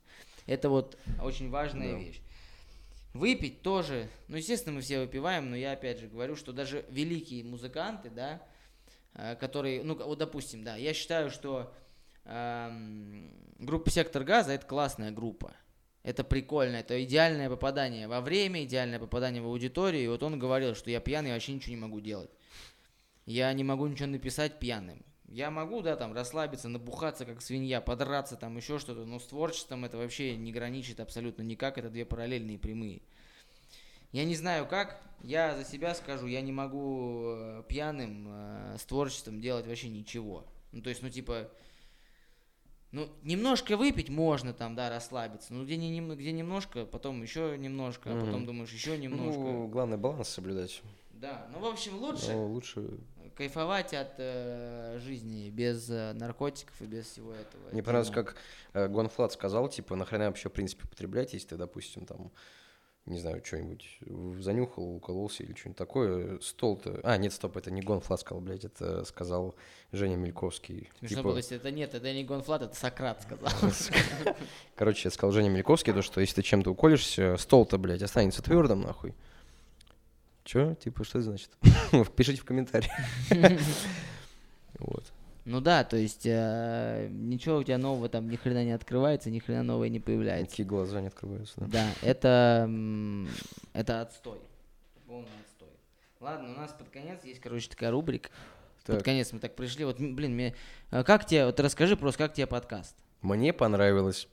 Это 0.47 0.71
вот 0.71 0.97
очень 1.23 1.51
важная 1.51 1.93
да. 1.93 1.99
вещь. 1.99 2.23
Выпить 3.13 3.61
тоже, 3.61 4.09
ну, 4.29 4.39
естественно, 4.39 4.77
мы 4.77 4.81
все 4.81 5.01
выпиваем, 5.01 5.51
но 5.51 5.57
я 5.57 5.73
опять 5.73 5.99
же 5.99 6.09
говорю, 6.09 6.37
что 6.37 6.55
даже 6.55 6.87
великие 6.89 7.45
музыканты, 7.45 8.09
да, 8.09 8.41
э, 9.13 9.37
которые, 9.37 9.85
ну, 9.85 9.95
вот 9.95 10.19
допустим, 10.19 10.65
да, 10.65 10.77
я 10.77 10.95
считаю, 10.95 11.31
что 11.31 11.71
эм, 12.25 13.31
группа 13.59 13.91
Сектор 13.91 14.25
Газа 14.25 14.53
это 14.53 14.65
классная 14.65 15.11
группа. 15.11 15.55
Это 16.03 16.25
прикольно, 16.25 16.77
это 16.77 17.03
идеальное 17.05 17.51
попадание 17.51 18.09
во 18.09 18.21
время, 18.21 18.65
идеальное 18.65 18.99
попадание 18.99 19.43
в 19.43 19.47
аудиторию. 19.47 20.05
И 20.05 20.09
вот 20.09 20.23
он 20.23 20.39
говорил, 20.39 20.75
что 20.75 20.91
я 20.91 21.01
пьяный, 21.01 21.33
вообще 21.33 21.53
ничего 21.53 21.75
не 21.75 21.81
могу 21.81 22.01
делать. 22.01 22.31
Я 23.27 23.53
не 23.53 23.65
могу 23.65 23.87
ничего 23.87 24.09
написать 24.09 24.59
пьяным. 24.59 25.05
Я 25.29 25.51
могу, 25.51 25.83
да, 25.83 25.95
там, 25.95 26.13
расслабиться, 26.13 26.69
набухаться, 26.69 27.25
как 27.25 27.41
свинья, 27.41 27.81
подраться, 27.81 28.37
там, 28.37 28.57
еще 28.57 28.81
что-то, 28.81 29.05
но 29.05 29.21
с 29.21 29.27
творчеством 29.27 29.85
это 29.85 29.97
вообще 29.97 30.37
не 30.37 30.53
граничит 30.53 30.99
абсолютно 30.99 31.43
никак, 31.43 31.79
это 31.79 31.89
две 31.89 32.05
параллельные 32.05 32.59
прямые. 32.59 33.03
Я 34.11 34.25
не 34.25 34.35
знаю 34.35 34.67
как, 34.67 35.01
я 35.23 35.57
за 35.57 35.65
себя 35.65 35.95
скажу, 35.95 36.27
я 36.27 36.41
не 36.41 36.51
могу 36.51 37.35
э, 37.37 37.63
пьяным 37.69 38.27
э, 38.29 38.77
с 38.77 38.85
творчеством 38.85 39.41
делать 39.41 39.69
вообще 39.69 39.89
ничего. 39.89 40.45
Ну, 40.73 40.83
то 40.83 40.91
есть, 40.91 41.01
ну, 41.01 41.11
типа, 41.11 41.49
ну, 42.93 43.09
немножко 43.23 43.77
выпить 43.77 44.09
можно 44.09 44.53
там, 44.53 44.75
да, 44.75 44.91
расслабиться. 44.91 45.55
Ну, 45.55 45.65
где, 45.65 45.77
не, 45.77 46.01
где 46.01 46.33
немножко, 46.33 46.85
потом 46.85 47.23
еще 47.23 47.57
немножко, 47.57 48.09
mm-hmm. 48.09 48.23
а 48.23 48.27
потом 48.27 48.47
думаешь 48.47 48.73
еще 48.73 48.99
немножко. 48.99 49.41
Ну, 49.41 49.69
главное 49.69 49.99
баланс 49.99 50.29
соблюдать. 50.29 50.83
Да, 51.13 51.47
ну, 51.53 51.61
в 51.61 51.67
общем, 51.67 51.99
лучше, 51.99 52.35
лучше 52.35 52.99
кайфовать 53.37 53.95
от 53.95 54.15
э, 54.19 54.99
жизни 55.01 55.51
без 55.51 55.89
э, 55.91 56.13
наркотиков 56.15 56.75
и 56.83 56.87
без 56.87 57.07
всего 57.07 57.33
этого. 57.33 57.71
Мне 57.73 57.83
понравилось, 57.83 58.13
как 58.13 58.37
э, 58.73 58.89
Гонфлат 58.89 59.33
сказал, 59.33 59.69
типа, 59.69 59.97
нахрена 59.97 60.27
вообще, 60.27 60.49
в 60.49 60.53
принципе, 60.53 60.89
потреблять, 60.89 61.33
если 61.33 61.49
ты, 61.49 61.57
допустим, 61.57 62.07
там, 62.07 62.31
не 63.07 63.19
знаю, 63.19 63.43
что-нибудь 63.45 63.99
занюхал, 64.43 64.97
укололся 64.97 65.43
или 65.43 65.55
что-нибудь 65.55 65.79
такое. 65.79 66.39
Стол-то... 66.41 67.01
А, 67.03 67.17
нет, 67.17 67.33
стоп, 67.33 67.57
это 67.57 67.71
не 67.71 67.81
GONE.Fludd 67.81 68.21
сказал, 68.21 68.41
блядь, 68.41 68.65
это 68.65 69.05
сказал 69.05 69.55
Женя 69.93 70.17
Мильковский. 70.17 70.91
Смешно 70.99 71.17
Типа, 71.17 71.29
было, 71.29 71.37
если 71.39 71.57
это 71.57 71.71
нет, 71.71 71.95
это 71.95 72.13
не 72.13 72.25
GONE.Fludd, 72.25 72.63
это 72.63 72.77
Сократ 72.77 73.23
сказал. 73.23 73.49
Короче, 74.77 75.03
я 75.09 75.11
сказал 75.11 75.33
Женя 75.33 75.49
Мильковский, 75.49 75.93
то, 75.93 76.03
что 76.03 76.21
если 76.21 76.37
ты 76.37 76.43
чем-то 76.43 76.71
уколешься, 76.71 77.37
стол-то, 77.37 77.79
блядь, 77.79 78.03
останется 78.03 78.43
твердым, 78.43 78.83
нахуй. 78.83 79.15
Че? 80.45 80.77
Типа, 80.77 81.05
что 81.05 81.19
это 81.19 81.29
значит? 81.31 81.51
Пишите 82.17 82.41
в 82.41 82.45
комментариях. 82.45 82.93
Вот. 84.79 85.13
Ну 85.45 85.61
да, 85.61 85.85
то 85.85 85.97
есть 85.97 86.27
э, 86.27 87.09
ничего 87.11 87.59
у 87.59 87.63
тебя 87.63 87.79
нового 87.79 88.09
там 88.09 88.29
ни 88.29 88.37
хрена 88.37 88.65
не 88.65 88.73
открывается, 88.73 89.31
ни 89.31 89.39
хрена 89.39 89.63
нового 89.63 89.85
не 89.87 89.99
появляется. 90.01 90.51
Такие 90.51 90.69
глаза 90.69 91.01
не 91.01 91.07
открываются, 91.09 91.55
да. 91.61 91.67
Да, 91.67 91.87
это, 92.03 92.71
это 93.73 94.03
отстой. 94.03 94.39
Полный 95.07 95.29
отстой. 95.45 95.71
Ладно, 96.21 96.51
у 96.55 96.57
нас 96.57 96.73
под 96.73 96.89
конец 96.91 97.25
есть, 97.25 97.41
короче, 97.41 97.69
такая 97.71 97.91
рубрика. 97.91 98.29
Под 98.87 98.97
Так. 98.97 99.05
конец 99.05 99.33
мы 99.33 99.39
так 99.39 99.55
пришли. 99.57 99.85
Вот, 99.85 99.99
блин, 99.99 100.35
мне, 100.35 100.55
э, 100.91 101.03
как 101.05 101.25
тебе, 101.27 101.47
вот 101.47 101.59
расскажи 101.61 101.97
просто, 101.97 102.19
как 102.19 102.35
тебе 102.35 102.47
подкаст? 102.47 102.95
Мне 103.23 103.53
понравилось. 103.53 104.29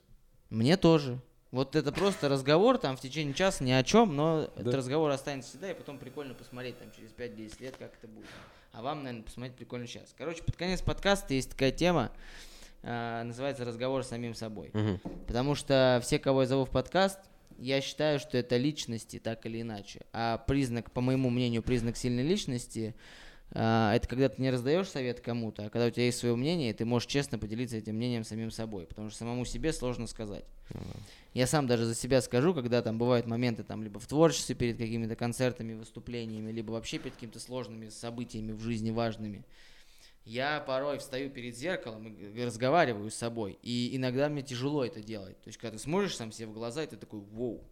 Мне 0.50 0.76
тоже. 0.76 1.18
Вот 1.50 1.74
это 1.76 1.92
просто 1.92 2.28
разговор 2.28 2.76
там 2.76 2.96
в 2.96 3.00
течение 3.00 3.32
часа 3.32 3.64
ни 3.64 3.70
о 3.70 3.82
чем, 3.82 4.14
но 4.14 4.50
Да. 4.56 4.60
этот 4.60 4.74
разговор 4.74 5.10
останется 5.10 5.50
всегда, 5.50 5.70
и 5.70 5.74
потом 5.74 5.98
прикольно 5.98 6.34
посмотреть 6.34 6.78
там 6.78 6.88
через 6.94 7.10
5-10 7.12 7.60
лет, 7.60 7.76
как 7.78 7.92
это 7.94 8.06
будет. 8.08 8.26
А 8.72 8.82
вам, 8.82 9.02
наверное, 9.02 9.24
посмотреть 9.24 9.56
прикольно 9.56 9.86
сейчас. 9.86 10.14
Короче, 10.16 10.42
под 10.42 10.56
конец 10.56 10.80
подкаста 10.82 11.34
есть 11.34 11.50
такая 11.50 11.72
тема, 11.72 12.12
э, 12.82 13.22
называется 13.24 13.64
«Разговор 13.64 14.04
с 14.04 14.08
самим 14.08 14.34
собой». 14.34 14.70
Мгм. 14.72 15.00
Потому 15.26 15.54
что 15.54 16.00
все, 16.02 16.18
кого 16.18 16.42
я 16.42 16.46
зову 16.46 16.64
в 16.64 16.70
подкаст, 16.70 17.18
я 17.58 17.80
считаю, 17.80 18.20
что 18.20 18.38
это 18.38 18.56
личности, 18.56 19.18
так 19.18 19.44
или 19.46 19.62
иначе. 19.62 20.02
А 20.12 20.38
признак, 20.38 20.92
по 20.92 21.00
моему 21.00 21.28
мнению, 21.28 21.62
признак 21.62 21.96
сильной 21.96 22.22
личности, 22.22 22.94
это 23.50 24.06
когда 24.08 24.28
ты 24.28 24.42
не 24.42 24.50
раздаешь 24.50 24.88
совет 24.88 25.20
кому-то, 25.20 25.66
а 25.66 25.70
когда 25.70 25.86
у 25.86 25.90
тебя 25.90 26.04
есть 26.04 26.18
свое 26.18 26.36
мнение, 26.36 26.74
ты 26.74 26.84
можешь 26.84 27.08
честно 27.08 27.38
поделиться 27.38 27.76
этим 27.76 27.96
мнением 27.96 28.24
самим 28.24 28.50
собой. 28.50 28.86
Потому 28.86 29.08
что 29.08 29.20
самому 29.20 29.44
себе 29.44 29.72
сложно 29.72 30.06
сказать. 30.06 30.44
Я 31.34 31.46
сам 31.46 31.66
даже 31.66 31.86
за 31.86 31.94
себя 31.94 32.20
скажу, 32.20 32.52
когда 32.52 32.82
там 32.82 32.98
бывают 32.98 33.26
моменты 33.26 33.62
там 33.62 33.82
либо 33.82 34.00
в 34.00 34.06
творчестве 34.06 34.54
перед 34.54 34.76
какими-то 34.76 35.16
концертами, 35.16 35.74
выступлениями, 35.74 36.50
либо 36.50 36.72
вообще 36.72 36.98
перед 36.98 37.14
какими-то 37.14 37.40
сложными 37.40 37.88
событиями 37.88 38.52
в 38.52 38.60
жизни 38.60 38.90
важными. 38.90 39.44
Я 40.24 40.60
порой 40.60 40.98
встаю 40.98 41.30
перед 41.30 41.56
зеркалом 41.56 42.08
и 42.08 42.44
разговариваю 42.44 43.10
с 43.10 43.14
собой. 43.14 43.58
И 43.62 43.96
иногда 43.96 44.28
мне 44.28 44.42
тяжело 44.42 44.84
это 44.84 45.00
делать. 45.00 45.40
То 45.40 45.48
есть, 45.48 45.58
когда 45.58 45.78
ты 45.78 45.82
смотришь 45.82 46.16
сам 46.16 46.32
себе 46.32 46.48
в 46.48 46.52
глаза, 46.52 46.84
и 46.84 46.86
ты 46.86 46.98
такой, 46.98 47.20
воу. 47.20 47.64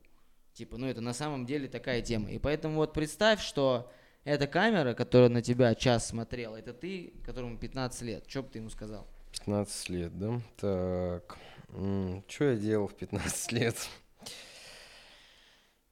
Типа, 0.55 0.79
ну 0.79 0.87
это 0.87 1.03
на 1.03 1.12
самом 1.12 1.45
деле 1.45 1.68
такая 1.68 2.01
тема. 2.01 2.31
И 2.31 2.39
поэтому 2.39 2.77
вот 2.77 2.95
представь, 2.95 3.43
что 3.43 3.93
эта 4.27 4.49
камера, 4.49 4.93
которая 4.93 5.29
на 5.29 5.41
тебя 5.41 5.74
час 5.77 6.09
смотрела, 6.09 6.57
это 6.57 6.74
ты, 6.74 7.12
которому 7.24 7.57
15 7.59 8.03
лет. 8.03 8.24
Что 8.27 8.43
бы 8.43 8.49
ты 8.51 8.59
ему 8.59 8.70
сказал? 8.70 9.07
15 9.31 9.89
лет, 9.91 10.18
да? 10.18 10.41
Так. 10.57 11.39
Что 12.29 12.45
я 12.45 12.57
делал 12.57 12.89
в 12.89 12.95
15 12.97 13.53
лет? 13.53 13.77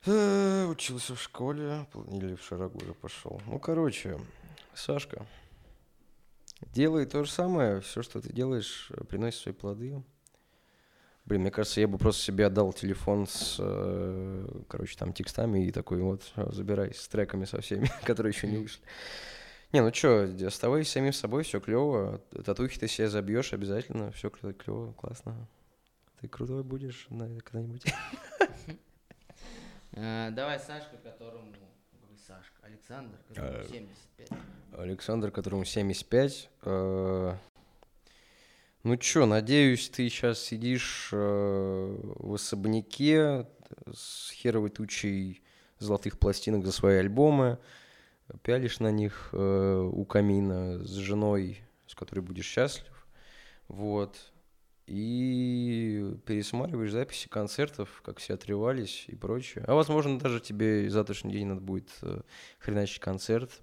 Э, 0.07 0.67
Учился 0.67 1.15
в 1.15 1.23
школе 1.23 1.87
или 2.11 2.35
в 2.35 2.43
Шарагу 2.43 2.79
уже 2.79 2.93
пошел. 2.93 3.41
Ну, 3.47 3.61
короче, 3.61 4.19
Сашка, 4.75 5.25
делай 6.73 7.07
то 7.07 7.23
же 7.25 7.31
самое. 7.31 7.81
Все, 7.83 8.03
что 8.03 8.21
ты 8.21 8.33
делаешь, 8.33 8.91
э, 8.91 9.05
приносит 9.05 9.41
свои 9.43 9.55
плоды. 9.55 10.03
Блин, 11.27 11.41
мне 11.41 11.51
кажется, 11.51 11.81
я 11.81 11.89
бы 11.89 11.97
просто 11.97 12.21
себе 12.23 12.47
отдал 12.47 12.73
телефон 12.75 13.27
с, 13.27 13.57
э, 13.59 14.47
короче, 14.69 14.97
там 14.99 15.13
текстами 15.15 15.67
и 15.67 15.71
такой 15.73 16.01
вот, 16.03 16.23
«Всё, 16.23 16.53
забирай 16.53 16.93
с 16.93 17.09
треками 17.09 17.47
со 17.47 17.61
всеми, 17.63 17.89
которые 18.05 18.33
еще 18.33 18.47
не 18.47 18.59
вышли. 18.59 18.83
Не, 19.73 19.81
ну 19.83 19.91
д- 20.27 20.47
оставайся 20.47 20.93
самим 20.93 21.13
собой, 21.15 21.43
все 21.43 21.61
клево. 21.61 22.21
Татухи 22.45 22.79
ты 22.79 22.89
себе 22.89 23.09
забьешь 23.09 23.53
обязательно, 23.55 24.11
все 24.13 24.29
клево, 24.31 24.93
классно. 24.93 25.49
Ты 26.21 26.29
крутой 26.29 26.63
будешь 26.63 27.07
когда-нибудь. 27.41 27.85
Э, 29.97 30.31
давай 30.33 30.59
Сашка, 30.59 30.97
которому... 30.97 31.53
Сашка? 32.27 32.53
Александр, 32.63 33.17
которому 33.29 33.59
Э, 33.59 33.65
75. 33.71 34.29
Александр, 34.77 35.31
которому 35.31 35.65
75. 35.65 36.51
Ну 38.85 38.99
чё, 38.99 39.25
надеюсь, 39.25 39.89
ты 39.89 40.11
сейчас 40.11 40.39
сидишь 40.39 41.09
э, 41.11 41.17
в 42.17 42.35
особняке 42.35 43.47
с 43.91 44.31
херовой 44.33 44.69
тучей 44.69 45.43
золотых 45.79 46.19
пластинок 46.19 46.67
за 46.67 46.73
свои 46.73 46.99
альбомы, 46.99 47.59
пялишь 48.43 48.81
на 48.81 48.91
них 48.91 49.31
э, 49.33 49.91
у 49.91 50.05
камина 50.05 50.85
с 50.85 50.91
женой, 50.91 51.63
с 51.87 51.95
которой 51.95 52.21
будешь 52.21 52.45
счастлив. 52.45 53.07
Вот. 53.69 54.35
И 54.87 56.19
пересматриваешь 56.27 56.93
записи 56.93 57.29
концертов, 57.29 58.03
как 58.05 58.19
все 58.19 58.35
отрывались 58.35 59.07
и 59.09 59.17
прочее. 59.17 59.65
А 59.67 59.75
возможно, 59.75 60.19
даже 60.19 60.41
тебе 60.41 60.91
завтрашний 60.91 61.33
день 61.33 61.47
надо 61.47 61.63
будет 61.63 61.89
э, 62.03 62.21
хреначить 62.59 63.01
концерт. 63.01 63.63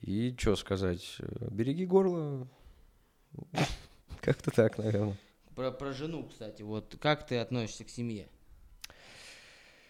И 0.00 0.34
что 0.36 0.56
сказать? 0.56 1.18
э, 1.20 1.48
Береги 1.52 1.86
горло. 1.86 2.48
Как-то 4.22 4.52
так, 4.52 4.78
наверное. 4.78 5.18
Про, 5.56 5.72
про 5.72 5.92
жену, 5.92 6.24
кстати. 6.28 6.62
Вот 6.62 6.96
как 7.00 7.26
ты 7.26 7.38
относишься 7.38 7.84
к 7.84 7.90
семье? 7.90 8.28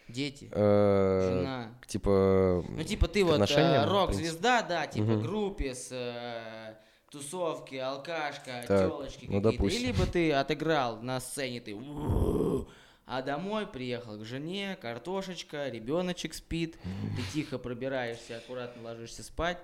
Дети, 0.09 0.49
Э, 0.51 1.29
жена. 1.29 1.73
Типа... 1.87 2.65
Ну, 2.67 2.83
типа 2.83 3.07
ты 3.07 3.23
вот 3.23 3.49
э, 3.49 3.85
рок-звезда, 3.85 4.63
да, 4.63 4.85
типа 4.87 5.15
группе 5.15 5.73
с 5.73 5.89
э, 5.91 6.75
тусовки, 7.09 7.75
алкашка, 7.75 8.65
Так, 8.67 8.89
телочки 8.89 9.25
ну, 9.25 9.37
какие-то. 9.37 9.49
И 9.49 9.51
допустим. 9.51 9.81
либо 9.83 10.05
ты 10.05 10.33
отыграл 10.33 11.01
на 11.01 11.21
сцене, 11.21 11.61
ты 11.61 11.75
а 13.05 13.21
домой 13.21 13.67
приехал 13.67 14.17
к 14.17 14.25
жене, 14.25 14.77
картошечка, 14.81 15.69
ребеночек 15.69 16.33
спит, 16.33 16.77
ты 16.81 17.21
тихо 17.33 17.57
пробираешься, 17.57 18.37
аккуратно 18.37 18.83
ложишься 18.83 19.23
спать. 19.23 19.59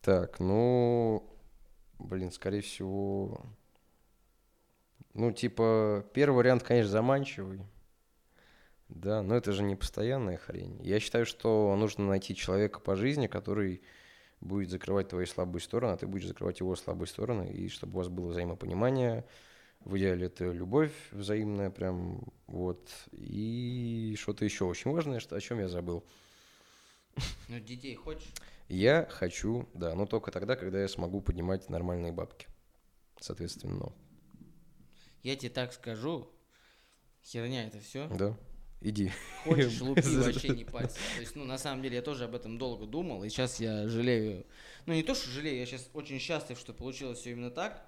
Так, 0.00 0.40
ну... 0.40 1.24
Блин, 1.98 2.30
скорее 2.30 2.62
всего... 2.62 3.46
Ну, 5.16 5.32
типа, 5.32 6.04
первый 6.12 6.36
вариант, 6.36 6.62
конечно, 6.62 6.92
заманчивый. 6.92 7.62
Да, 8.90 9.22
но 9.22 9.34
это 9.34 9.52
же 9.52 9.62
не 9.62 9.74
постоянная 9.74 10.36
хрень. 10.36 10.78
Я 10.82 11.00
считаю, 11.00 11.24
что 11.24 11.74
нужно 11.74 12.06
найти 12.06 12.34
человека 12.34 12.80
по 12.80 12.96
жизни, 12.96 13.26
который 13.26 13.80
будет 14.42 14.68
закрывать 14.68 15.08
твои 15.08 15.24
слабые 15.24 15.62
стороны, 15.62 15.92
а 15.92 15.96
ты 15.96 16.06
будешь 16.06 16.26
закрывать 16.26 16.60
его 16.60 16.76
слабые 16.76 17.08
стороны, 17.08 17.50
и 17.50 17.68
чтобы 17.70 17.94
у 17.94 17.96
вас 17.96 18.08
было 18.08 18.26
взаимопонимание. 18.26 19.24
В 19.80 19.96
идеале 19.96 20.26
это 20.26 20.52
любовь 20.52 20.92
взаимная 21.12 21.70
прям, 21.70 22.20
вот. 22.46 22.90
И 23.12 24.16
что-то 24.20 24.44
еще 24.44 24.66
очень 24.66 24.90
важное, 24.90 25.18
что, 25.18 25.34
о 25.34 25.40
чем 25.40 25.60
я 25.60 25.68
забыл. 25.68 26.04
Ну, 27.48 27.58
детей 27.58 27.94
хочешь? 27.94 28.28
Я 28.68 29.06
хочу, 29.08 29.66
да, 29.72 29.94
но 29.94 30.04
только 30.04 30.30
тогда, 30.30 30.56
когда 30.56 30.78
я 30.78 30.88
смогу 30.88 31.22
поднимать 31.22 31.70
нормальные 31.70 32.12
бабки. 32.12 32.48
Соответственно, 33.18 33.76
ну, 33.76 33.92
Я 35.26 35.34
тебе 35.34 35.50
так 35.50 35.72
скажу, 35.72 36.30
херня 37.24 37.66
это 37.66 37.80
все. 37.80 38.06
да, 38.06 38.36
иди. 38.80 39.10
Хочешь, 39.42 39.80
лупи 39.80 40.02
вообще 40.18 40.50
не 40.50 40.64
пальцем. 40.64 41.02
То 41.16 41.20
есть, 41.20 41.34
ну, 41.34 41.44
на 41.44 41.58
самом 41.58 41.82
деле, 41.82 41.96
я 41.96 42.02
тоже 42.02 42.26
об 42.26 42.36
этом 42.36 42.58
долго 42.58 42.86
думал, 42.86 43.24
и 43.24 43.28
сейчас 43.28 43.58
я 43.58 43.88
жалею. 43.88 44.46
Ну, 44.86 44.94
не 44.94 45.02
то, 45.02 45.16
что 45.16 45.28
жалею, 45.28 45.58
я 45.58 45.66
сейчас 45.66 45.90
очень 45.94 46.20
счастлив, 46.20 46.56
что 46.56 46.72
получилось 46.72 47.18
все 47.18 47.32
именно 47.32 47.50
так, 47.50 47.84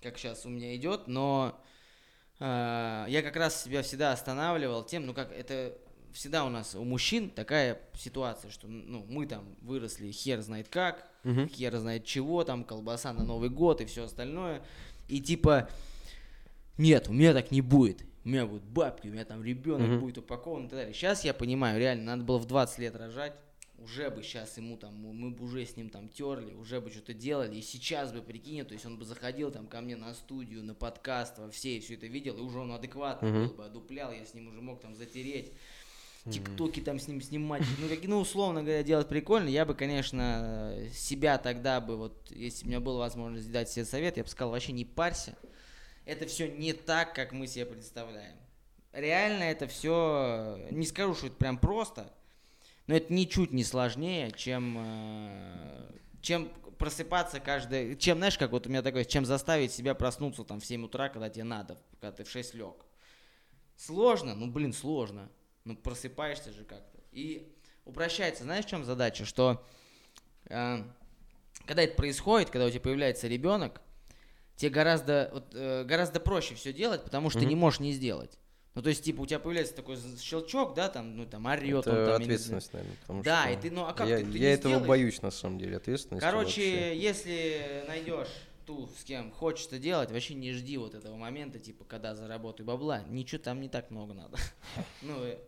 как 0.00 0.18
сейчас 0.18 0.46
у 0.46 0.50
меня 0.50 0.76
идет, 0.76 1.08
но 1.08 1.60
э, 2.38 3.06
я 3.08 3.22
как 3.24 3.34
раз 3.34 3.60
себя 3.64 3.82
всегда 3.82 4.12
останавливал 4.12 4.84
тем, 4.84 5.04
ну, 5.04 5.14
как 5.14 5.32
это 5.32 5.76
всегда 6.12 6.44
у 6.44 6.48
нас, 6.48 6.76
у 6.76 6.84
мужчин 6.84 7.28
такая 7.28 7.80
ситуация, 7.96 8.52
что, 8.52 8.68
ну, 8.68 9.04
мы 9.08 9.26
там 9.26 9.56
выросли 9.62 10.12
хер 10.12 10.42
знает 10.42 10.68
как, 10.68 11.10
Мгм. 11.24 11.48
хер 11.48 11.76
знает 11.76 12.04
чего, 12.04 12.44
там, 12.44 12.62
колбаса 12.62 13.12
на 13.12 13.24
Новый 13.24 13.50
год 13.50 13.80
и 13.80 13.84
все 13.84 14.04
остальное, 14.04 14.62
и 15.08 15.20
типа, 15.20 15.68
нет, 16.78 17.08
у 17.08 17.12
меня 17.12 17.32
так 17.34 17.50
не 17.50 17.60
будет. 17.60 18.04
У 18.24 18.28
меня 18.30 18.46
будут 18.46 18.64
бабки, 18.64 19.08
у 19.08 19.10
меня 19.10 19.24
там 19.24 19.42
ребенок 19.42 19.88
Мгм. 19.88 20.00
будет 20.00 20.18
упакован 20.18 20.66
и 20.66 20.68
так 20.68 20.78
далее. 20.78 20.94
Сейчас 20.94 21.24
я 21.24 21.32
понимаю, 21.34 21.78
реально, 21.78 22.04
надо 22.04 22.24
было 22.24 22.38
в 22.38 22.46
20 22.46 22.78
лет 22.78 22.94
рожать. 22.96 23.34
Уже 23.78 24.10
бы 24.10 24.22
сейчас 24.24 24.56
ему 24.56 24.76
там, 24.76 24.94
мы 24.96 25.30
бы 25.30 25.44
уже 25.44 25.64
с 25.64 25.76
ним 25.76 25.88
там 25.88 26.08
терли, 26.08 26.52
уже 26.54 26.80
бы 26.80 26.90
что-то 26.90 27.14
делали. 27.14 27.56
И 27.56 27.62
сейчас 27.62 28.12
бы, 28.12 28.20
прикинь, 28.22 28.64
то 28.64 28.74
есть 28.74 28.84
он 28.84 28.98
бы 28.98 29.04
заходил 29.04 29.52
там 29.52 29.68
ко 29.68 29.80
мне 29.80 29.96
на 29.96 30.14
студию, 30.14 30.64
на 30.64 30.74
подкаст, 30.74 31.38
во 31.38 31.48
все, 31.50 31.76
и 31.76 31.80
все 31.80 31.94
это 31.94 32.06
видел, 32.08 32.36
и 32.36 32.40
уже 32.40 32.58
он 32.58 32.72
адекватный 32.72 33.30
Мгм. 33.30 33.46
был 33.48 33.54
бы, 33.54 33.64
одуплял, 33.64 34.10
я 34.12 34.24
с 34.24 34.34
ним 34.34 34.48
уже 34.48 34.60
мог 34.60 34.80
там 34.80 34.94
затереть. 34.96 35.52
тиктоки 36.28 36.80
там 36.80 36.98
с 36.98 37.08
ним 37.08 37.22
снимать. 37.22 37.62
Ну, 37.80 37.88
как, 37.88 38.04
ну, 38.04 38.18
условно 38.18 38.62
говоря, 38.62 38.82
делать 38.82 39.08
прикольно. 39.08 39.48
Я 39.48 39.64
бы, 39.64 39.74
конечно, 39.74 40.76
себя 40.92 41.38
тогда 41.38 41.80
бы, 41.80 41.96
вот, 41.96 42.30
если 42.30 42.64
бы 42.64 42.66
у 42.66 42.68
меня 42.70 42.80
была 42.80 42.98
возможность 42.98 43.50
дать 43.50 43.70
себе 43.70 43.86
совет, 43.86 44.18
я 44.18 44.24
бы 44.24 44.28
сказал, 44.28 44.50
вообще 44.50 44.72
не 44.72 44.84
парься. 44.84 45.38
Это 46.08 46.26
все 46.26 46.48
не 46.48 46.72
так, 46.72 47.14
как 47.14 47.32
мы 47.32 47.46
себе 47.46 47.66
представляем. 47.66 48.34
Реально 48.92 49.42
это 49.42 49.66
все, 49.66 50.58
не 50.70 50.86
скажу, 50.86 51.14
что 51.14 51.26
это 51.26 51.36
прям 51.36 51.58
просто, 51.58 52.10
но 52.86 52.96
это 52.96 53.12
ничуть 53.12 53.52
не 53.52 53.62
сложнее, 53.62 54.30
чем, 54.30 54.78
э, 54.80 55.90
чем 56.22 56.48
просыпаться 56.78 57.40
каждый, 57.40 57.94
чем, 57.98 58.16
знаешь, 58.16 58.38
как 58.38 58.52
вот 58.52 58.66
у 58.66 58.70
меня 58.70 58.80
такое, 58.80 59.04
чем 59.04 59.26
заставить 59.26 59.70
себя 59.70 59.94
проснуться 59.94 60.44
там 60.44 60.60
в 60.60 60.64
7 60.64 60.86
утра, 60.86 61.10
когда 61.10 61.28
тебе 61.28 61.44
надо, 61.44 61.76
когда 62.00 62.16
ты 62.16 62.24
в 62.24 62.30
6 62.30 62.54
лег. 62.54 62.86
Сложно? 63.76 64.34
Ну, 64.34 64.50
блин, 64.50 64.72
сложно. 64.72 65.28
Ну, 65.64 65.76
просыпаешься 65.76 66.52
же 66.52 66.64
как-то. 66.64 67.00
И 67.12 67.54
упрощается, 67.84 68.44
знаешь, 68.44 68.64
в 68.64 68.68
чем 68.70 68.82
задача? 68.82 69.26
Что 69.26 69.62
э, 70.46 70.84
когда 71.66 71.82
это 71.82 71.94
происходит, 71.96 72.48
когда 72.48 72.64
у 72.64 72.70
тебя 72.70 72.80
появляется 72.80 73.28
ребенок, 73.28 73.82
тебе 74.58 74.70
гораздо, 74.70 75.30
вот, 75.32 75.54
э, 75.54 75.84
гораздо 75.84 76.20
проще 76.20 76.54
все 76.54 76.72
делать, 76.72 77.04
потому 77.04 77.30
что 77.30 77.38
mm-hmm. 77.38 77.42
ты 77.42 77.48
не 77.48 77.54
можешь 77.54 77.80
не 77.80 77.92
сделать. 77.92 78.38
Ну, 78.74 78.82
то 78.82 78.90
есть, 78.90 79.02
типа, 79.02 79.22
у 79.22 79.26
тебя 79.26 79.38
появляется 79.38 79.74
такой 79.74 79.96
щелчок, 80.20 80.74
да, 80.74 80.88
там, 80.88 81.16
ну, 81.16 81.26
там, 81.26 81.46
орет 81.46 81.86
это 81.86 81.90
он 81.90 82.06
там. 82.06 82.22
ответственность, 82.22 82.72
наверное, 82.72 82.96
потому 83.00 83.22
да, 83.22 83.42
что... 83.42 83.52
и 83.52 83.56
ты, 83.56 83.70
ну, 83.70 83.86
а 83.86 83.92
как 83.92 84.08
я, 84.08 84.18
ты, 84.18 84.24
ты 84.24 84.38
Я 84.38 84.52
этого 84.52 84.74
сделаешь? 84.74 84.88
боюсь, 84.88 85.22
на 85.22 85.30
самом 85.30 85.58
деле, 85.58 85.76
ответственность. 85.76 86.24
Короче, 86.24 86.62
вообще. 86.62 86.98
если 86.98 87.84
найдешь 87.88 88.28
ту, 88.68 88.86
с 88.86 89.02
кем 89.04 89.32
это 89.40 89.78
делать, 89.78 90.12
вообще 90.12 90.34
не 90.34 90.52
жди 90.52 90.76
вот 90.76 90.94
этого 90.94 91.16
момента, 91.16 91.58
типа, 91.58 91.86
когда 91.86 92.14
заработаю 92.14 92.66
бабла. 92.66 93.02
Ничего 93.08 93.40
там 93.40 93.62
не 93.62 93.68
так 93.70 93.90
много 93.90 94.12
надо. 94.12 94.36
Ну, 95.02 95.24
э, 95.24 95.38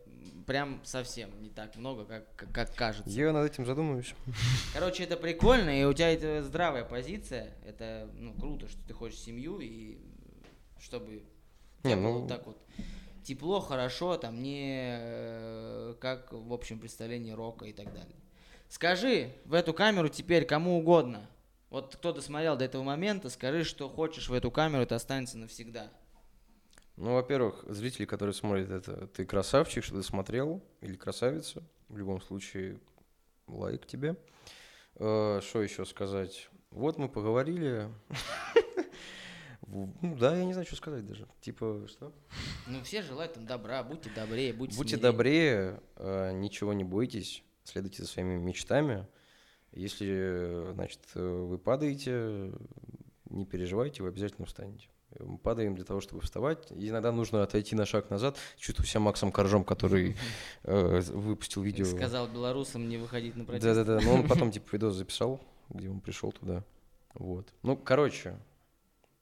прям 0.47 0.81
совсем 0.83 1.29
не 1.39 1.49
так 1.49 1.75
много, 1.75 2.05
как, 2.05 2.51
как, 2.51 2.73
кажется. 2.73 3.11
Я 3.11 3.31
над 3.31 3.51
этим 3.51 3.67
задумываюсь. 3.67 4.15
Короче, 4.73 5.03
это 5.03 5.17
прикольно, 5.17 5.69
и 5.69 5.83
у 5.83 5.93
тебя 5.93 6.11
это 6.11 6.41
здравая 6.41 6.83
позиция. 6.83 7.53
Это, 7.63 8.09
ну, 8.15 8.33
круто, 8.33 8.67
что 8.67 8.79
ты 8.87 8.93
хочешь 8.93 9.19
семью, 9.19 9.59
и 9.59 9.99
чтобы 10.79 11.23
Не, 11.83 11.95
ну- 11.95 12.21
вот 12.21 12.27
так 12.27 12.47
вот 12.47 12.57
тепло, 13.23 13.59
хорошо, 13.59 14.17
там 14.17 14.41
не 14.41 14.97
э, 14.99 15.95
как 16.01 16.33
в 16.33 16.51
общем 16.51 16.79
представлении 16.79 17.33
рока 17.33 17.65
и 17.65 17.73
так 17.73 17.93
далее. 17.93 18.15
Скажи 18.67 19.31
в 19.45 19.53
эту 19.53 19.75
камеру 19.75 20.09
теперь 20.09 20.45
кому 20.45 20.79
угодно. 20.79 21.29
Вот 21.71 21.95
кто 21.95 22.11
досмотрел 22.11 22.57
до 22.57 22.65
этого 22.65 22.83
момента, 22.83 23.29
скажи, 23.29 23.63
что 23.63 23.87
хочешь 23.87 24.27
в 24.27 24.33
эту 24.33 24.51
камеру, 24.51 24.83
это 24.83 24.95
останется 24.95 25.37
навсегда. 25.37 25.89
Ну, 26.97 27.13
во-первых, 27.13 27.63
зрители, 27.69 28.03
которые 28.03 28.33
смотрят 28.33 28.69
это, 28.69 29.07
ты 29.07 29.25
красавчик, 29.25 29.81
что 29.81 29.95
ты 29.95 30.03
смотрел, 30.03 30.61
или 30.81 30.97
красавица. 30.97 31.63
В 31.87 31.97
любом 31.97 32.21
случае, 32.21 32.81
лайк 33.47 33.87
тебе. 33.87 34.17
Э, 34.95 35.39
Что 35.41 35.63
еще 35.63 35.85
сказать? 35.85 36.49
Вот 36.69 36.97
мы 36.97 37.09
поговорили. 37.09 37.89
Ну 39.67 40.17
да, 40.19 40.35
я 40.35 40.43
не 40.43 40.51
знаю, 40.51 40.67
что 40.67 40.75
сказать 40.75 41.07
даже. 41.07 41.29
Типа, 41.39 41.85
что? 41.87 42.11
Ну, 42.67 42.83
все 42.83 43.01
желают 43.01 43.35
там 43.35 43.45
добра, 43.45 43.81
будьте 43.83 44.09
добрее, 44.13 44.51
будьте 44.51 44.75
Будьте 44.75 44.97
добрее, 44.97 45.79
э, 45.95 46.33
ничего 46.33 46.73
не 46.73 46.83
бойтесь, 46.83 47.41
следуйте 47.63 48.03
за 48.03 48.09
своими 48.09 48.35
мечтами. 48.35 49.07
Если, 49.73 50.07
э, 50.09 50.71
значит, 50.73 50.99
э, 51.15 51.21
вы 51.21 51.57
падаете, 51.57 52.51
не 53.29 53.45
переживайте, 53.45 54.03
вы 54.03 54.09
обязательно 54.09 54.45
встанете. 54.45 54.87
Мы 55.19 55.37
падаем 55.37 55.75
для 55.75 55.83
того, 55.83 55.99
чтобы 55.99 56.21
вставать. 56.21 56.71
И 56.71 56.89
иногда 56.89 57.11
нужно 57.11 57.43
отойти 57.43 57.75
на 57.75 57.85
шаг 57.85 58.09
назад. 58.09 58.37
Чувствую 58.57 58.87
себя 58.87 59.01
Максом 59.01 59.31
Коржом, 59.31 59.63
который 59.63 60.15
э, 60.63 61.01
выпустил 61.01 61.61
видео. 61.61 61.85
Сказал 61.85 62.27
белорусам 62.27 62.87
не 62.87 62.97
выходить 62.97 63.35
на 63.35 63.45
протест. 63.45 63.63
Да-да-да, 63.63 63.99
но 64.05 64.13
он 64.13 64.27
потом 64.27 64.51
типа 64.51 64.67
видос 64.73 64.95
записал, 64.95 65.41
где 65.69 65.89
он 65.89 65.99
пришел 65.99 66.31
туда. 66.31 66.63
Вот. 67.13 67.47
Ну, 67.61 67.75
короче, 67.75 68.37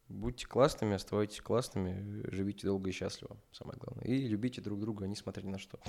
будьте 0.09 0.47
классными, 0.47 0.95
оставайтесь 0.95 1.39
классными, 1.39 2.23
живите 2.31 2.67
долго 2.67 2.89
и 2.89 2.93
счастливо, 2.93 3.37
самое 3.51 3.77
главное. 3.79 4.05
И 4.05 4.27
любите 4.27 4.59
друг 4.59 4.79
друга, 4.79 5.05
несмотря 5.07 5.43
ни 5.43 5.51
на 5.51 5.59
что. 5.59 5.79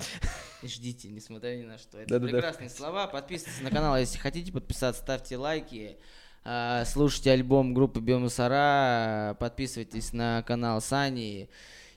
И 0.63 0.69
ждите, 0.69 1.09
несмотря 1.09 1.57
ни 1.57 1.63
на 1.65 1.79
что. 1.79 1.99
Это 1.99 2.11
Да-да-да. 2.11 2.33
прекрасные 2.33 2.71
слова. 2.71 3.07
Подписывайтесь 3.07 3.63
на 3.63 3.71
канал, 3.71 3.97
если 3.97 4.19
хотите 4.19 4.53
подписаться, 4.53 5.03
ставьте 5.03 5.37
лайки. 5.37 5.99
А, 6.45 6.85
Слушайте 6.85 7.33
альбом 7.33 7.75
группы 7.75 8.01
Биомусора, 8.01 9.37
подписывайтесь 9.41 10.13
на 10.13 10.43
канал 10.43 10.81
Сани. 10.81 11.49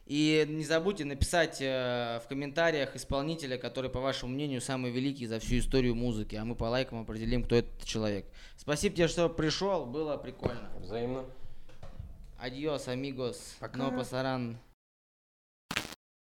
И 0.05 0.45
не 0.49 0.65
забудьте 0.65 1.05
написать 1.05 1.61
э, 1.61 2.19
в 2.25 2.27
комментариях 2.27 2.93
исполнителя, 2.93 3.57
который, 3.57 3.89
по 3.89 4.01
вашему 4.01 4.33
мнению, 4.33 4.59
самый 4.59 4.91
великий 4.91 5.27
за 5.27 5.39
всю 5.39 5.59
историю 5.59 5.95
музыки. 5.95 6.35
А 6.35 6.43
мы 6.43 6.55
по 6.55 6.65
лайкам 6.65 6.99
определим, 7.01 7.45
кто 7.45 7.55
этот 7.55 7.85
человек. 7.85 8.25
Спасибо 8.57 8.93
тебе, 8.97 9.07
что 9.07 9.29
пришел. 9.29 9.85
Было 9.85 10.17
прикольно. 10.17 10.69
Взаимно. 10.81 11.25
Адьос, 12.43 12.89
амигос. 12.89 13.55
Пока. 13.61 13.77
Но 13.77 13.89
пасаран. 13.89 14.57